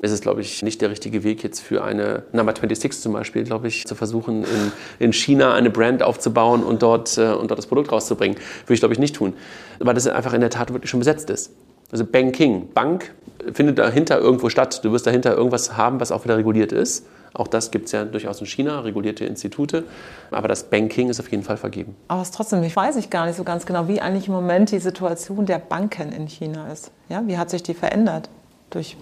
ist 0.00 0.10
es, 0.10 0.20
glaube 0.20 0.42
ich, 0.42 0.62
nicht 0.62 0.82
der 0.82 0.90
richtige 0.90 1.24
Weg 1.24 1.42
jetzt 1.42 1.60
für 1.60 1.82
eine 1.82 2.24
Number 2.32 2.52
26 2.52 3.00
zum 3.00 3.12
Beispiel, 3.12 3.44
glaube 3.44 3.68
ich, 3.68 3.86
zu 3.86 3.94
versuchen, 3.94 4.44
in, 4.44 4.72
in 4.98 5.12
China 5.12 5.54
eine 5.54 5.70
Brand 5.70 6.02
aufzubauen 6.02 6.62
und 6.62 6.82
dort, 6.82 7.16
äh, 7.16 7.32
und 7.32 7.50
dort 7.50 7.58
das 7.58 7.66
Produkt 7.66 7.92
rauszubringen. 7.92 8.36
Würde 8.64 8.74
ich, 8.74 8.80
glaube 8.80 8.94
ich, 8.94 9.00
nicht 9.00 9.16
tun, 9.16 9.32
weil 9.78 9.94
das 9.94 10.06
einfach 10.06 10.34
in 10.34 10.40
der 10.40 10.50
Tat 10.50 10.72
wirklich 10.72 10.90
schon 10.90 11.00
besetzt 11.00 11.30
ist. 11.30 11.50
Also 11.90 12.04
Banking, 12.04 12.72
Bank 12.72 13.14
findet 13.52 13.78
dahinter 13.78 14.18
irgendwo 14.18 14.48
statt. 14.48 14.84
Du 14.84 14.92
wirst 14.92 15.06
dahinter 15.06 15.36
irgendwas 15.36 15.76
haben, 15.76 16.00
was 16.00 16.12
auch 16.12 16.24
wieder 16.24 16.36
reguliert 16.36 16.72
ist. 16.72 17.06
Auch 17.34 17.48
das 17.48 17.70
gibt 17.70 17.86
es 17.86 17.92
ja 17.92 18.04
durchaus 18.04 18.40
in 18.40 18.46
China, 18.46 18.80
regulierte 18.80 19.24
Institute. 19.24 19.84
Aber 20.30 20.48
das 20.48 20.64
Banking 20.64 21.10
ist 21.10 21.20
auf 21.20 21.30
jeden 21.30 21.42
Fall 21.42 21.58
vergeben. 21.58 21.94
Aber 22.08 22.22
es 22.22 22.30
trotzdem, 22.30 22.62
ich 22.62 22.74
weiß 22.74 22.96
ich 22.96 23.10
gar 23.10 23.26
nicht 23.26 23.36
so 23.36 23.44
ganz 23.44 23.66
genau, 23.66 23.88
wie 23.88 24.00
eigentlich 24.00 24.26
im 24.28 24.32
Moment 24.32 24.70
die 24.70 24.78
Situation 24.78 25.44
der 25.44 25.58
Banken 25.58 26.12
in 26.12 26.28
China 26.28 26.72
ist. 26.72 26.90
Ja, 27.08 27.22
wie 27.26 27.36
hat 27.36 27.50
sich 27.50 27.62
die 27.62 27.74
verändert? 27.74 28.30
Durch, 28.70 28.96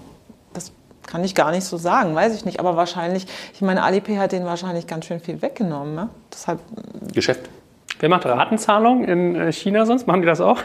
das 0.53 0.73
kann 1.07 1.23
ich 1.23 1.35
gar 1.35 1.53
nicht 1.53 1.65
so 1.65 1.77
sagen, 1.77 2.15
weiß 2.15 2.35
ich 2.35 2.45
nicht. 2.45 2.59
Aber 2.59 2.77
wahrscheinlich, 2.77 3.27
ich 3.55 3.61
meine, 3.61 3.85
Alipay 3.85 4.17
hat 4.17 4.33
denen 4.33 4.47
wahrscheinlich 4.47 4.87
ganz 4.89 5.05
schön 5.05 5.21
viel 5.21 5.41
weggenommen. 5.41 5.95
Ne? 5.95 6.09
Deshalb, 6.33 6.59
Geschäft. 7.13 7.49
Wer 8.01 8.09
macht 8.09 8.27
Ratenzahlung 8.27 9.05
in 9.05 9.37
äh, 9.37 9.53
China 9.53 9.87
sonst? 9.87 10.07
Machen 10.07 10.23
die 10.23 10.27
das 10.27 10.41
auch? 10.41 10.59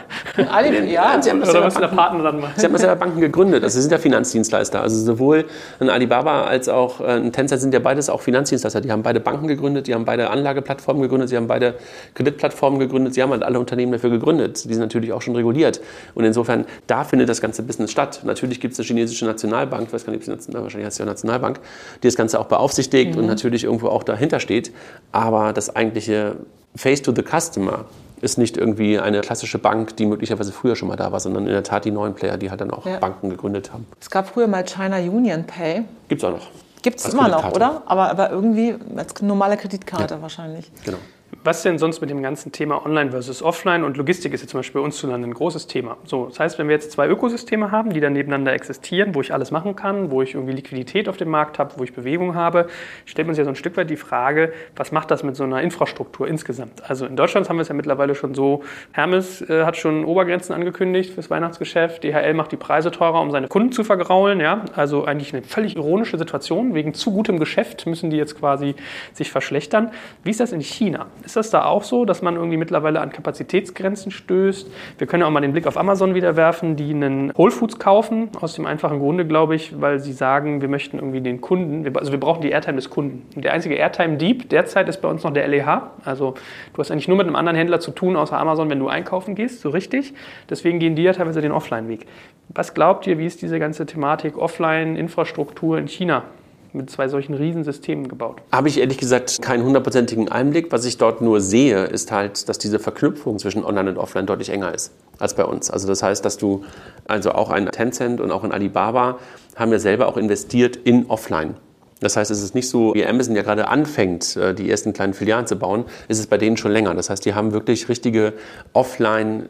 Alle, 0.51 0.85
ja, 0.85 1.17
sie 1.21 1.29
haben 1.29 1.39
das 1.39 1.49
Oder 1.49 1.63
was 1.63 1.75
der 1.75 1.87
Partner 1.87 2.23
dann 2.23 2.39
machen? 2.39 2.53
Sie 2.55 2.65
haben 2.65 2.75
selber 2.77 2.95
Banken 2.95 3.21
gegründet. 3.21 3.63
Also 3.63 3.75
sie 3.75 3.81
sind 3.83 3.91
ja 3.91 3.99
Finanzdienstleister. 3.99 4.81
Also 4.81 4.99
sowohl 4.99 5.45
ein 5.79 5.89
Alibaba 5.89 6.43
als 6.43 6.69
auch 6.69 7.01
äh, 7.01 7.05
ein 7.05 7.31
Tencent 7.31 7.61
sind 7.61 7.73
ja 7.73 7.79
beides 7.79 8.09
auch 8.09 8.21
Finanzdienstleister. 8.21 8.81
Die 8.81 8.91
haben 8.91 9.03
beide 9.03 9.19
Banken 9.19 9.47
gegründet, 9.47 9.87
die 9.87 9.93
haben 9.93 10.05
beide 10.05 10.29
Anlageplattformen 10.31 11.03
gegründet, 11.03 11.29
sie 11.29 11.37
haben 11.37 11.47
beide 11.47 11.75
Kreditplattformen 12.15 12.79
gegründet, 12.79 13.13
sie 13.13 13.21
haben 13.21 13.31
halt 13.31 13.43
alle 13.43 13.59
Unternehmen 13.59 13.91
dafür 13.91 14.09
gegründet. 14.09 14.63
Die 14.65 14.73
sind 14.73 14.81
natürlich 14.81 15.13
auch 15.13 15.21
schon 15.21 15.35
reguliert. 15.35 15.81
Und 16.15 16.23
insofern, 16.23 16.65
da 16.87 17.03
findet 17.03 17.29
das 17.29 17.41
ganze 17.41 17.61
Business 17.61 17.91
statt. 17.91 18.21
Natürlich 18.23 18.59
gibt 18.59 18.73
es 18.73 18.79
eine 18.79 18.87
chinesische 18.87 19.25
Nationalbank, 19.25 19.87
ich 19.87 19.93
weiß 19.93 20.05
gar 20.05 20.13
nicht, 20.13 20.27
ob 20.27 20.41
sie 20.41 20.53
wahrscheinlich 20.53 20.87
heißt 20.87 20.97
sie 20.97 21.03
ja 21.03 21.07
Nationalbank, 21.07 21.59
die 22.01 22.07
das 22.07 22.15
Ganze 22.15 22.39
auch 22.39 22.45
beaufsichtigt 22.45 23.13
mhm. 23.13 23.21
und 23.21 23.27
natürlich 23.27 23.65
irgendwo 23.65 23.87
auch 23.87 24.03
dahinter 24.03 24.39
steht. 24.39 24.71
Aber 25.11 25.53
das 25.53 25.75
eigentliche 25.75 26.37
Face 26.75 27.01
to 27.01 27.13
the 27.13 27.23
Customer 27.23 27.85
ist 28.21 28.37
nicht 28.37 28.57
irgendwie 28.57 28.99
eine 28.99 29.21
klassische 29.21 29.59
Bank, 29.59 29.95
die 29.97 30.05
möglicherweise 30.05 30.51
früher 30.51 30.75
schon 30.75 30.87
mal 30.87 30.97
da 30.97 31.11
war, 31.11 31.19
sondern 31.19 31.47
in 31.47 31.53
der 31.53 31.63
Tat 31.63 31.85
die 31.85 31.91
neuen 31.91 32.15
Player, 32.15 32.37
die 32.37 32.49
halt 32.49 32.61
dann 32.61 32.71
auch 32.71 32.85
ja. 32.85 32.97
Banken 32.97 33.29
gegründet 33.29 33.71
haben. 33.71 33.85
Es 33.99 34.09
gab 34.09 34.27
früher 34.27 34.47
mal 34.47 34.63
China 34.65 34.97
Union 34.97 35.45
Pay. 35.45 35.83
Gibt 36.07 36.21
es 36.21 36.27
auch 36.27 36.33
noch. 36.33 36.47
Gibt 36.81 36.99
es 36.99 37.05
immer 37.05 37.27
noch, 37.27 37.51
oder? 37.51 37.83
Aber, 37.85 38.09
aber 38.09 38.29
irgendwie 38.29 38.75
als 38.95 39.21
normale 39.21 39.57
Kreditkarte 39.57 40.15
ja. 40.15 40.21
wahrscheinlich. 40.21 40.71
Genau. 40.85 40.97
Was 41.41 41.63
denn 41.63 41.77
sonst 41.77 42.01
mit 42.01 42.09
dem 42.09 42.21
ganzen 42.21 42.51
Thema 42.51 42.85
Online 42.85 43.11
versus 43.11 43.41
Offline 43.41 43.85
und 43.85 43.95
Logistik 43.95 44.33
ist 44.33 44.41
jetzt 44.41 44.51
zum 44.51 44.59
Beispiel 44.59 44.81
bei 44.81 44.85
uns 44.85 44.97
zu 44.97 45.07
Lande 45.07 45.25
ein 45.25 45.33
großes 45.33 45.67
Thema. 45.67 45.95
So, 46.03 46.25
das 46.25 46.37
heißt, 46.37 46.59
wenn 46.59 46.67
wir 46.67 46.75
jetzt 46.75 46.91
zwei 46.91 47.07
Ökosysteme 47.07 47.71
haben, 47.71 47.91
die 47.91 48.01
dann 48.01 48.11
nebeneinander 48.11 48.51
existieren, 48.51 49.15
wo 49.15 49.21
ich 49.21 49.33
alles 49.33 49.49
machen 49.49 49.73
kann, 49.73 50.11
wo 50.11 50.21
ich 50.21 50.33
irgendwie 50.33 50.51
Liquidität 50.51 51.07
auf 51.07 51.15
dem 51.15 51.29
Markt 51.29 51.57
habe, 51.57 51.75
wo 51.77 51.83
ich 51.85 51.93
Bewegung 51.93 52.35
habe, 52.35 52.67
stellt 53.05 53.25
man 53.25 53.35
sich 53.35 53.39
ja 53.39 53.45
so 53.45 53.51
ein 53.51 53.55
Stück 53.55 53.77
weit 53.77 53.89
die 53.89 53.95
Frage, 53.95 54.51
was 54.75 54.91
macht 54.91 55.11
das 55.11 55.23
mit 55.23 55.37
so 55.37 55.45
einer 55.45 55.61
Infrastruktur 55.61 56.27
insgesamt? 56.27 56.83
Also 56.89 57.05
in 57.05 57.15
Deutschland 57.15 57.47
haben 57.47 57.55
wir 57.55 57.61
es 57.61 57.69
ja 57.69 57.73
mittlerweile 57.73 58.15
schon 58.15 58.35
so, 58.35 58.63
Hermes 58.91 59.41
äh, 59.41 59.63
hat 59.63 59.77
schon 59.77 60.03
Obergrenzen 60.03 60.53
angekündigt 60.53 61.13
fürs 61.13 61.29
Weihnachtsgeschäft, 61.29 62.03
DHL 62.03 62.33
macht 62.33 62.51
die 62.51 62.57
Preise 62.57 62.91
teurer, 62.91 63.21
um 63.21 63.31
seine 63.31 63.47
Kunden 63.47 63.71
zu 63.71 63.85
vergraulen, 63.85 64.41
ja? 64.41 64.65
Also 64.75 65.05
eigentlich 65.05 65.33
eine 65.33 65.43
völlig 65.43 65.77
ironische 65.77 66.17
Situation, 66.17 66.73
wegen 66.73 66.93
zu 66.93 67.13
gutem 67.13 67.39
Geschäft 67.39 67.85
müssen 67.85 68.09
die 68.09 68.17
jetzt 68.17 68.37
quasi 68.37 68.75
sich 69.13 69.31
verschlechtern. 69.31 69.91
Wie 70.25 70.31
ist 70.31 70.41
das 70.41 70.51
in 70.51 70.59
China? 70.59 71.05
Ist 71.29 71.35
das 71.35 71.51
da 71.51 71.65
auch 71.65 71.83
so, 71.83 72.05
dass 72.05 72.23
man 72.23 72.37
irgendwie 72.37 72.57
mittlerweile 72.57 73.01
an 73.01 73.11
Kapazitätsgrenzen 73.11 74.11
stößt? 74.11 74.67
Wir 74.97 75.05
können 75.05 75.21
ja 75.21 75.27
auch 75.27 75.31
mal 75.31 75.41
den 75.41 75.51
Blick 75.51 75.67
auf 75.67 75.77
Amazon 75.77 76.15
wieder 76.15 76.35
werfen, 76.35 76.75
die 76.75 76.89
einen 76.89 77.31
Whole 77.37 77.51
Foods 77.51 77.77
kaufen, 77.77 78.29
aus 78.41 78.55
dem 78.55 78.65
einfachen 78.65 78.97
Grunde, 78.97 79.27
glaube 79.27 79.53
ich, 79.53 79.79
weil 79.79 79.99
sie 79.99 80.11
sagen, 80.11 80.61
wir 80.61 80.69
möchten 80.69 80.97
irgendwie 80.97 81.21
den 81.21 81.39
Kunden, 81.39 81.95
also 81.95 82.11
wir 82.11 82.19
brauchen 82.19 82.41
die 82.41 82.49
Airtime 82.49 82.77
des 82.77 82.89
Kunden. 82.89 83.27
Und 83.35 83.45
der 83.45 83.53
einzige 83.53 83.75
Airtime-Dieb 83.75 84.49
derzeit 84.49 84.89
ist 84.89 85.03
bei 85.03 85.07
uns 85.07 85.23
noch 85.23 85.31
der 85.31 85.47
LEH. 85.47 85.91
Also 86.03 86.33
du 86.73 86.79
hast 86.79 86.89
eigentlich 86.89 87.07
nur 87.07 87.17
mit 87.17 87.27
einem 87.27 87.35
anderen 87.35 87.55
Händler 87.55 87.79
zu 87.79 87.91
tun, 87.91 88.15
außer 88.15 88.35
Amazon, 88.35 88.67
wenn 88.71 88.79
du 88.79 88.87
einkaufen 88.87 89.35
gehst, 89.35 89.61
so 89.61 89.69
richtig. 89.69 90.15
Deswegen 90.49 90.79
gehen 90.79 90.95
die 90.95 91.03
ja 91.03 91.13
teilweise 91.13 91.41
den 91.41 91.51
Offline-Weg. 91.51 92.07
Was 92.55 92.73
glaubt 92.73 93.05
ihr, 93.05 93.19
wie 93.19 93.27
ist 93.27 93.43
diese 93.43 93.59
ganze 93.59 93.85
Thematik 93.85 94.35
Offline-Infrastruktur 94.35 95.77
in 95.77 95.87
China? 95.87 96.23
Mit 96.73 96.89
zwei 96.89 97.07
solchen 97.07 97.33
Riesensystemen 97.33 98.07
gebaut? 98.07 98.41
Habe 98.51 98.67
ich 98.67 98.79
ehrlich 98.79 98.97
gesagt 98.97 99.41
keinen 99.41 99.63
hundertprozentigen 99.63 100.29
Einblick. 100.29 100.71
Was 100.71 100.85
ich 100.85 100.97
dort 100.97 101.21
nur 101.21 101.41
sehe, 101.41 101.85
ist 101.85 102.11
halt, 102.11 102.47
dass 102.49 102.57
diese 102.57 102.79
Verknüpfung 102.79 103.39
zwischen 103.39 103.63
Online 103.63 103.91
und 103.91 103.97
Offline 103.97 104.25
deutlich 104.25 104.49
enger 104.49 104.73
ist 104.73 104.91
als 105.17 105.33
bei 105.33 105.43
uns. 105.43 105.69
Also 105.69 105.87
das 105.87 106.01
heißt, 106.01 106.23
dass 106.23 106.37
du, 106.37 106.63
also 107.07 107.31
auch 107.31 107.49
ein 107.49 107.67
Tencent 107.71 108.21
und 108.21 108.31
auch 108.31 108.43
in 108.43 108.51
Alibaba 108.51 109.19
haben 109.55 109.71
ja 109.71 109.79
selber 109.79 110.07
auch 110.07 110.17
investiert 110.17 110.75
in 110.77 111.07
Offline. 111.09 111.55
Das 111.99 112.15
heißt, 112.15 112.31
es 112.31 112.41
ist 112.41 112.55
nicht 112.55 112.69
so, 112.69 112.93
wie 112.93 113.05
Amazon 113.05 113.35
ja 113.35 113.41
gerade 113.41 113.67
anfängt, 113.67 114.37
äh, 114.37 114.53
die 114.53 114.69
ersten 114.69 114.93
kleinen 114.93 115.13
Filialen 115.13 115.47
zu 115.47 115.57
bauen, 115.57 115.85
ist 116.07 116.19
es 116.19 116.27
bei 116.27 116.37
denen 116.37 116.55
schon 116.55 116.71
länger. 116.71 116.95
Das 116.95 117.09
heißt, 117.09 117.25
die 117.25 117.33
haben 117.33 117.51
wirklich 117.51 117.89
richtige 117.89 118.33
Offline 118.73 119.49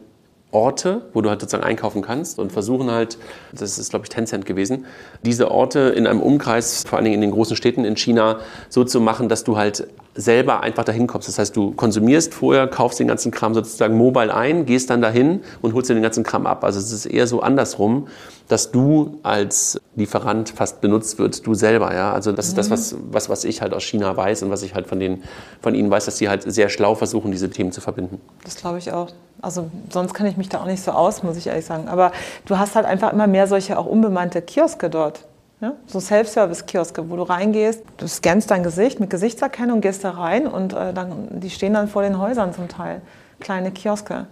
Orte, 0.52 1.02
wo 1.12 1.20
du 1.20 1.30
halt 1.30 1.40
sozusagen 1.40 1.64
einkaufen 1.64 2.02
kannst 2.02 2.38
und 2.38 2.50
versuchen 2.52 2.90
halt, 2.90 3.18
das 3.52 3.78
ist 3.78 3.90
glaube 3.90 4.04
ich 4.04 4.08
Tencent 4.08 4.46
gewesen, 4.46 4.86
diese 5.22 5.50
Orte 5.50 5.80
in 5.80 6.06
einem 6.06 6.20
Umkreis, 6.20 6.84
vor 6.86 6.96
allen 6.96 7.04
Dingen 7.04 7.14
in 7.14 7.20
den 7.20 7.30
großen 7.30 7.56
Städten 7.56 7.84
in 7.84 7.96
China, 7.96 8.40
so 8.68 8.84
zu 8.84 9.00
machen, 9.00 9.28
dass 9.28 9.44
du 9.44 9.56
halt 9.56 9.86
selber 10.14 10.62
einfach 10.62 10.84
dahin 10.84 11.06
kommst. 11.06 11.28
Das 11.28 11.38
heißt, 11.38 11.56
du 11.56 11.72
konsumierst 11.72 12.34
vorher, 12.34 12.66
kaufst 12.66 12.98
den 12.98 13.06
ganzen 13.06 13.30
Kram 13.30 13.54
sozusagen 13.54 13.96
mobile 13.96 14.34
ein, 14.34 14.66
gehst 14.66 14.90
dann 14.90 15.00
dahin 15.00 15.40
und 15.62 15.72
holst 15.72 15.88
dir 15.88 15.94
den 15.94 16.02
ganzen 16.02 16.24
Kram 16.24 16.46
ab. 16.46 16.64
Also 16.64 16.80
es 16.80 16.92
ist 16.92 17.06
eher 17.06 17.26
so 17.26 17.40
andersrum, 17.40 18.08
dass 18.48 18.72
du 18.72 19.18
als 19.22 19.80
Lieferant 19.94 20.50
fast 20.50 20.80
benutzt 20.80 21.18
wird, 21.18 21.46
du 21.46 21.54
selber. 21.54 21.94
Ja? 21.94 22.12
Also 22.12 22.32
das 22.32 22.48
ist 22.48 22.58
das, 22.58 22.70
was, 22.70 22.96
was, 23.10 23.28
was 23.28 23.44
ich 23.44 23.62
halt 23.62 23.72
aus 23.72 23.84
China 23.84 24.16
weiß 24.16 24.42
und 24.42 24.50
was 24.50 24.62
ich 24.62 24.74
halt 24.74 24.88
von, 24.88 24.98
den, 24.98 25.22
von 25.62 25.74
ihnen 25.76 25.90
weiß, 25.90 26.06
dass 26.06 26.18
sie 26.18 26.28
halt 26.28 26.42
sehr 26.42 26.68
schlau 26.68 26.96
versuchen, 26.96 27.30
diese 27.30 27.48
Themen 27.48 27.70
zu 27.70 27.80
verbinden. 27.80 28.20
Das 28.44 28.56
glaube 28.56 28.78
ich 28.78 28.92
auch. 28.92 29.10
Also 29.42 29.70
sonst 29.90 30.14
kann 30.14 30.26
ich 30.26 30.36
mich 30.36 30.48
da 30.48 30.60
auch 30.60 30.66
nicht 30.66 30.82
so 30.82 30.92
aus, 30.92 31.22
muss 31.22 31.36
ich 31.36 31.46
ehrlich 31.46 31.64
sagen. 31.64 31.88
Aber 31.88 32.12
du 32.46 32.58
hast 32.58 32.76
halt 32.76 32.86
einfach 32.86 33.12
immer 33.12 33.26
mehr 33.26 33.46
solche 33.46 33.78
auch 33.78 33.86
unbemannte 33.86 34.42
Kioske 34.42 34.90
dort. 34.90 35.24
Ja? 35.60 35.72
So 35.86 36.00
Self-Service-Kioske, 36.00 37.10
wo 37.10 37.16
du 37.16 37.22
reingehst, 37.22 37.82
du 37.98 38.08
scannst 38.08 38.50
dein 38.50 38.62
Gesicht 38.62 39.00
mit 39.00 39.10
Gesichtserkennung, 39.10 39.80
gehst 39.80 40.04
da 40.04 40.10
rein 40.10 40.46
und 40.46 40.72
äh, 40.72 40.92
dann, 40.92 41.40
die 41.40 41.50
stehen 41.50 41.74
dann 41.74 41.88
vor 41.88 42.02
den 42.02 42.18
Häusern 42.18 42.52
zum 42.52 42.68
Teil. 42.68 43.02
Kleine 43.40 43.70
Kioske, 43.70 44.26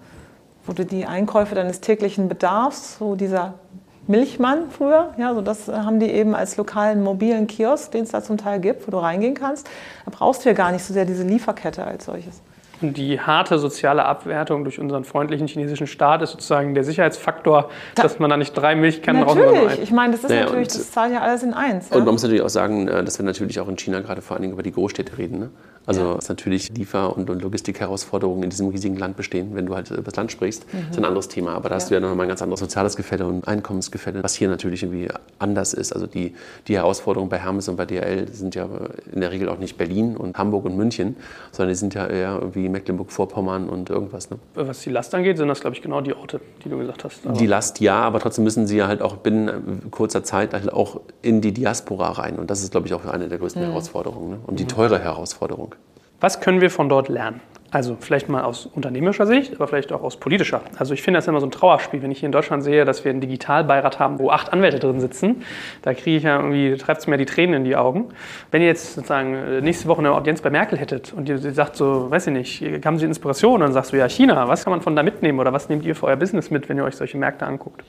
wo 0.66 0.72
du 0.72 0.84
die 0.84 1.06
Einkäufe 1.06 1.54
deines 1.54 1.80
täglichen 1.80 2.28
Bedarfs, 2.28 2.98
so 2.98 3.14
dieser 3.14 3.54
Milchmann 4.06 4.70
früher, 4.70 5.12
ja, 5.18 5.34
so 5.34 5.42
das 5.42 5.68
haben 5.68 6.00
die 6.00 6.10
eben 6.10 6.34
als 6.34 6.56
lokalen 6.56 7.02
mobilen 7.02 7.46
Kiosk, 7.46 7.92
den 7.92 8.04
es 8.04 8.10
da 8.10 8.22
zum 8.22 8.38
Teil 8.38 8.58
gibt, 8.58 8.86
wo 8.86 8.90
du 8.90 8.98
reingehen 8.98 9.34
kannst. 9.34 9.66
Da 10.06 10.10
brauchst 10.10 10.44
du 10.44 10.48
ja 10.48 10.54
gar 10.54 10.72
nicht 10.72 10.82
so 10.82 10.94
sehr 10.94 11.04
diese 11.04 11.24
Lieferkette 11.24 11.84
als 11.84 12.06
solches. 12.06 12.40
Und 12.80 12.96
die 12.96 13.20
harte 13.20 13.58
soziale 13.58 14.04
Abwertung 14.04 14.64
durch 14.64 14.78
unseren 14.78 15.04
freundlichen 15.04 15.46
chinesischen 15.46 15.86
Staat 15.86 16.22
ist 16.22 16.30
sozusagen 16.30 16.74
der 16.74 16.84
Sicherheitsfaktor, 16.84 17.70
da, 17.94 18.02
dass 18.02 18.18
man 18.18 18.30
da 18.30 18.36
nicht 18.36 18.52
drei 18.52 18.76
Milchkannen 18.76 19.22
raus 19.22 19.36
Natürlich, 19.36 19.82
ich 19.82 19.90
meine, 19.90 20.12
das 20.12 20.22
ist 20.22 20.30
naja, 20.30 20.44
natürlich, 20.44 20.68
das 20.68 20.90
zahlt 20.90 21.12
ja 21.12 21.20
alles 21.20 21.42
in 21.42 21.54
eins. 21.54 21.90
Und 21.90 22.04
man 22.04 22.14
muss 22.14 22.22
natürlich 22.22 22.42
auch 22.42 22.48
sagen, 22.48 22.88
äh, 22.88 23.02
dass 23.02 23.18
wir 23.18 23.24
natürlich 23.24 23.58
auch 23.60 23.68
in 23.68 23.76
China 23.76 24.00
gerade 24.00 24.22
vor 24.22 24.36
allen 24.36 24.42
Dingen 24.42 24.54
über 24.54 24.62
die 24.62 24.72
Großstädte 24.72 25.18
reden. 25.18 25.38
Ne? 25.40 25.50
Also 25.88 26.02
ja. 26.02 26.14
dass 26.16 26.28
natürlich 26.28 26.68
Liefer- 26.68 27.16
und, 27.16 27.30
und 27.30 27.40
Logistikherausforderungen 27.40 28.42
in 28.42 28.50
diesem 28.50 28.68
riesigen 28.68 28.96
Land 28.96 29.16
bestehen, 29.16 29.54
wenn 29.54 29.64
du 29.64 29.74
halt 29.74 29.90
über 29.90 30.02
das 30.02 30.16
Land 30.16 30.30
sprichst. 30.30 30.66
Mhm. 30.70 30.78
Das 30.80 30.90
ist 30.90 30.98
ein 30.98 31.06
anderes 31.06 31.28
Thema. 31.28 31.54
Aber 31.54 31.70
da 31.70 31.76
hast 31.76 31.88
du 31.88 31.94
ja 31.94 32.00
noch 32.00 32.14
mal 32.14 32.24
ein 32.24 32.28
ganz 32.28 32.42
anderes 32.42 32.60
soziales 32.60 32.94
Gefälle 32.94 33.24
und 33.24 33.48
Einkommensgefälle, 33.48 34.22
was 34.22 34.34
hier 34.34 34.48
natürlich 34.48 34.82
irgendwie 34.82 35.08
anders 35.38 35.72
ist. 35.72 35.94
Also 35.94 36.06
die, 36.06 36.34
die 36.66 36.76
Herausforderungen 36.76 37.30
bei 37.30 37.38
Hermes 37.38 37.70
und 37.70 37.76
bei 37.76 37.86
DHL 37.86 38.28
sind 38.30 38.54
ja 38.54 38.68
in 39.10 39.22
der 39.22 39.30
Regel 39.30 39.48
auch 39.48 39.56
nicht 39.56 39.78
Berlin 39.78 40.14
und 40.18 40.36
Hamburg 40.36 40.66
und 40.66 40.76
München, 40.76 41.16
sondern 41.52 41.70
die 41.72 41.78
sind 41.78 41.94
ja 41.94 42.06
eher 42.06 42.54
wie 42.54 42.68
Mecklenburg-Vorpommern 42.68 43.70
und 43.70 43.88
irgendwas. 43.88 44.28
Ne? 44.28 44.36
Was 44.56 44.82
die 44.82 44.90
Last 44.90 45.14
angeht, 45.14 45.38
sind 45.38 45.48
das, 45.48 45.62
glaube 45.62 45.74
ich, 45.74 45.80
genau 45.80 46.02
die 46.02 46.12
Orte, 46.12 46.42
die 46.64 46.68
du 46.68 46.76
gesagt 46.76 47.04
hast. 47.04 47.26
Aber 47.26 47.38
die 47.38 47.46
Last 47.46 47.80
ja, 47.80 48.02
aber 48.02 48.20
trotzdem 48.20 48.44
müssen 48.44 48.66
sie 48.66 48.76
ja 48.76 48.88
halt 48.88 49.00
auch 49.00 49.16
binnen 49.16 49.90
kurzer 49.90 50.22
Zeit 50.22 50.52
halt 50.52 50.70
auch 50.70 51.00
in 51.22 51.40
die 51.40 51.52
Diaspora 51.52 52.10
rein. 52.10 52.38
Und 52.38 52.50
das 52.50 52.62
ist, 52.62 52.72
glaube 52.72 52.86
ich, 52.86 52.92
auch 52.92 53.06
eine 53.06 53.28
der 53.28 53.38
größten 53.38 53.62
mhm. 53.62 53.68
Herausforderungen. 53.68 54.30
Ne? 54.32 54.38
Und 54.46 54.58
die 54.58 54.64
mhm. 54.64 54.68
teure 54.68 54.98
Herausforderung. 54.98 55.74
Was 56.20 56.40
können 56.40 56.60
wir 56.60 56.70
von 56.70 56.88
dort 56.88 57.08
lernen? 57.08 57.40
Also 57.70 57.98
vielleicht 58.00 58.30
mal 58.30 58.44
aus 58.44 58.64
unternehmerischer 58.64 59.26
Sicht, 59.26 59.54
aber 59.54 59.68
vielleicht 59.68 59.92
auch 59.92 60.02
aus 60.02 60.16
politischer. 60.16 60.62
Also 60.78 60.94
ich 60.94 61.02
finde 61.02 61.18
das 61.18 61.28
immer 61.28 61.38
so 61.38 61.46
ein 61.46 61.50
Trauerspiel, 61.50 62.00
wenn 62.02 62.10
ich 62.10 62.20
hier 62.20 62.26
in 62.26 62.32
Deutschland 62.32 62.64
sehe, 62.64 62.86
dass 62.86 63.04
wir 63.04 63.10
einen 63.10 63.20
Digitalbeirat 63.20 63.98
haben, 63.98 64.18
wo 64.18 64.30
acht 64.30 64.54
Anwälte 64.54 64.78
drin 64.78 65.00
sitzen. 65.00 65.44
Da 65.82 65.92
kriege 65.92 66.16
ich 66.16 66.22
ja 66.22 66.36
irgendwie, 66.36 66.76
treibt 66.76 67.00
es 67.02 67.06
mir 67.06 67.18
die 67.18 67.26
Tränen 67.26 67.56
in 67.56 67.64
die 67.64 67.76
Augen. 67.76 68.06
Wenn 68.50 68.62
ihr 68.62 68.68
jetzt 68.68 68.94
sozusagen 68.94 69.34
äh, 69.34 69.60
nächste 69.60 69.86
Woche 69.86 69.98
eine 69.98 70.12
Audienz 70.12 70.40
bei 70.40 70.48
Merkel 70.48 70.78
hättet 70.78 71.12
und 71.12 71.28
ihr 71.28 71.38
sagt 71.38 71.76
so, 71.76 72.10
weiß 72.10 72.28
ich 72.28 72.32
nicht, 72.32 72.86
haben 72.86 72.98
Sie 72.98 73.04
Inspiration 73.04 73.56
und 73.56 73.60
dann 73.60 73.72
sagst 73.74 73.92
du, 73.92 73.98
ja 73.98 74.08
China, 74.08 74.48
was 74.48 74.64
kann 74.64 74.70
man 74.70 74.80
von 74.80 74.96
da 74.96 75.02
mitnehmen 75.02 75.38
oder 75.38 75.52
was 75.52 75.68
nehmt 75.68 75.84
ihr 75.84 75.94
für 75.94 76.06
euer 76.06 76.16
Business 76.16 76.50
mit, 76.50 76.70
wenn 76.70 76.78
ihr 76.78 76.84
euch 76.84 76.96
solche 76.96 77.18
Märkte 77.18 77.46
anguckt? 77.46 77.84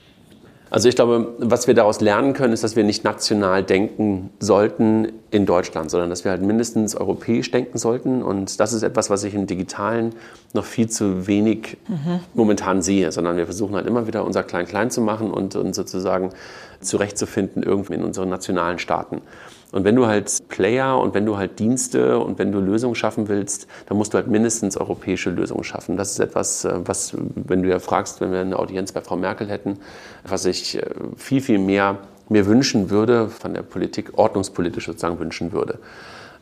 Also 0.70 0.88
ich 0.88 0.94
glaube, 0.94 1.34
was 1.38 1.66
wir 1.66 1.74
daraus 1.74 2.00
lernen 2.00 2.32
können, 2.32 2.52
ist, 2.52 2.62
dass 2.62 2.76
wir 2.76 2.84
nicht 2.84 3.02
national 3.02 3.64
denken 3.64 4.30
sollten 4.38 5.08
in 5.32 5.44
Deutschland, 5.44 5.90
sondern 5.90 6.10
dass 6.10 6.24
wir 6.24 6.30
halt 6.30 6.42
mindestens 6.42 6.94
europäisch 6.94 7.50
denken 7.50 7.76
sollten. 7.76 8.22
Und 8.22 8.60
das 8.60 8.72
ist 8.72 8.84
etwas, 8.84 9.10
was 9.10 9.24
ich 9.24 9.34
im 9.34 9.48
Digitalen 9.48 10.14
noch 10.52 10.64
viel 10.64 10.88
zu 10.88 11.26
wenig 11.26 11.76
mhm. 11.88 12.20
momentan 12.34 12.82
sehe, 12.82 13.10
sondern 13.10 13.36
wir 13.36 13.46
versuchen 13.46 13.74
halt 13.74 13.86
immer 13.86 14.06
wieder 14.06 14.24
unser 14.24 14.44
Klein-Klein 14.44 14.92
zu 14.92 15.00
machen 15.00 15.32
und, 15.32 15.56
und 15.56 15.74
sozusagen 15.74 16.30
zurechtzufinden 16.80 17.64
irgendwie 17.64 17.94
in 17.94 18.04
unseren 18.04 18.28
nationalen 18.28 18.78
Staaten. 18.78 19.22
Und 19.72 19.84
wenn 19.84 19.94
du 19.94 20.06
halt 20.06 20.48
Player 20.48 20.98
und 20.98 21.14
wenn 21.14 21.26
du 21.26 21.36
halt 21.36 21.58
Dienste 21.58 22.18
und 22.18 22.38
wenn 22.38 22.50
du 22.50 22.58
Lösungen 22.58 22.94
schaffen 22.94 23.28
willst, 23.28 23.68
dann 23.86 23.98
musst 23.98 24.12
du 24.12 24.18
halt 24.18 24.26
mindestens 24.26 24.76
europäische 24.76 25.30
Lösungen 25.30 25.62
schaffen. 25.62 25.96
Das 25.96 26.10
ist 26.10 26.18
etwas, 26.18 26.64
äh, 26.64 26.80
was, 26.84 27.14
wenn 27.34 27.62
du 27.62 27.68
ja 27.68 27.78
fragst, 27.78 28.20
wenn 28.20 28.32
wir 28.32 28.40
eine 28.40 28.58
Audienz 28.58 28.92
bei 28.92 29.00
Frau 29.00 29.16
Merkel 29.16 29.48
hätten, 29.48 29.78
was 30.26 30.44
ich 30.44 30.76
äh, 30.76 30.84
viel, 31.16 31.40
viel 31.40 31.58
mehr 31.58 31.98
mir 32.28 32.46
wünschen 32.46 32.90
würde, 32.90 33.28
von 33.28 33.54
der 33.54 33.62
Politik 33.62 34.16
ordnungspolitisch 34.16 34.86
sozusagen 34.86 35.18
wünschen 35.18 35.52
würde. 35.52 35.78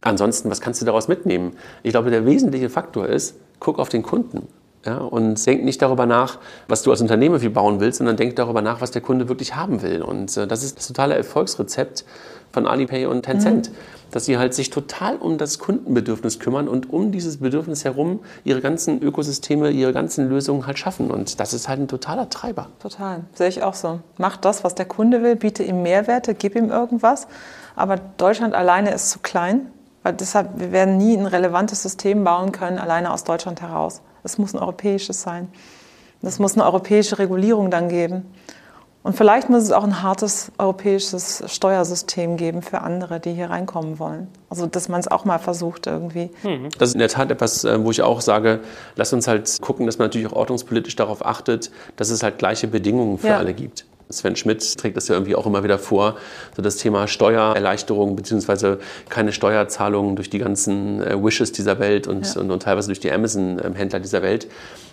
Ansonsten, 0.01 0.51
was 0.51 0.61
kannst 0.61 0.81
du 0.81 0.87
daraus 0.87 1.09
mitnehmen? 1.09 1.53
Ich 1.83 1.91
glaube, 1.91 2.11
der 2.11 2.25
wesentliche 2.25 2.69
Faktor 2.69 3.07
ist, 3.07 3.37
guck 3.59 3.79
auf 3.79 3.89
den 3.89 4.03
Kunden. 4.03 4.47
Ja, 4.87 4.99
und 4.99 5.45
denk 5.45 5.65
nicht 5.65 5.83
darüber 5.83 6.07
nach, 6.07 6.39
was 6.69 6.83
du 6.83 6.91
als 6.91 7.01
Unternehmen 7.01 7.41
viel 7.41 7.51
bauen 7.51 7.81
willst, 7.81 7.99
sondern 7.99 8.17
denk 8.17 8.37
darüber 8.37 8.63
nach, 8.63 8.81
was 8.81 8.93
der 8.93 9.03
Kunde 9.03 9.29
wirklich 9.29 9.57
haben 9.57 9.83
will. 9.83 10.03
Und 10.03 10.37
äh, 10.37 10.47
das 10.47 10.63
ist 10.63 10.79
das 10.79 10.87
totale 10.87 11.17
Erfolgsrezept 11.17 12.05
von 12.53 12.67
Alipay 12.67 13.07
und 13.07 13.23
Tencent. 13.23 13.71
Mhm. 13.71 13.75
Dass 14.11 14.25
sie 14.25 14.39
halt 14.39 14.55
sich 14.55 14.71
total 14.71 15.17
um 15.17 15.37
das 15.37 15.59
Kundenbedürfnis 15.59 16.39
kümmern 16.39 16.67
und 16.67 16.91
um 16.91 17.13
dieses 17.13 17.41
Bedürfnis 17.41 17.85
herum 17.85 18.21
ihre 18.43 18.63
ganzen 18.63 19.03
Ökosysteme, 19.03 19.69
ihre 19.69 19.93
ganzen 19.93 20.31
Lösungen 20.31 20.67
halt 20.67 20.79
schaffen. 20.79 21.11
Und 21.11 21.41
das 21.41 21.53
ist 21.53 21.69
halt 21.69 21.81
ein 21.81 21.89
totaler 21.89 22.31
Treiber. 22.31 22.69
Total, 22.81 23.21
sehe 23.35 23.49
ich 23.49 23.63
auch 23.63 23.75
so. 23.75 24.01
Mach 24.17 24.39
das, 24.39 24.65
was 24.65 24.75
der 24.75 24.87
Kunde 24.87 25.23
will, 25.23 25.37
biete 25.37 25.63
ihm 25.63 25.83
Mehrwerte, 25.83 26.35
gib 26.35 26.57
ihm 26.57 26.71
irgendwas. 26.71 27.27
Aber 27.77 27.97
Deutschland 28.17 28.55
alleine 28.55 28.95
ist 28.95 29.11
zu 29.11 29.19
klein. 29.19 29.67
Weil 30.03 30.15
deshalb, 30.15 30.59
wir 30.59 30.73
werden 30.73 30.97
nie 30.97 31.15
ein 31.15 31.27
relevantes 31.27 31.83
System 31.83 32.25
bauen 32.25 32.53
können, 32.53 32.79
alleine 32.79 33.13
aus 33.13 33.25
Deutschland 33.25 33.61
heraus. 33.61 34.01
Es 34.29 34.37
muss 34.37 34.53
ein 34.53 34.59
europäisches 34.59 35.23
sein. 35.23 35.49
Es 36.21 36.39
muss 36.39 36.55
eine 36.55 36.67
europäische 36.67 37.19
Regulierung 37.19 37.71
dann 37.71 37.89
geben. 37.89 38.27
Und 39.03 39.17
vielleicht 39.17 39.49
muss 39.49 39.63
es 39.63 39.73
auch 39.73 39.85
ein 39.85 40.03
hartes 40.03 40.53
europäisches 40.59 41.43
Steuersystem 41.47 42.37
geben 42.37 42.61
für 42.61 42.83
andere, 42.83 43.21
die 43.21 43.33
hier 43.33 43.49
reinkommen 43.49 43.99
wollen. 43.99 44.29
Also, 44.51 44.67
dass 44.67 44.91
man 44.91 45.01
es 45.01 45.09
auch 45.09 45.25
mal 45.25 45.39
versucht 45.39 45.87
irgendwie. 45.87 46.29
Mhm. 46.43 46.69
Das 46.79 46.91
ist 46.91 46.95
in 46.95 46.99
der 46.99 47.09
Tat 47.09 47.31
etwas, 47.31 47.65
äh, 47.65 47.83
wo 47.83 47.91
ich 47.91 48.03
auch 48.03 48.21
sage, 48.21 48.61
lass 48.97 49.15
uns 49.15 49.27
halt 49.27 49.63
gucken, 49.63 49.87
dass 49.87 49.97
man 49.97 50.09
natürlich 50.09 50.27
auch 50.27 50.37
ordnungspolitisch 50.37 50.95
darauf 50.95 51.25
achtet, 51.25 51.71
dass 51.97 52.11
es 52.11 52.23
halt 52.23 52.37
gleiche 52.37 52.69
Bedingungen 52.69 53.17
für 53.17 53.29
ja. 53.29 53.39
alle 53.39 53.55
gibt. 53.55 53.87
Sven 54.11 54.37
Schmidt 54.37 54.79
trägt 54.79 54.97
das 54.97 55.09
ja 55.09 55.15
irgendwie 55.15 55.35
auch 55.35 55.47
immer 55.47 55.65
wieder 55.65 55.79
vor, 55.79 56.17
so 56.57 56.63
das 56.63 56.77
Thema 56.77 57.09
Steuererleichterung 57.09 58.17
beziehungsweise 58.17 58.79
keine 59.09 59.33
Steuerzahlungen 59.33 60.17
durch 60.17 60.31
die 60.31 60.39
ganzen 60.39 61.03
äh, 61.03 61.23
Wishes 61.23 61.53
dieser 61.53 61.79
Welt 61.79 62.07
und, 62.07 62.27
ja. 62.35 62.41
und, 62.41 62.51
und, 62.51 62.63
teilweise 62.63 62.89
durch 62.89 63.01
die 63.01 63.13
Amazon-Händler 63.13 64.01
dieser 64.01 64.23
Welt. 64.23 64.49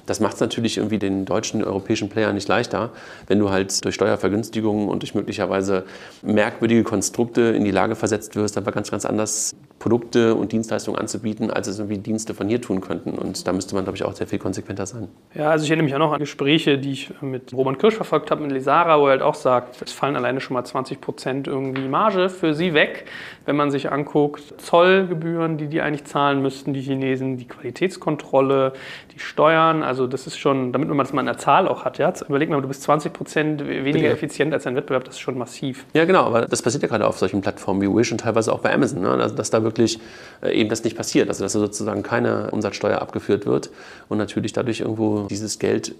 Das 0.05 0.19
macht 0.19 0.35
es 0.35 0.39
natürlich 0.39 0.77
irgendwie 0.77 0.99
den 0.99 1.25
deutschen, 1.25 1.63
europäischen 1.63 2.09
Player 2.09 2.31
nicht 2.33 2.47
leichter, 2.47 2.91
wenn 3.27 3.39
du 3.39 3.49
halt 3.49 3.83
durch 3.83 3.95
Steuervergünstigungen 3.95 4.87
und 4.89 5.01
durch 5.01 5.15
möglicherweise 5.15 5.85
merkwürdige 6.21 6.83
Konstrukte 6.83 7.41
in 7.41 7.63
die 7.63 7.71
Lage 7.71 7.95
versetzt 7.95 8.35
wirst, 8.35 8.57
aber 8.57 8.71
ganz, 8.71 8.91
ganz 8.91 9.05
anders 9.05 9.55
Produkte 9.79 10.35
und 10.35 10.51
Dienstleistungen 10.51 10.99
anzubieten, 10.99 11.51
als 11.51 11.67
es 11.67 11.79
irgendwie 11.79 11.97
Dienste 11.97 12.33
von 12.33 12.47
hier 12.47 12.61
tun 12.61 12.81
könnten. 12.81 13.11
Und 13.11 13.45
da 13.47 13.53
müsste 13.53 13.75
man, 13.75 13.83
glaube 13.83 13.97
ich, 13.97 14.03
auch 14.03 14.13
sehr 14.13 14.25
viel 14.25 14.39
konsequenter 14.39 14.85
sein. 14.85 15.09
Ja, 15.33 15.51
also 15.51 15.63
ich 15.63 15.69
erinnere 15.69 15.85
mich 15.85 15.93
auch 15.93 15.99
noch 15.99 16.11
an 16.11 16.19
Gespräche, 16.19 16.77
die 16.77 16.91
ich 16.91 17.11
mit 17.21 17.53
Roman 17.53 17.77
Kirsch 17.77 17.95
verfolgt 17.95 18.31
habe, 18.31 18.41
mit 18.41 18.51
Lisara, 18.51 18.99
wo 18.99 19.05
er 19.05 19.11
halt 19.11 19.21
auch 19.21 19.35
sagt, 19.35 19.81
es 19.81 19.91
fallen 19.91 20.15
alleine 20.15 20.41
schon 20.41 20.53
mal 20.55 20.63
20 20.63 21.01
Prozent 21.01 21.47
irgendwie 21.47 21.87
Marge 21.87 22.29
für 22.29 22.53
sie 22.53 22.73
weg, 22.73 23.05
wenn 23.45 23.55
man 23.55 23.69
sich 23.69 23.91
anguckt, 23.91 24.59
Zollgebühren, 24.59 25.57
die 25.57 25.67
die 25.67 25.81
eigentlich 25.81 26.05
zahlen 26.05 26.41
müssten, 26.41 26.73
die 26.73 26.81
Chinesen, 26.81 27.37
die 27.37 27.47
Qualitätskontrolle, 27.47 28.73
die 29.13 29.19
Steuern. 29.19 29.83
Also 29.83 29.94
das 30.07 30.27
ist 30.27 30.37
schon, 30.37 30.71
damit 30.71 30.89
man 30.89 30.97
das 30.99 31.13
mal 31.13 31.21
in 31.21 31.27
der 31.27 31.37
Zahl 31.37 31.67
auch 31.67 31.85
hat. 31.85 31.97
Ja? 31.97 32.13
Überleg 32.27 32.49
mal, 32.49 32.61
du 32.61 32.67
bist 32.67 32.83
20 32.83 33.13
Prozent 33.13 33.67
weniger 33.67 34.09
effizient 34.11 34.53
als 34.53 34.63
dein 34.63 34.75
Wettbewerb, 34.75 35.03
das 35.05 35.15
ist 35.15 35.21
schon 35.21 35.37
massiv. 35.37 35.85
Ja, 35.93 36.05
genau, 36.05 36.23
aber 36.23 36.45
das 36.45 36.61
passiert 36.61 36.83
ja 36.83 36.89
gerade 36.89 37.07
auf 37.07 37.17
solchen 37.17 37.41
Plattformen 37.41 37.81
wie 37.81 37.87
Wish 37.87 38.11
und 38.11 38.19
teilweise 38.19 38.53
auch 38.53 38.59
bei 38.59 38.73
Amazon, 38.73 39.01
ne? 39.01 39.09
also, 39.09 39.35
dass 39.35 39.49
da 39.49 39.63
wirklich 39.63 39.99
äh, 40.41 40.51
eben 40.59 40.69
das 40.69 40.83
nicht 40.83 40.95
passiert, 40.95 41.29
also 41.29 41.43
dass 41.43 41.53
da 41.53 41.59
sozusagen 41.59 42.03
keine 42.03 42.51
Umsatzsteuer 42.51 43.01
abgeführt 43.01 43.45
wird 43.45 43.69
und 44.09 44.17
natürlich 44.17 44.53
dadurch 44.53 44.81
irgendwo 44.81 45.27
dieses 45.29 45.59
Geld 45.59 45.95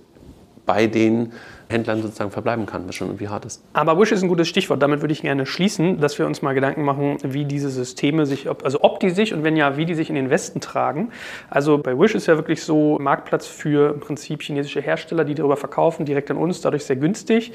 bei 0.66 0.88
den 0.88 1.32
Händlern 1.70 2.02
sozusagen 2.02 2.32
verbleiben 2.32 2.66
kann, 2.66 2.88
was 2.88 2.96
schon 2.96 3.08
irgendwie 3.08 3.28
hart 3.28 3.46
ist. 3.46 3.64
Aber 3.74 4.00
Wish 4.00 4.12
ist 4.12 4.22
ein 4.22 4.28
gutes 4.28 4.48
Stichwort. 4.48 4.82
Damit 4.82 5.02
würde 5.02 5.12
ich 5.12 5.22
gerne 5.22 5.46
schließen, 5.46 6.00
dass 6.00 6.20
wir 6.20 6.26
uns 6.26 6.42
mal 6.42 6.54
Gedanken 6.54 6.84
machen, 6.84 7.18
wie 7.24 7.46
diese 7.46 7.70
Systeme 7.70 8.26
sich, 8.26 8.48
also 8.64 8.80
ob 8.82 9.00
die 9.00 9.10
sich 9.10 9.34
und 9.34 9.44
wenn 9.44 9.56
ja, 9.56 9.78
wie 9.78 9.86
die 9.86 9.96
sich 9.96 10.10
in 10.10 10.16
den 10.16 10.30
Westen 10.30 10.62
tragen. 10.62 11.12
Also 11.50 11.78
bei 11.78 11.98
Wish 11.98 12.16
ist 12.16 12.28
ja 12.28 12.36
wirklich 12.36 12.64
so 12.64 13.00
Marktplatz 13.00 13.48
für 13.48 13.94
im 13.94 14.00
Prinzip 14.00 14.44
chinesische 14.44 14.82
Hersteller, 14.82 15.24
die 15.24 15.34
darüber 15.34 15.58
verkaufen, 15.58 16.06
direkt 16.06 16.30
an 16.30 16.38
uns, 16.38 16.62
dadurch 16.62 16.86
sehr 16.86 16.98
günstig. 16.98 17.54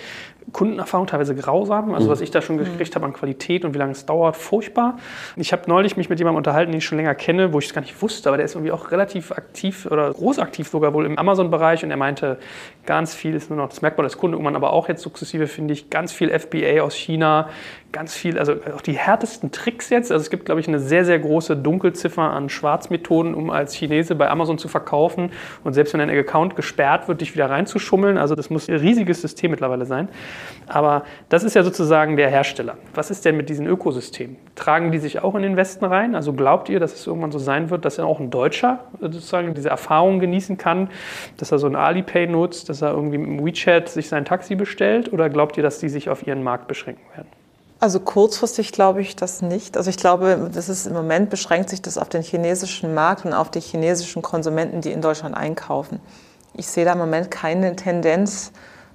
Kundenerfahrung 0.52 1.06
teilweise 1.06 1.34
grausam. 1.34 1.94
Also 1.94 2.08
mhm. 2.08 2.12
was 2.12 2.20
ich 2.20 2.30
da 2.30 2.42
schon 2.42 2.58
gekriegt 2.58 2.96
habe 2.96 3.06
an 3.06 3.12
Qualität 3.12 3.64
und 3.64 3.74
wie 3.74 3.78
lange 3.78 3.92
es 3.92 4.06
dauert, 4.06 4.36
furchtbar. 4.36 4.98
Ich 5.36 5.52
habe 5.52 5.62
neulich 5.68 5.96
mich 5.96 6.08
mit 6.08 6.18
jemandem 6.18 6.38
unterhalten, 6.38 6.72
den 6.72 6.78
ich 6.78 6.84
schon 6.84 6.98
länger 6.98 7.14
kenne, 7.14 7.52
wo 7.52 7.58
ich 7.58 7.66
es 7.66 7.74
gar 7.74 7.82
nicht 7.82 8.00
wusste, 8.02 8.28
aber 8.28 8.36
der 8.36 8.46
ist 8.46 8.54
irgendwie 8.54 8.72
auch 8.72 8.90
relativ 8.90 9.30
aktiv 9.32 9.86
oder 9.86 10.10
großaktiv 10.12 10.68
sogar 10.68 10.92
wohl 10.94 11.06
im 11.06 11.18
Amazon-Bereich 11.18 11.84
und 11.84 11.90
er 11.90 11.96
meinte, 11.96 12.38
ganz 12.86 13.14
viel 13.14 13.34
ist 13.34 13.50
nur 13.50 13.58
noch, 13.58 13.68
das 13.68 13.82
merkt 13.82 13.99
man 14.00 14.06
als 14.06 14.18
Kunde 14.18 14.36
irgendwann 14.36 14.56
aber 14.56 14.72
auch 14.72 14.88
jetzt 14.88 15.02
sukzessive, 15.02 15.46
finde 15.46 15.74
ich, 15.74 15.90
ganz 15.90 16.12
viel 16.12 16.36
FBA 16.36 16.82
aus 16.82 16.94
China, 16.94 17.48
ganz 17.92 18.14
viel, 18.14 18.38
also 18.38 18.54
auch 18.74 18.80
die 18.80 18.92
härtesten 18.92 19.50
Tricks 19.50 19.90
jetzt. 19.90 20.12
Also 20.12 20.22
es 20.22 20.30
gibt, 20.30 20.44
glaube 20.44 20.60
ich, 20.60 20.68
eine 20.68 20.78
sehr, 20.78 21.04
sehr 21.04 21.18
große 21.18 21.56
Dunkelziffer 21.56 22.22
an 22.22 22.48
Schwarzmethoden, 22.48 23.34
um 23.34 23.50
als 23.50 23.74
Chinese 23.74 24.14
bei 24.14 24.28
Amazon 24.28 24.58
zu 24.58 24.68
verkaufen 24.68 25.32
und 25.64 25.72
selbst 25.72 25.92
wenn 25.94 26.00
ein 26.00 26.10
Account 26.10 26.56
gesperrt 26.56 27.08
wird, 27.08 27.20
dich 27.20 27.34
wieder 27.34 27.50
reinzuschummeln. 27.50 28.18
Also 28.18 28.34
das 28.34 28.50
muss 28.50 28.68
ein 28.68 28.76
riesiges 28.76 29.20
System 29.20 29.50
mittlerweile 29.50 29.86
sein. 29.86 30.08
Aber 30.66 31.04
das 31.28 31.42
ist 31.42 31.54
ja 31.54 31.62
sozusagen 31.62 32.16
der 32.16 32.30
Hersteller. 32.30 32.76
Was 32.94 33.10
ist 33.10 33.24
denn 33.24 33.36
mit 33.36 33.48
diesen 33.48 33.66
Ökosystemen? 33.66 34.36
Tragen 34.54 34.92
die 34.92 34.98
sich 34.98 35.22
auch 35.22 35.34
in 35.34 35.42
den 35.42 35.56
Westen 35.56 35.84
rein? 35.84 36.14
Also 36.14 36.32
glaubt 36.32 36.68
ihr, 36.68 36.80
dass 36.80 36.94
es 36.94 37.06
irgendwann 37.06 37.32
so 37.32 37.38
sein 37.38 37.70
wird, 37.70 37.84
dass 37.84 37.98
er 37.98 38.06
auch 38.06 38.20
ein 38.20 38.30
Deutscher 38.30 38.84
sozusagen 39.00 39.54
diese 39.54 39.70
Erfahrung 39.70 40.20
genießen 40.20 40.58
kann, 40.58 40.90
dass 41.38 41.52
er 41.52 41.58
so 41.58 41.66
ein 41.66 41.76
Alipay 41.76 42.26
nutzt, 42.26 42.68
dass 42.68 42.82
er 42.82 42.92
irgendwie 42.92 43.18
mit 43.18 43.44
WeChat 43.44 43.88
sich 43.88 44.08
sein 44.08 44.24
Taxi 44.24 44.54
bestellt? 44.54 45.12
Oder 45.12 45.28
glaubt 45.28 45.56
ihr, 45.56 45.62
dass 45.62 45.78
die 45.78 45.88
sich 45.88 46.08
auf 46.08 46.26
ihren 46.26 46.42
Markt 46.42 46.68
beschränken 46.68 47.02
werden? 47.14 47.39
Also 47.80 47.98
kurzfristig 47.98 48.72
glaube 48.72 49.00
ich 49.00 49.16
das 49.16 49.40
nicht. 49.40 49.78
Also 49.78 49.88
ich 49.88 49.96
glaube, 49.96 50.50
das 50.52 50.68
ist 50.68 50.86
im 50.86 50.92
Moment 50.92 51.30
beschränkt 51.30 51.70
sich 51.70 51.80
das 51.80 51.96
auf 51.96 52.10
den 52.10 52.22
chinesischen 52.22 52.92
Markt 52.92 53.24
und 53.24 53.32
auf 53.32 53.50
die 53.50 53.60
chinesischen 53.60 54.20
Konsumenten, 54.20 54.82
die 54.82 54.92
in 54.92 55.00
Deutschland 55.00 55.34
einkaufen. 55.34 55.98
Ich 56.52 56.66
sehe 56.66 56.84
da 56.84 56.92
im 56.92 56.98
Moment 56.98 57.30
keine 57.30 57.74
Tendenz, 57.76 58.52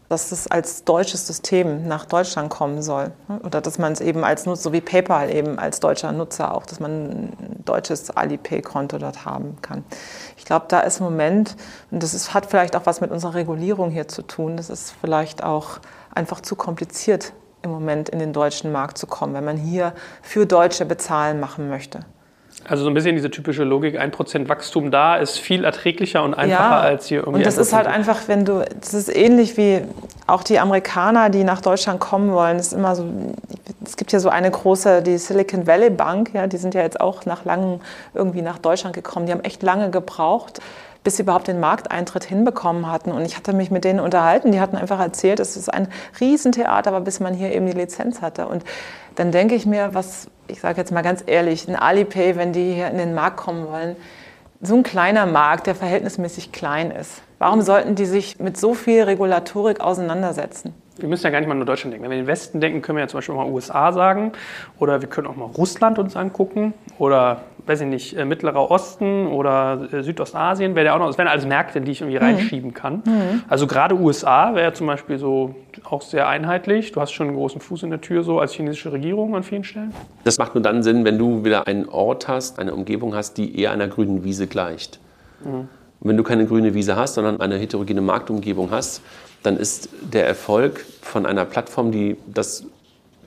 dass 0.07 0.29
das 0.29 0.45
als 0.45 0.83
deutsches 0.83 1.25
System 1.25 1.87
nach 1.87 2.05
Deutschland 2.05 2.51
kommen 2.51 2.83
soll. 2.83 3.11
Oder 3.43 3.59
dass 3.59 3.79
man 3.79 3.93
es 3.93 4.01
eben 4.01 4.23
als 4.23 4.45
Nutzer, 4.45 4.61
so 4.61 4.73
wie 4.73 4.81
PayPal 4.81 5.33
eben 5.33 5.57
als 5.57 5.79
deutscher 5.79 6.11
Nutzer 6.11 6.53
auch, 6.53 6.67
dass 6.67 6.79
man 6.79 6.91
ein 6.91 7.63
deutsches 7.65 8.11
Alipay-Konto 8.11 8.99
dort 8.99 9.25
haben 9.25 9.57
kann. 9.63 9.83
Ich 10.37 10.45
glaube, 10.45 10.67
da 10.69 10.81
ist 10.81 10.99
im 10.99 11.05
Moment, 11.05 11.55
und 11.89 12.03
das 12.03 12.13
ist, 12.13 12.35
hat 12.35 12.45
vielleicht 12.45 12.75
auch 12.75 12.85
was 12.85 13.01
mit 13.01 13.09
unserer 13.09 13.33
Regulierung 13.33 13.89
hier 13.89 14.07
zu 14.07 14.21
tun, 14.21 14.57
das 14.57 14.69
ist 14.69 14.93
vielleicht 15.01 15.43
auch 15.43 15.79
einfach 16.13 16.41
zu 16.41 16.55
kompliziert 16.55 17.33
im 17.65 17.71
Moment 17.71 18.09
in 18.09 18.19
den 18.19 18.31
deutschen 18.31 18.71
Markt 18.71 18.97
zu 18.97 19.07
kommen, 19.07 19.33
wenn 19.33 19.43
man 19.43 19.57
hier 19.57 19.93
für 20.21 20.45
Deutsche 20.45 20.85
bezahlen 20.85 21.39
machen 21.39 21.69
möchte. 21.69 21.99
Also 22.67 22.83
so 22.83 22.89
ein 22.89 22.95
bisschen 22.95 23.15
diese 23.15 23.29
typische 23.29 23.63
Logik, 23.63 23.99
1% 23.99 24.49
Wachstum 24.49 24.89
da 24.89 25.17
ist 25.17 25.37
viel 25.37 25.65
erträglicher 25.65 26.23
und 26.23 26.33
einfacher 26.33 26.63
ja, 26.63 26.79
als 26.79 27.05
hier 27.05 27.19
irgendwie. 27.19 27.39
Und 27.39 27.45
das 27.45 27.57
ist 27.57 27.73
halt 27.73 27.85
einfach, 27.85 28.27
wenn 28.27 28.43
du, 28.43 28.65
das 28.79 28.95
ist 28.95 29.15
ähnlich 29.15 29.55
wie 29.57 29.81
auch 30.25 30.41
die 30.41 30.57
Amerikaner, 30.57 31.29
die 31.29 31.43
nach 31.43 31.61
Deutschland 31.61 31.99
kommen 31.99 32.31
wollen. 32.31 32.57
Das 32.57 32.67
ist 32.67 32.73
immer 32.73 32.95
so, 32.95 33.05
es 33.83 33.97
gibt 33.97 34.11
ja 34.13 34.19
so 34.19 34.29
eine 34.29 34.49
große, 34.49 35.03
die 35.03 35.17
Silicon 35.19 35.67
Valley 35.67 35.91
Bank, 35.91 36.31
ja, 36.33 36.47
die 36.47 36.57
sind 36.57 36.73
ja 36.73 36.81
jetzt 36.81 36.99
auch 36.99 37.25
nach 37.25 37.45
langem 37.45 37.81
irgendwie 38.15 38.41
nach 38.41 38.57
Deutschland 38.57 38.95
gekommen. 38.95 39.27
Die 39.27 39.31
haben 39.31 39.43
echt 39.43 39.61
lange 39.61 39.91
gebraucht 39.91 40.59
bis 41.05 41.17
sie 41.17 41.23
überhaupt 41.23 41.47
den 41.47 41.61
Markteintritt 41.61 42.25
hinbekommen 42.25 42.91
hatten. 42.91 43.11
Und 43.11 43.23
ich 43.23 43.37
hatte 43.37 43.53
mich 43.53 43.71
mit 43.71 43.85
denen 43.85 44.01
unterhalten, 44.01 44.51
die 44.51 44.59
hatten 44.59 44.75
einfach 44.75 44.99
erzählt, 44.99 45.39
es 45.39 45.55
ist 45.55 45.73
ein 45.73 45.87
Riesentheater, 46.19 46.89
aber 46.89 47.01
bis 47.01 47.21
man 47.21 47.33
hier 47.33 47.53
eben 47.53 47.67
die 47.67 47.73
Lizenz 47.77 48.21
hatte. 48.21 48.47
Und 48.47 48.65
dann 49.13 49.31
denke 49.31 49.55
ich 49.55 49.65
mir, 49.65 49.93
was, 49.93 50.27
ich 50.47 50.59
sage 50.59 50.77
jetzt 50.77 50.91
mal 50.91 51.03
ganz 51.03 51.23
ehrlich, 51.25 51.69
ein 51.69 51.75
Alipay, 51.75 52.35
wenn 52.35 52.51
die 52.51 52.73
hier 52.73 52.87
in 52.87 52.97
den 52.97 53.13
Markt 53.13 53.37
kommen 53.37 53.67
wollen, 53.67 53.95
so 54.61 54.75
ein 54.75 54.83
kleiner 54.83 55.27
Markt, 55.27 55.67
der 55.67 55.75
verhältnismäßig 55.75 56.51
klein 56.51 56.89
ist. 56.89 57.21
Warum 57.37 57.61
sollten 57.61 57.93
die 57.93 58.05
sich 58.05 58.39
mit 58.39 58.57
so 58.57 58.73
viel 58.73 59.03
Regulatorik 59.03 59.81
auseinandersetzen? 59.81 60.73
wir 60.97 61.09
müssen 61.09 61.25
ja 61.25 61.29
gar 61.29 61.39
nicht 61.39 61.47
mal 61.47 61.55
nur 61.55 61.65
Deutschland 61.65 61.93
denken. 61.93 62.03
Wenn 62.03 62.11
wir 62.11 62.17
in 62.17 62.23
den 62.23 62.27
Westen 62.27 62.61
denken, 62.61 62.81
können 62.81 62.97
wir 62.97 63.03
ja 63.03 63.07
zum 63.07 63.17
Beispiel 63.17 63.35
auch 63.35 63.45
mal 63.45 63.51
USA 63.51 63.91
sagen 63.91 64.31
oder 64.79 65.01
wir 65.01 65.09
können 65.09 65.27
auch 65.27 65.35
mal 65.35 65.45
Russland 65.45 65.99
uns 65.99 66.15
angucken 66.15 66.73
oder, 66.97 67.41
weiß 67.65 67.81
ich 67.81 67.87
nicht, 67.87 68.17
äh, 68.17 68.25
Mittlerer 68.25 68.69
Osten 68.69 69.27
oder 69.27 69.87
äh, 69.91 70.03
Südostasien. 70.03 70.75
Wäre 70.75 70.87
ja 70.87 70.95
auch 70.95 70.99
noch, 70.99 71.07
das 71.07 71.17
wären 71.17 71.27
alles 71.27 71.45
Märkte, 71.45 71.81
die 71.81 71.91
ich 71.91 72.01
irgendwie 72.01 72.17
mhm. 72.17 72.23
reinschieben 72.23 72.73
kann. 72.73 73.03
Mhm. 73.05 73.43
Also 73.47 73.67
gerade 73.67 73.95
USA 73.95 74.53
wäre 74.53 74.67
ja 74.67 74.73
zum 74.73 74.87
Beispiel 74.87 75.17
so 75.17 75.55
auch 75.83 76.01
sehr 76.01 76.27
einheitlich. 76.27 76.91
Du 76.91 77.01
hast 77.01 77.11
schon 77.11 77.27
einen 77.27 77.35
großen 77.35 77.61
Fuß 77.61 77.83
in 77.83 77.89
der 77.89 78.01
Tür 78.01 78.23
so 78.23 78.39
als 78.39 78.53
chinesische 78.53 78.91
Regierung 78.91 79.35
an 79.35 79.43
vielen 79.43 79.63
Stellen. 79.63 79.93
Das 80.23 80.37
macht 80.37 80.55
nur 80.55 80.61
dann 80.61 80.83
Sinn, 80.83 81.05
wenn 81.05 81.17
du 81.17 81.43
wieder 81.43 81.67
einen 81.67 81.89
Ort 81.89 82.27
hast, 82.27 82.59
eine 82.59 82.73
Umgebung 82.73 83.15
hast, 83.15 83.37
die 83.37 83.59
eher 83.59 83.71
einer 83.71 83.87
grünen 83.87 84.23
Wiese 84.23 84.47
gleicht. 84.47 84.99
Mhm. 85.43 85.67
wenn 85.99 86.17
du 86.17 86.23
keine 86.23 86.45
grüne 86.45 86.73
Wiese 86.73 86.95
hast, 86.95 87.15
sondern 87.15 87.41
eine 87.41 87.57
heterogene 87.57 87.99
Marktumgebung 87.99 88.71
hast, 88.71 89.01
dann 89.43 89.57
ist 89.57 89.89
der 90.01 90.25
Erfolg 90.25 90.85
von 91.01 91.25
einer 91.25 91.45
Plattform, 91.45 91.91
die 91.91 92.15
das 92.25 92.65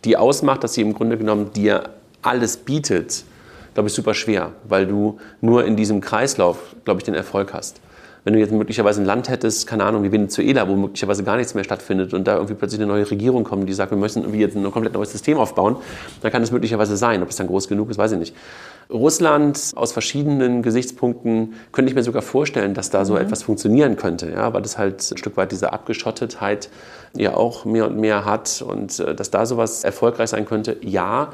die 0.05 0.17
ausmacht, 0.17 0.65
dass 0.65 0.75
sie 0.75 0.83
im 0.83 0.95
Grunde 0.95 1.19
genommen 1.19 1.53
dir 1.53 1.85
alles 2.23 2.57
bietet, 2.57 3.25
glaube 3.79 3.91
ich, 3.91 3.95
super 3.95 4.13
schwer, 4.13 4.55
weil 4.65 4.89
du 4.89 5.19
nur 5.41 5.65
in 5.65 5.77
diesem 5.77 6.01
Kreislauf, 6.01 6.75
glaube 6.85 6.99
ich, 6.99 7.05
den 7.05 7.15
Erfolg 7.15 7.55
hast. 7.55 7.81
Wenn 8.25 8.33
du 8.33 8.41
jetzt 8.41 8.51
möglicherweise 8.51 9.01
ein 9.01 9.05
Land 9.05 9.29
hättest, 9.29 9.69
keine 9.69 9.85
Ahnung, 9.85 10.03
wie 10.03 10.11
Venezuela, 10.11 10.69
wo 10.69 10.75
möglicherweise 10.75 11.23
gar 11.23 11.37
nichts 11.37 11.55
mehr 11.55 11.63
stattfindet 11.63 12.13
und 12.13 12.27
da 12.27 12.35
irgendwie 12.35 12.55
plötzlich 12.55 12.81
eine 12.81 12.91
neue 12.91 13.09
Regierung 13.09 13.45
kommt, 13.45 13.69
die 13.69 13.73
sagt, 13.73 13.93
wir 13.93 13.97
müssen 13.97 14.25
irgendwie 14.25 14.41
jetzt 14.41 14.57
ein 14.57 14.69
komplett 14.73 14.95
neues 14.95 15.13
System 15.13 15.39
aufbauen, 15.39 15.77
dann 16.23 16.33
kann 16.33 16.43
es 16.43 16.51
möglicherweise 16.51 16.97
sein. 16.97 17.23
Ob 17.23 17.29
es 17.29 17.37
dann 17.37 17.47
groß 17.47 17.69
genug 17.69 17.89
ist, 17.89 17.99
weiß 17.99 18.11
ich 18.11 18.19
nicht. 18.19 18.35
Russland 18.91 19.75
aus 19.77 19.93
verschiedenen 19.93 20.63
Gesichtspunkten 20.63 21.55
könnte 21.71 21.91
ich 21.91 21.95
mir 21.95 22.03
sogar 22.03 22.23
vorstellen, 22.23 22.75
dass 22.75 22.91
da 22.91 23.05
so 23.05 23.13
mhm. 23.13 23.21
etwas 23.21 23.45
funktionieren 23.45 23.95
könnte, 23.95 24.29
ja, 24.29 24.53
weil 24.53 24.63
das 24.63 24.77
halt 24.77 25.09
ein 25.09 25.19
Stück 25.19 25.37
weit 25.37 25.53
diese 25.53 25.73
Abgeschottetheit 25.73 26.69
ja 27.17 27.35
auch 27.35 27.65
mehr 27.65 27.87
und 27.87 27.97
mehr 27.97 28.25
hat 28.25 28.61
und 28.61 28.99
äh, 28.99 29.15
dass 29.15 29.31
da 29.31 29.47
sowas 29.47 29.85
erfolgreich 29.85 30.31
sein 30.31 30.47
könnte, 30.47 30.79
ja. 30.81 31.31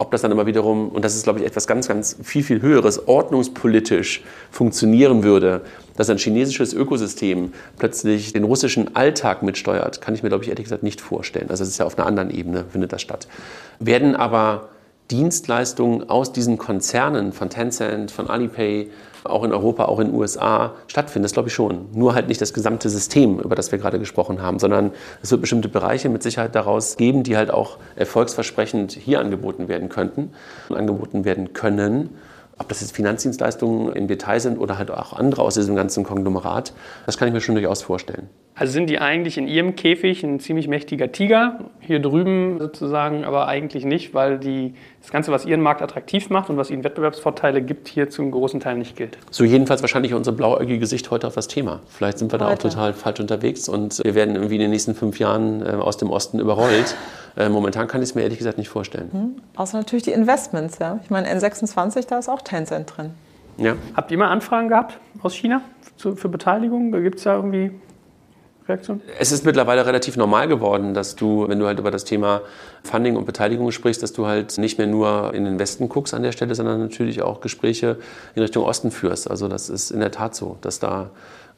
Ob 0.00 0.12
das 0.12 0.22
dann 0.22 0.30
immer 0.30 0.46
wiederum, 0.46 0.90
und 0.90 1.04
das 1.04 1.16
ist, 1.16 1.24
glaube 1.24 1.40
ich, 1.40 1.46
etwas 1.46 1.66
ganz, 1.66 1.88
ganz 1.88 2.16
viel, 2.22 2.44
viel 2.44 2.62
Höheres, 2.62 3.08
ordnungspolitisch 3.08 4.22
funktionieren 4.50 5.24
würde, 5.24 5.62
dass 5.96 6.08
ein 6.08 6.18
chinesisches 6.18 6.72
Ökosystem 6.72 7.52
plötzlich 7.78 8.32
den 8.32 8.44
russischen 8.44 8.94
Alltag 8.94 9.42
mitsteuert, 9.42 10.00
kann 10.00 10.14
ich 10.14 10.22
mir, 10.22 10.28
glaube 10.28 10.44
ich, 10.44 10.50
ehrlich 10.50 10.64
gesagt 10.64 10.84
nicht 10.84 11.00
vorstellen. 11.00 11.50
Also 11.50 11.64
es 11.64 11.70
ist 11.70 11.78
ja 11.78 11.84
auf 11.84 11.98
einer 11.98 12.06
anderen 12.06 12.30
Ebene, 12.30 12.64
findet 12.70 12.92
das 12.92 13.02
statt. 13.02 13.26
Werden 13.80 14.14
aber 14.14 14.68
Dienstleistungen 15.10 16.08
aus 16.10 16.32
diesen 16.32 16.58
Konzernen 16.58 17.32
von 17.32 17.48
Tencent, 17.48 18.10
von 18.10 18.28
Alipay, 18.28 18.90
auch 19.24 19.44
in 19.44 19.52
Europa, 19.52 19.86
auch 19.86 20.00
in 20.00 20.08
den 20.08 20.16
USA 20.16 20.74
stattfinden. 20.86 21.24
Das 21.24 21.32
glaube 21.32 21.48
ich 21.48 21.54
schon. 21.54 21.86
Nur 21.92 22.14
halt 22.14 22.28
nicht 22.28 22.40
das 22.40 22.52
gesamte 22.52 22.88
System, 22.88 23.40
über 23.40 23.54
das 23.54 23.72
wir 23.72 23.78
gerade 23.78 23.98
gesprochen 23.98 24.42
haben, 24.42 24.58
sondern 24.58 24.92
es 25.22 25.30
wird 25.30 25.40
bestimmte 25.40 25.68
Bereiche 25.68 26.08
mit 26.08 26.22
Sicherheit 26.22 26.54
daraus 26.54 26.96
geben, 26.96 27.22
die 27.22 27.36
halt 27.36 27.50
auch 27.50 27.78
erfolgsversprechend 27.96 28.92
hier 28.92 29.20
angeboten 29.20 29.68
werden 29.68 29.88
könnten 29.88 30.32
und 30.68 30.76
angeboten 30.76 31.24
werden 31.24 31.52
können. 31.52 32.10
Ob 32.58 32.68
das 32.68 32.80
jetzt 32.80 32.94
Finanzdienstleistungen 32.94 33.92
im 33.94 34.08
Detail 34.08 34.40
sind 34.40 34.58
oder 34.58 34.78
halt 34.78 34.90
auch 34.90 35.12
andere 35.12 35.42
aus 35.42 35.54
diesem 35.54 35.76
ganzen 35.76 36.04
Konglomerat, 36.04 36.72
das 37.06 37.16
kann 37.16 37.28
ich 37.28 37.34
mir 37.34 37.40
schon 37.40 37.54
durchaus 37.54 37.82
vorstellen. 37.82 38.28
Also 38.58 38.72
sind 38.72 38.90
die 38.90 38.98
eigentlich 38.98 39.38
in 39.38 39.46
ihrem 39.46 39.76
Käfig 39.76 40.24
ein 40.24 40.40
ziemlich 40.40 40.66
mächtiger 40.66 41.12
Tiger, 41.12 41.60
hier 41.78 42.00
drüben 42.00 42.58
sozusagen, 42.58 43.24
aber 43.24 43.46
eigentlich 43.46 43.84
nicht, 43.84 44.14
weil 44.14 44.38
die, 44.38 44.74
das 45.00 45.12
Ganze, 45.12 45.30
was 45.30 45.46
ihren 45.46 45.60
Markt 45.60 45.80
attraktiv 45.80 46.28
macht 46.28 46.50
und 46.50 46.56
was 46.56 46.68
ihnen 46.70 46.82
Wettbewerbsvorteile 46.82 47.62
gibt, 47.62 47.86
hier 47.86 48.10
zum 48.10 48.32
großen 48.32 48.58
Teil 48.58 48.76
nicht 48.76 48.96
gilt. 48.96 49.16
So 49.30 49.44
jedenfalls 49.44 49.80
wahrscheinlich 49.82 50.12
unser 50.12 50.32
blauäugige 50.32 50.86
Sicht 50.86 51.08
heute 51.12 51.28
auf 51.28 51.36
das 51.36 51.46
Thema. 51.46 51.80
Vielleicht 51.86 52.18
sind 52.18 52.32
wir 52.32 52.38
da 52.38 52.48
auch 52.48 52.58
total 52.58 52.94
falsch 52.94 53.20
unterwegs 53.20 53.68
und 53.68 54.02
wir 54.02 54.16
werden 54.16 54.34
irgendwie 54.34 54.56
in 54.56 54.62
den 54.62 54.70
nächsten 54.70 54.96
fünf 54.96 55.20
Jahren 55.20 55.64
äh, 55.64 55.70
aus 55.70 55.96
dem 55.96 56.10
Osten 56.10 56.40
überrollt. 56.40 56.96
Äh, 57.36 57.48
momentan 57.50 57.86
kann 57.86 58.02
ich 58.02 58.08
es 58.08 58.14
mir 58.16 58.22
ehrlich 58.22 58.38
gesagt 58.38 58.58
nicht 58.58 58.68
vorstellen. 58.68 59.08
Mhm. 59.12 59.42
Außer 59.54 59.78
natürlich 59.78 60.02
die 60.02 60.12
Investments, 60.12 60.80
ja. 60.80 60.98
Ich 61.04 61.10
meine, 61.10 61.28
N26, 61.32 62.08
da 62.08 62.18
ist 62.18 62.28
auch 62.28 62.42
Tencent 62.42 62.92
drin. 62.96 63.10
Ja. 63.56 63.76
Habt 63.94 64.10
ihr 64.10 64.18
mal 64.18 64.30
Anfragen 64.30 64.68
gehabt 64.68 64.98
aus 65.22 65.34
China 65.34 65.60
für, 65.96 66.16
für 66.16 66.28
Beteiligung? 66.28 66.90
Gibt 66.90 67.18
es 67.18 67.24
da 67.24 67.36
irgendwie 67.36 67.70
Reaktion? 68.68 69.00
Es 69.18 69.32
ist 69.32 69.44
mittlerweile 69.44 69.86
relativ 69.86 70.16
normal 70.16 70.48
geworden, 70.48 70.94
dass 70.94 71.16
du, 71.16 71.48
wenn 71.48 71.58
du 71.58 71.66
halt 71.66 71.78
über 71.78 71.90
das 71.90 72.04
Thema 72.04 72.42
Funding 72.82 73.16
und 73.16 73.24
Beteiligung 73.24 73.70
sprichst, 73.70 74.02
dass 74.02 74.12
du 74.12 74.26
halt 74.26 74.58
nicht 74.58 74.78
mehr 74.78 74.86
nur 74.86 75.32
in 75.34 75.44
den 75.44 75.58
Westen 75.58 75.88
guckst 75.88 76.14
an 76.14 76.22
der 76.22 76.32
Stelle, 76.32 76.54
sondern 76.54 76.80
natürlich 76.80 77.22
auch 77.22 77.40
Gespräche 77.40 77.96
in 78.34 78.42
Richtung 78.42 78.64
Osten 78.64 78.90
führst. 78.90 79.30
Also 79.30 79.48
das 79.48 79.70
ist 79.70 79.90
in 79.90 80.00
der 80.00 80.10
Tat 80.10 80.34
so, 80.34 80.58
dass 80.60 80.78
da 80.78 81.10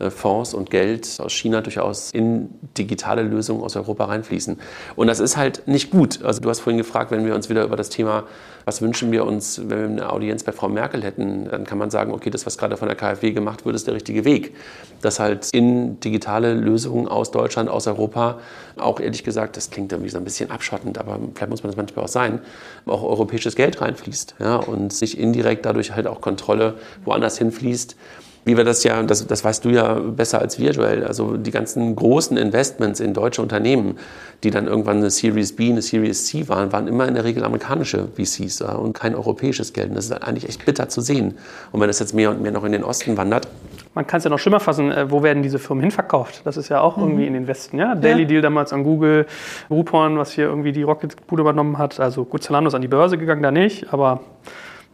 Fonds 0.08 0.54
und 0.54 0.70
Geld 0.70 1.18
aus 1.20 1.32
China 1.32 1.60
durchaus 1.60 2.10
in 2.12 2.48
digitale 2.78 3.22
Lösungen 3.22 3.62
aus 3.62 3.76
Europa 3.76 4.06
reinfließen. 4.06 4.58
Und 4.96 5.06
das 5.06 5.20
ist 5.20 5.36
halt 5.36 5.66
nicht 5.68 5.90
gut. 5.90 6.22
Also 6.24 6.40
du 6.40 6.48
hast 6.48 6.60
vorhin 6.60 6.78
gefragt, 6.78 7.10
wenn 7.10 7.26
wir 7.26 7.34
uns 7.34 7.50
wieder 7.50 7.64
über 7.64 7.76
das 7.76 7.90
Thema, 7.90 8.24
was 8.64 8.80
wünschen 8.82 9.10
wir 9.12 9.26
uns, 9.26 9.60
wenn 9.66 9.96
wir 9.96 10.02
eine 10.02 10.12
Audienz 10.12 10.44
bei 10.44 10.52
Frau 10.52 10.68
Merkel 10.68 11.02
hätten, 11.02 11.48
dann 11.50 11.64
kann 11.64 11.78
man 11.78 11.90
sagen, 11.90 12.12
okay, 12.12 12.30
das, 12.30 12.46
was 12.46 12.56
gerade 12.56 12.76
von 12.76 12.88
der 12.88 12.96
KfW 12.96 13.32
gemacht 13.32 13.66
wird, 13.66 13.74
ist 13.74 13.86
der 13.86 13.94
richtige 13.94 14.24
Weg. 14.24 14.54
Dass 15.02 15.18
halt 15.18 15.48
in 15.52 16.00
digitale 16.00 16.54
Lösungen 16.54 17.08
aus 17.08 17.30
Deutschland, 17.30 17.68
aus 17.68 17.86
Europa, 17.86 18.38
auch 18.78 19.00
ehrlich 19.00 19.24
gesagt, 19.24 19.56
das 19.56 19.70
klingt 19.70 19.92
irgendwie 19.92 20.10
so 20.10 20.18
ein 20.18 20.24
bisschen 20.24 20.50
abschottend, 20.50 20.98
aber 20.98 21.18
vielleicht 21.34 21.50
muss 21.50 21.62
man 21.62 21.70
das 21.72 21.76
manchmal 21.76 22.04
auch 22.04 22.08
sein, 22.08 22.40
auch 22.86 23.02
europäisches 23.02 23.56
Geld 23.56 23.80
reinfließt 23.80 24.36
ja, 24.38 24.56
und 24.56 24.92
sich 24.92 25.18
indirekt 25.18 25.66
dadurch 25.66 25.92
halt 25.92 26.06
auch 26.06 26.20
Kontrolle 26.20 26.74
woanders 27.04 27.38
hinfließt 27.38 27.96
wie 28.44 28.56
wir 28.56 28.64
das 28.64 28.84
ja, 28.84 29.02
das, 29.02 29.26
das 29.26 29.44
weißt 29.44 29.64
du 29.64 29.70
ja 29.70 29.94
besser 29.94 30.40
als 30.40 30.58
wir, 30.58 30.72
Joel, 30.72 31.04
also 31.04 31.36
die 31.36 31.50
ganzen 31.50 31.94
großen 31.94 32.36
Investments 32.36 33.00
in 33.00 33.14
deutsche 33.14 33.42
Unternehmen, 33.42 33.98
die 34.42 34.50
dann 34.50 34.66
irgendwann 34.66 34.98
eine 34.98 35.10
Series 35.10 35.54
B, 35.54 35.70
eine 35.70 35.82
Series 35.82 36.26
C 36.26 36.48
waren, 36.48 36.72
waren 36.72 36.88
immer 36.88 37.06
in 37.06 37.14
der 37.14 37.24
Regel 37.24 37.44
amerikanische 37.44 38.08
VCs 38.16 38.60
ja, 38.60 38.72
und 38.72 38.94
kein 38.94 39.14
europäisches 39.14 39.72
Geld. 39.72 39.90
Und 39.90 39.96
das 39.96 40.06
ist 40.06 40.12
eigentlich 40.12 40.48
echt 40.48 40.64
bitter 40.64 40.88
zu 40.88 41.00
sehen. 41.00 41.36
Und 41.72 41.80
wenn 41.80 41.88
das 41.88 41.98
jetzt 41.98 42.14
mehr 42.14 42.30
und 42.30 42.40
mehr 42.40 42.52
noch 42.52 42.64
in 42.64 42.72
den 42.72 42.84
Osten 42.84 43.16
wandert, 43.16 43.48
man 43.94 44.06
kann 44.06 44.18
es 44.18 44.24
ja 44.24 44.30
noch 44.30 44.38
schlimmer 44.38 44.60
fassen, 44.60 44.92
äh, 44.92 45.10
wo 45.10 45.22
werden 45.22 45.42
diese 45.42 45.58
Firmen 45.58 45.82
hinverkauft? 45.82 46.42
Das 46.44 46.56
ist 46.56 46.68
ja 46.68 46.80
auch 46.80 46.96
mhm. 46.96 47.02
irgendwie 47.02 47.26
in 47.26 47.34
den 47.34 47.46
Westen. 47.48 47.78
Ja? 47.78 47.94
Daily 47.94 48.22
ja. 48.22 48.28
Deal 48.28 48.42
damals 48.42 48.72
an 48.72 48.84
Google, 48.84 49.26
Groupon, 49.68 50.16
was 50.16 50.32
hier 50.32 50.44
irgendwie 50.44 50.72
die 50.72 50.82
Rocket-Bude 50.82 51.42
übernommen 51.42 51.76
hat. 51.76 51.98
Also 51.98 52.24
gut, 52.24 52.42
Zalando 52.42 52.68
ist 52.68 52.74
an 52.74 52.82
die 52.82 52.88
Börse 52.88 53.18
gegangen, 53.18 53.42
da 53.42 53.50
nicht, 53.50 53.92
aber 53.92 54.20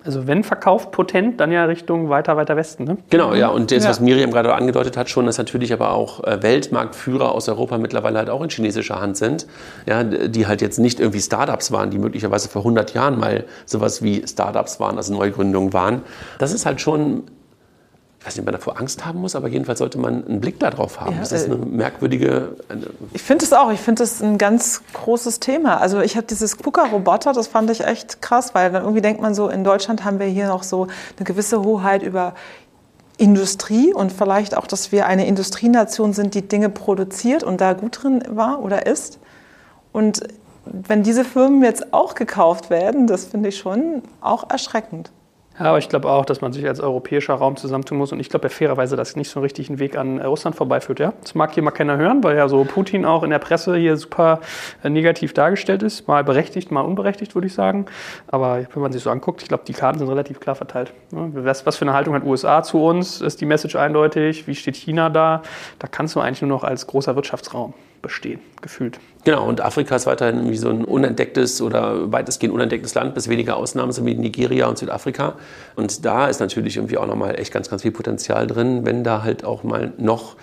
also 0.06 0.26
wenn 0.26 0.44
verkauft 0.44 0.92
potent, 0.92 1.40
dann 1.40 1.52
ja 1.52 1.64
Richtung 1.64 2.08
weiter, 2.08 2.36
weiter 2.36 2.56
Westen. 2.56 2.84
Ne? 2.84 2.96
Genau, 3.10 3.34
ja. 3.34 3.48
Und 3.48 3.70
das, 3.70 3.84
ja. 3.84 3.90
was 3.90 4.00
Miriam 4.00 4.30
gerade 4.30 4.54
angedeutet 4.54 4.96
hat, 4.96 5.10
schon, 5.10 5.26
dass 5.26 5.38
natürlich 5.38 5.72
aber 5.72 5.92
auch 5.92 6.24
äh, 6.24 6.42
Weltmarktführer 6.42 7.32
aus 7.32 7.48
Europa 7.48 7.78
mittlerweile 7.78 8.18
halt 8.18 8.30
auch 8.30 8.42
in 8.42 8.48
chinesischer 8.48 9.00
Hand 9.00 9.16
sind. 9.16 9.46
Ja, 9.86 10.04
die 10.04 10.46
halt 10.46 10.62
jetzt 10.62 10.78
nicht 10.78 11.00
irgendwie 11.00 11.20
Startups 11.20 11.72
waren, 11.72 11.90
die 11.90 11.98
möglicherweise 11.98 12.48
vor 12.48 12.62
100 12.62 12.94
Jahren 12.94 13.18
mal 13.18 13.44
sowas 13.64 14.02
wie 14.02 14.26
Startups 14.26 14.80
waren, 14.80 14.96
also 14.96 15.12
Neugründungen 15.12 15.72
waren. 15.72 16.02
Das 16.38 16.52
ist 16.52 16.66
halt 16.66 16.80
schon 16.80 17.24
ich 18.26 18.30
weiß 18.30 18.36
nicht, 18.38 18.42
ob 18.42 18.46
man 18.46 18.54
davor 18.54 18.80
Angst 18.80 19.06
haben 19.06 19.20
muss, 19.20 19.36
aber 19.36 19.46
jedenfalls 19.46 19.78
sollte 19.78 19.98
man 19.98 20.26
einen 20.26 20.40
Blick 20.40 20.58
darauf 20.58 21.00
haben. 21.00 21.12
Ja, 21.12 21.20
das 21.20 21.30
ist 21.30 21.44
eine 21.44 21.54
merkwürdige. 21.58 22.56
Eine 22.68 22.86
ich 23.12 23.22
finde 23.22 23.44
es 23.44 23.52
auch. 23.52 23.70
Ich 23.70 23.78
finde 23.78 24.02
es 24.02 24.20
ein 24.20 24.36
ganz 24.36 24.82
großes 24.94 25.38
Thema. 25.38 25.80
Also 25.80 26.00
ich 26.00 26.16
habe 26.16 26.26
dieses 26.26 26.58
KUKA-Roboter, 26.58 27.32
das 27.34 27.46
fand 27.46 27.70
ich 27.70 27.84
echt 27.84 28.20
krass, 28.22 28.52
weil 28.52 28.72
dann 28.72 28.82
irgendwie 28.82 29.00
denkt 29.00 29.22
man 29.22 29.32
so, 29.32 29.48
in 29.48 29.62
Deutschland 29.62 30.04
haben 30.04 30.18
wir 30.18 30.26
hier 30.26 30.48
noch 30.48 30.64
so 30.64 30.88
eine 31.16 31.24
gewisse 31.24 31.62
Hoheit 31.62 32.02
über 32.02 32.34
Industrie 33.16 33.94
und 33.94 34.12
vielleicht 34.12 34.56
auch, 34.56 34.66
dass 34.66 34.90
wir 34.90 35.06
eine 35.06 35.24
Industrienation 35.28 36.12
sind, 36.12 36.34
die 36.34 36.42
Dinge 36.42 36.68
produziert 36.68 37.44
und 37.44 37.60
da 37.60 37.74
gut 37.74 38.02
drin 38.02 38.24
war 38.28 38.60
oder 38.60 38.86
ist. 38.86 39.20
Und 39.92 40.26
wenn 40.64 41.04
diese 41.04 41.24
Firmen 41.24 41.62
jetzt 41.62 41.94
auch 41.94 42.16
gekauft 42.16 42.70
werden, 42.70 43.06
das 43.06 43.24
finde 43.24 43.50
ich 43.50 43.58
schon 43.58 44.02
auch 44.20 44.50
erschreckend. 44.50 45.12
Ja, 45.58 45.66
aber 45.66 45.78
ich 45.78 45.88
glaube 45.88 46.10
auch, 46.10 46.26
dass 46.26 46.42
man 46.42 46.52
sich 46.52 46.66
als 46.66 46.80
europäischer 46.80 47.34
Raum 47.34 47.56
zusammentun 47.56 47.96
muss. 47.96 48.12
Und 48.12 48.20
ich 48.20 48.28
glaube 48.28 48.46
ja 48.46 48.50
fairerweise, 48.50 48.94
dass 48.94 49.16
nicht 49.16 49.30
so 49.30 49.40
einen 49.40 49.44
richtigen 49.44 49.78
Weg 49.78 49.96
an 49.96 50.18
äh, 50.18 50.26
Russland 50.26 50.54
vorbeiführt. 50.54 51.00
Ja? 51.00 51.14
Das 51.22 51.34
mag 51.34 51.54
hier 51.54 51.62
mal 51.62 51.70
keiner 51.70 51.96
hören, 51.96 52.22
weil 52.22 52.36
ja 52.36 52.48
so 52.48 52.64
Putin 52.64 53.06
auch 53.06 53.22
in 53.22 53.30
der 53.30 53.38
Presse 53.38 53.76
hier 53.76 53.96
super 53.96 54.40
äh, 54.82 54.90
negativ 54.90 55.32
dargestellt 55.32 55.82
ist. 55.82 56.06
Mal 56.08 56.24
berechtigt, 56.24 56.70
mal 56.70 56.82
unberechtigt, 56.82 57.34
würde 57.34 57.46
ich 57.46 57.54
sagen. 57.54 57.86
Aber 58.28 58.66
wenn 58.72 58.82
man 58.82 58.92
sich 58.92 59.02
so 59.02 59.10
anguckt, 59.10 59.42
ich 59.42 59.48
glaube, 59.48 59.64
die 59.66 59.72
Karten 59.72 59.98
sind 59.98 60.08
relativ 60.08 60.40
klar 60.40 60.56
verteilt. 60.56 60.92
Was, 61.10 61.64
was 61.64 61.76
für 61.76 61.86
eine 61.86 61.94
Haltung 61.94 62.14
hat 62.14 62.24
USA 62.24 62.62
zu 62.62 62.84
uns? 62.84 63.22
Ist 63.22 63.40
die 63.40 63.46
Message 63.46 63.76
eindeutig? 63.76 64.46
Wie 64.46 64.54
steht 64.54 64.76
China 64.76 65.08
da? 65.08 65.42
Da 65.78 65.88
kannst 65.88 66.14
du 66.16 66.20
eigentlich 66.20 66.42
nur 66.42 66.50
noch 66.50 66.64
als 66.64 66.86
großer 66.86 67.16
Wirtschaftsraum 67.16 67.72
bestehen, 68.06 68.38
gefühlt. 68.62 69.00
Genau, 69.24 69.48
und 69.48 69.60
Afrika 69.60 69.96
ist 69.96 70.06
weiterhin 70.06 70.48
wie 70.48 70.56
so 70.56 70.68
ein 70.68 70.84
unentdecktes 70.84 71.60
oder 71.60 72.12
weitestgehend 72.12 72.54
unentdecktes 72.54 72.94
Land, 72.94 73.14
bis 73.14 73.28
wenige 73.28 73.56
Ausnahmen 73.56 73.90
sind 73.90 74.06
wie 74.06 74.14
Nigeria 74.14 74.68
und 74.68 74.78
Südafrika. 74.78 75.34
Und 75.74 76.04
da 76.04 76.28
ist 76.28 76.38
natürlich 76.38 76.76
irgendwie 76.76 76.98
auch 76.98 77.06
nochmal 77.06 77.38
echt 77.38 77.52
ganz, 77.52 77.68
ganz 77.68 77.82
viel 77.82 77.90
Potenzial 77.90 78.46
drin, 78.46 78.86
wenn 78.86 79.02
da 79.02 79.24
halt 79.24 79.44
auch 79.44 79.64
mal 79.64 79.92
noch 79.98 80.36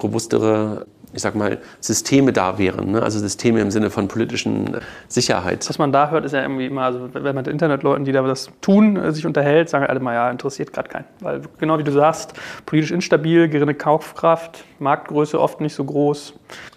robustere 0.00 0.86
ich 1.12 1.22
sag 1.22 1.34
mal, 1.34 1.58
Systeme 1.80 2.32
da 2.32 2.58
wären. 2.58 2.92
Ne? 2.92 3.02
Also 3.02 3.18
Systeme 3.18 3.60
im 3.60 3.70
Sinne 3.70 3.90
von 3.90 4.08
politischen 4.08 4.76
Sicherheit. 5.08 5.68
Was 5.68 5.78
man 5.78 5.92
da 5.92 6.10
hört, 6.10 6.24
ist 6.24 6.32
ja 6.32 6.42
irgendwie 6.42 6.66
immer, 6.66 6.82
also 6.82 7.08
wenn 7.12 7.22
man 7.22 7.36
mit 7.36 7.48
Internetleuten, 7.48 8.04
die 8.04 8.12
da 8.12 8.22
das 8.22 8.50
tun, 8.60 8.96
äh, 8.96 9.12
sich 9.12 9.26
unterhält, 9.26 9.68
sagen 9.68 9.86
alle 9.86 10.00
mal, 10.00 10.14
ja, 10.14 10.30
interessiert 10.30 10.72
gerade 10.72 10.88
keinen. 10.88 11.04
Weil 11.20 11.42
genau 11.58 11.78
wie 11.78 11.84
du 11.84 11.92
sagst, 11.92 12.34
politisch 12.66 12.90
instabil, 12.90 13.48
geringe 13.48 13.74
Kaufkraft, 13.74 14.64
Marktgröße 14.78 15.40
oft 15.40 15.60
nicht 15.60 15.74
so 15.74 15.84
groß. 15.84 16.34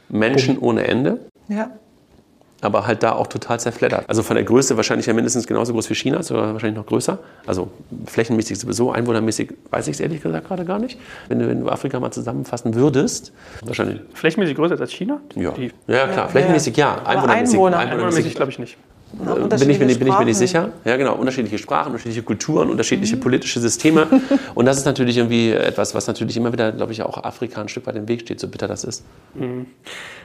Menschen 0.10 0.58
ohne 0.60 0.88
Ende. 0.88 1.20
Ja. 1.48 1.72
Aber 2.62 2.86
halt 2.86 3.04
da 3.04 3.14
auch 3.14 3.28
total 3.28 3.60
zerfleddert. 3.60 4.08
Also 4.08 4.24
von 4.24 4.36
der 4.36 4.46
Größe 4.46 4.78
wahrscheinlich 4.78 5.08
ja 5.08 5.14
mindestens 5.14 5.48
genauso 5.48 5.74
groß 5.74 5.90
wie 5.90 5.96
China, 5.96 6.22
sogar 6.22 6.54
wahrscheinlich 6.54 6.78
noch 6.78 6.86
größer. 6.86 7.18
Also 7.46 7.70
flächenmäßig 8.06 8.60
sowieso, 8.60 8.92
einwohnermäßig 8.92 9.54
weiß 9.72 9.88
ich 9.88 9.96
es 9.96 10.00
ehrlich 10.00 10.22
gesagt 10.22 10.48
gerade 10.48 10.64
gar 10.64 10.80
nicht. 10.80 11.00
Wenn 11.28 11.40
du, 11.40 11.48
wenn 11.48 11.62
du 11.62 11.70
Afrika 11.70 12.00
mal 12.00 12.12
zusammenfassen 12.12 12.76
würdest, 12.76 13.34
wahrscheinlich. 13.64 14.02
Flächenmäßig 14.14 14.56
größer 14.56 14.80
als 14.80 14.92
China? 14.92 15.20
Ja, 15.36 15.54
ja 15.88 16.08
klar. 16.08 16.30
Flächenmäßig 16.30 16.78
ja. 16.78 17.02
Einwohnermäßig, 17.04 17.56
Einwohner. 17.56 17.78
Einwohnermäßig 17.80 18.36
glaube 18.36 18.52
ich 18.52 18.60
nicht. 18.60 18.78
Bin 19.14 19.70
ich, 19.70 19.80
bin, 19.80 19.90
ich, 19.90 20.00
bin 20.00 20.08
ich 20.08 20.20
mir 20.20 20.26
nicht 20.26 20.38
sicher. 20.38 20.70
Ja, 20.86 20.98
genau. 20.98 21.16
Unterschiedliche 21.16 21.58
Sprachen, 21.58 21.88
unterschiedliche 21.88 22.24
Kulturen, 22.24 22.70
unterschiedliche 22.70 23.18
mhm. 23.18 23.22
politische 23.22 23.60
Systeme. 23.60 24.08
Und 24.56 24.66
das 24.66 24.78
ist 24.78 24.86
natürlich 24.86 25.18
irgendwie 25.18 25.52
etwas, 25.52 25.94
was 25.94 26.08
natürlich 26.08 26.38
immer 26.38 26.54
wieder, 26.54 26.72
glaube 26.72 26.92
ich, 26.92 27.04
auch 27.04 27.24
Afrika 27.24 27.62
ein 27.62 27.68
Stück 27.68 27.88
weit 27.88 27.96
im 27.96 28.08
Weg 28.08 28.22
steht, 28.22 28.40
so 28.40 28.48
bitter 28.48 28.68
das 28.68 28.84
ist. 28.84 29.04
Mhm. 29.34 29.68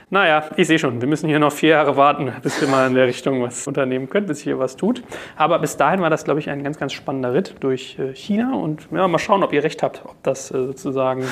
Naja, 0.09 0.45
ich 0.55 0.67
sehe 0.67 0.79
schon, 0.79 1.01
wir 1.01 1.07
müssen 1.09 1.27
hier 1.27 1.37
noch 1.37 1.51
vier 1.51 1.71
Jahre 1.71 1.97
warten, 1.97 2.31
bis 2.41 2.61
wir 2.61 2.69
mal 2.69 2.87
in 2.87 2.93
der 2.93 3.07
Richtung 3.07 3.41
was 3.41 3.67
unternehmen 3.67 4.07
können, 4.09 4.25
bis 4.25 4.39
hier 4.39 4.57
was 4.57 4.77
tut. 4.77 5.03
Aber 5.35 5.59
bis 5.59 5.75
dahin 5.75 5.99
war 5.99 6.09
das, 6.09 6.23
glaube 6.23 6.39
ich, 6.39 6.49
ein 6.49 6.63
ganz, 6.63 6.79
ganz 6.79 6.93
spannender 6.93 7.33
Ritt 7.33 7.55
durch 7.59 7.99
äh, 7.99 8.15
China. 8.15 8.55
Und 8.55 8.87
ja, 8.89 9.05
mal 9.05 9.19
schauen, 9.19 9.43
ob 9.43 9.51
ihr 9.51 9.65
recht 9.65 9.83
habt, 9.83 10.03
ob 10.05 10.15
das 10.23 10.49
äh, 10.51 10.67
sozusagen. 10.67 11.25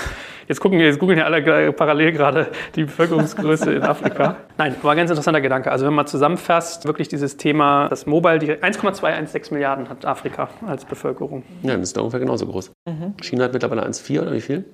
Jetzt 0.49 0.59
gucken 0.59 0.77
jetzt 0.81 0.99
googeln 0.99 1.17
ja 1.17 1.23
alle 1.23 1.71
parallel 1.71 2.11
gerade 2.11 2.47
die 2.75 2.83
Bevölkerungsgröße 2.83 3.71
in 3.71 3.81
Afrika. 3.81 4.35
Nein, 4.57 4.75
war 4.81 4.91
ein 4.91 4.97
ganz 4.97 5.09
interessanter 5.09 5.39
Gedanke. 5.39 5.71
Also 5.71 5.85
wenn 5.85 5.93
man 5.93 6.05
zusammenfasst, 6.05 6.85
wirklich 6.85 7.07
dieses 7.07 7.37
Thema, 7.37 7.44
das 7.53 8.05
Mobile, 8.05 8.57
1,216 8.61 9.53
Milliarden 9.53 9.89
hat 9.89 10.05
Afrika 10.05 10.49
als 10.65 10.85
Bevölkerung. 10.85 11.43
Ja, 11.63 11.73
das 11.73 11.89
ist 11.89 11.97
da 11.97 12.01
ungefähr 12.01 12.19
genauso 12.19 12.45
groß. 12.45 12.71
Mhm. 12.85 13.13
China 13.21 13.45
hat 13.45 13.53
mittlerweile 13.53 13.85
1,4 13.85 14.21
oder 14.21 14.33
wie 14.33 14.41
viel? 14.41 14.65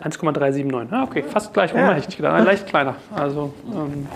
1,379. 0.00 0.92
Ah, 0.92 1.04
okay, 1.04 1.22
fast 1.22 1.54
gleich. 1.54 1.72
Ja. 1.72 1.94
Hätte 1.94 2.08
ich 2.10 2.16
gedacht. 2.16 2.44
Leicht 2.44 2.66
kleiner. 2.66 2.96
Also 3.14 3.54
ähm, 3.72 4.06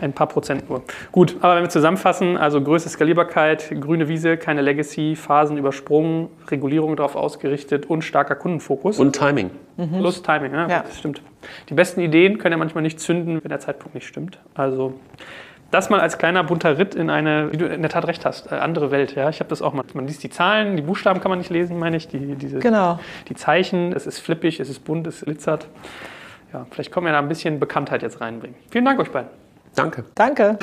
ein 0.00 0.12
paar 0.12 0.26
Prozent 0.26 0.68
nur. 0.70 0.82
Gut, 1.12 1.36
aber 1.40 1.56
wenn 1.56 1.64
wir 1.64 1.68
zusammenfassen, 1.68 2.36
also 2.36 2.62
Größe, 2.62 2.88
Skalierbarkeit, 2.88 3.70
grüne 3.80 4.08
Wiese, 4.08 4.36
keine 4.36 4.62
Legacy, 4.62 5.16
Phasen 5.16 5.58
übersprungen, 5.58 6.28
Regulierung 6.48 6.96
darauf 6.96 7.14
ausgerichtet 7.14 7.86
und 7.86 8.02
starker 8.02 8.36
Kundenfokus. 8.36 8.98
Und 8.98 9.14
Timing. 9.14 9.50
Mhm. 9.76 9.98
Plus 9.98 10.22
Timing, 10.22 10.52
ja, 10.52 10.68
ja, 10.68 10.82
das 10.86 10.98
stimmt. 10.98 11.20
Die 11.68 11.74
besten 11.74 12.00
Ideen 12.00 12.38
können 12.38 12.52
ja 12.52 12.58
manchmal 12.58 12.82
nicht 12.82 12.98
zünden, 12.98 13.42
wenn 13.42 13.50
der 13.50 13.60
Zeitpunkt 13.60 13.94
nicht 13.94 14.06
stimmt. 14.06 14.38
Also 14.54 14.94
das 15.76 15.90
mal 15.90 16.00
als 16.00 16.18
kleiner 16.18 16.42
bunter 16.42 16.78
Ritt 16.78 16.94
in 16.94 17.10
eine, 17.10 17.52
wie 17.52 17.58
du 17.58 17.66
in 17.66 17.82
der 17.82 17.90
Tat 17.90 18.06
recht 18.06 18.24
hast, 18.24 18.50
äh, 18.50 18.56
andere 18.56 18.90
Welt. 18.90 19.14
Ja, 19.14 19.28
ich 19.28 19.40
habe 19.40 19.50
das 19.50 19.62
auch 19.62 19.72
mal. 19.72 19.84
Man 19.92 20.06
liest 20.06 20.22
die 20.22 20.30
Zahlen, 20.30 20.76
die 20.76 20.82
Buchstaben 20.82 21.20
kann 21.20 21.30
man 21.30 21.38
nicht 21.38 21.50
lesen, 21.50 21.78
meine 21.78 21.96
ich, 21.96 22.08
die, 22.08 22.34
diese, 22.34 22.58
genau. 22.58 22.98
die 23.28 23.34
Zeichen. 23.34 23.92
Es 23.92 24.06
ist 24.06 24.18
flippig, 24.18 24.58
es 24.58 24.68
ist 24.68 24.80
bunt, 24.84 25.06
es 25.06 25.20
glitzert. 25.20 25.66
Ja, 26.52 26.66
vielleicht 26.70 26.92
können 26.92 27.06
wir 27.06 27.12
da 27.12 27.18
ein 27.18 27.28
bisschen 27.28 27.60
Bekanntheit 27.60 28.02
jetzt 28.02 28.20
reinbringen. 28.20 28.56
Vielen 28.70 28.84
Dank 28.84 28.98
euch 28.98 29.10
beiden. 29.10 29.30
Danke. 29.74 30.04
Danke. 30.14 30.58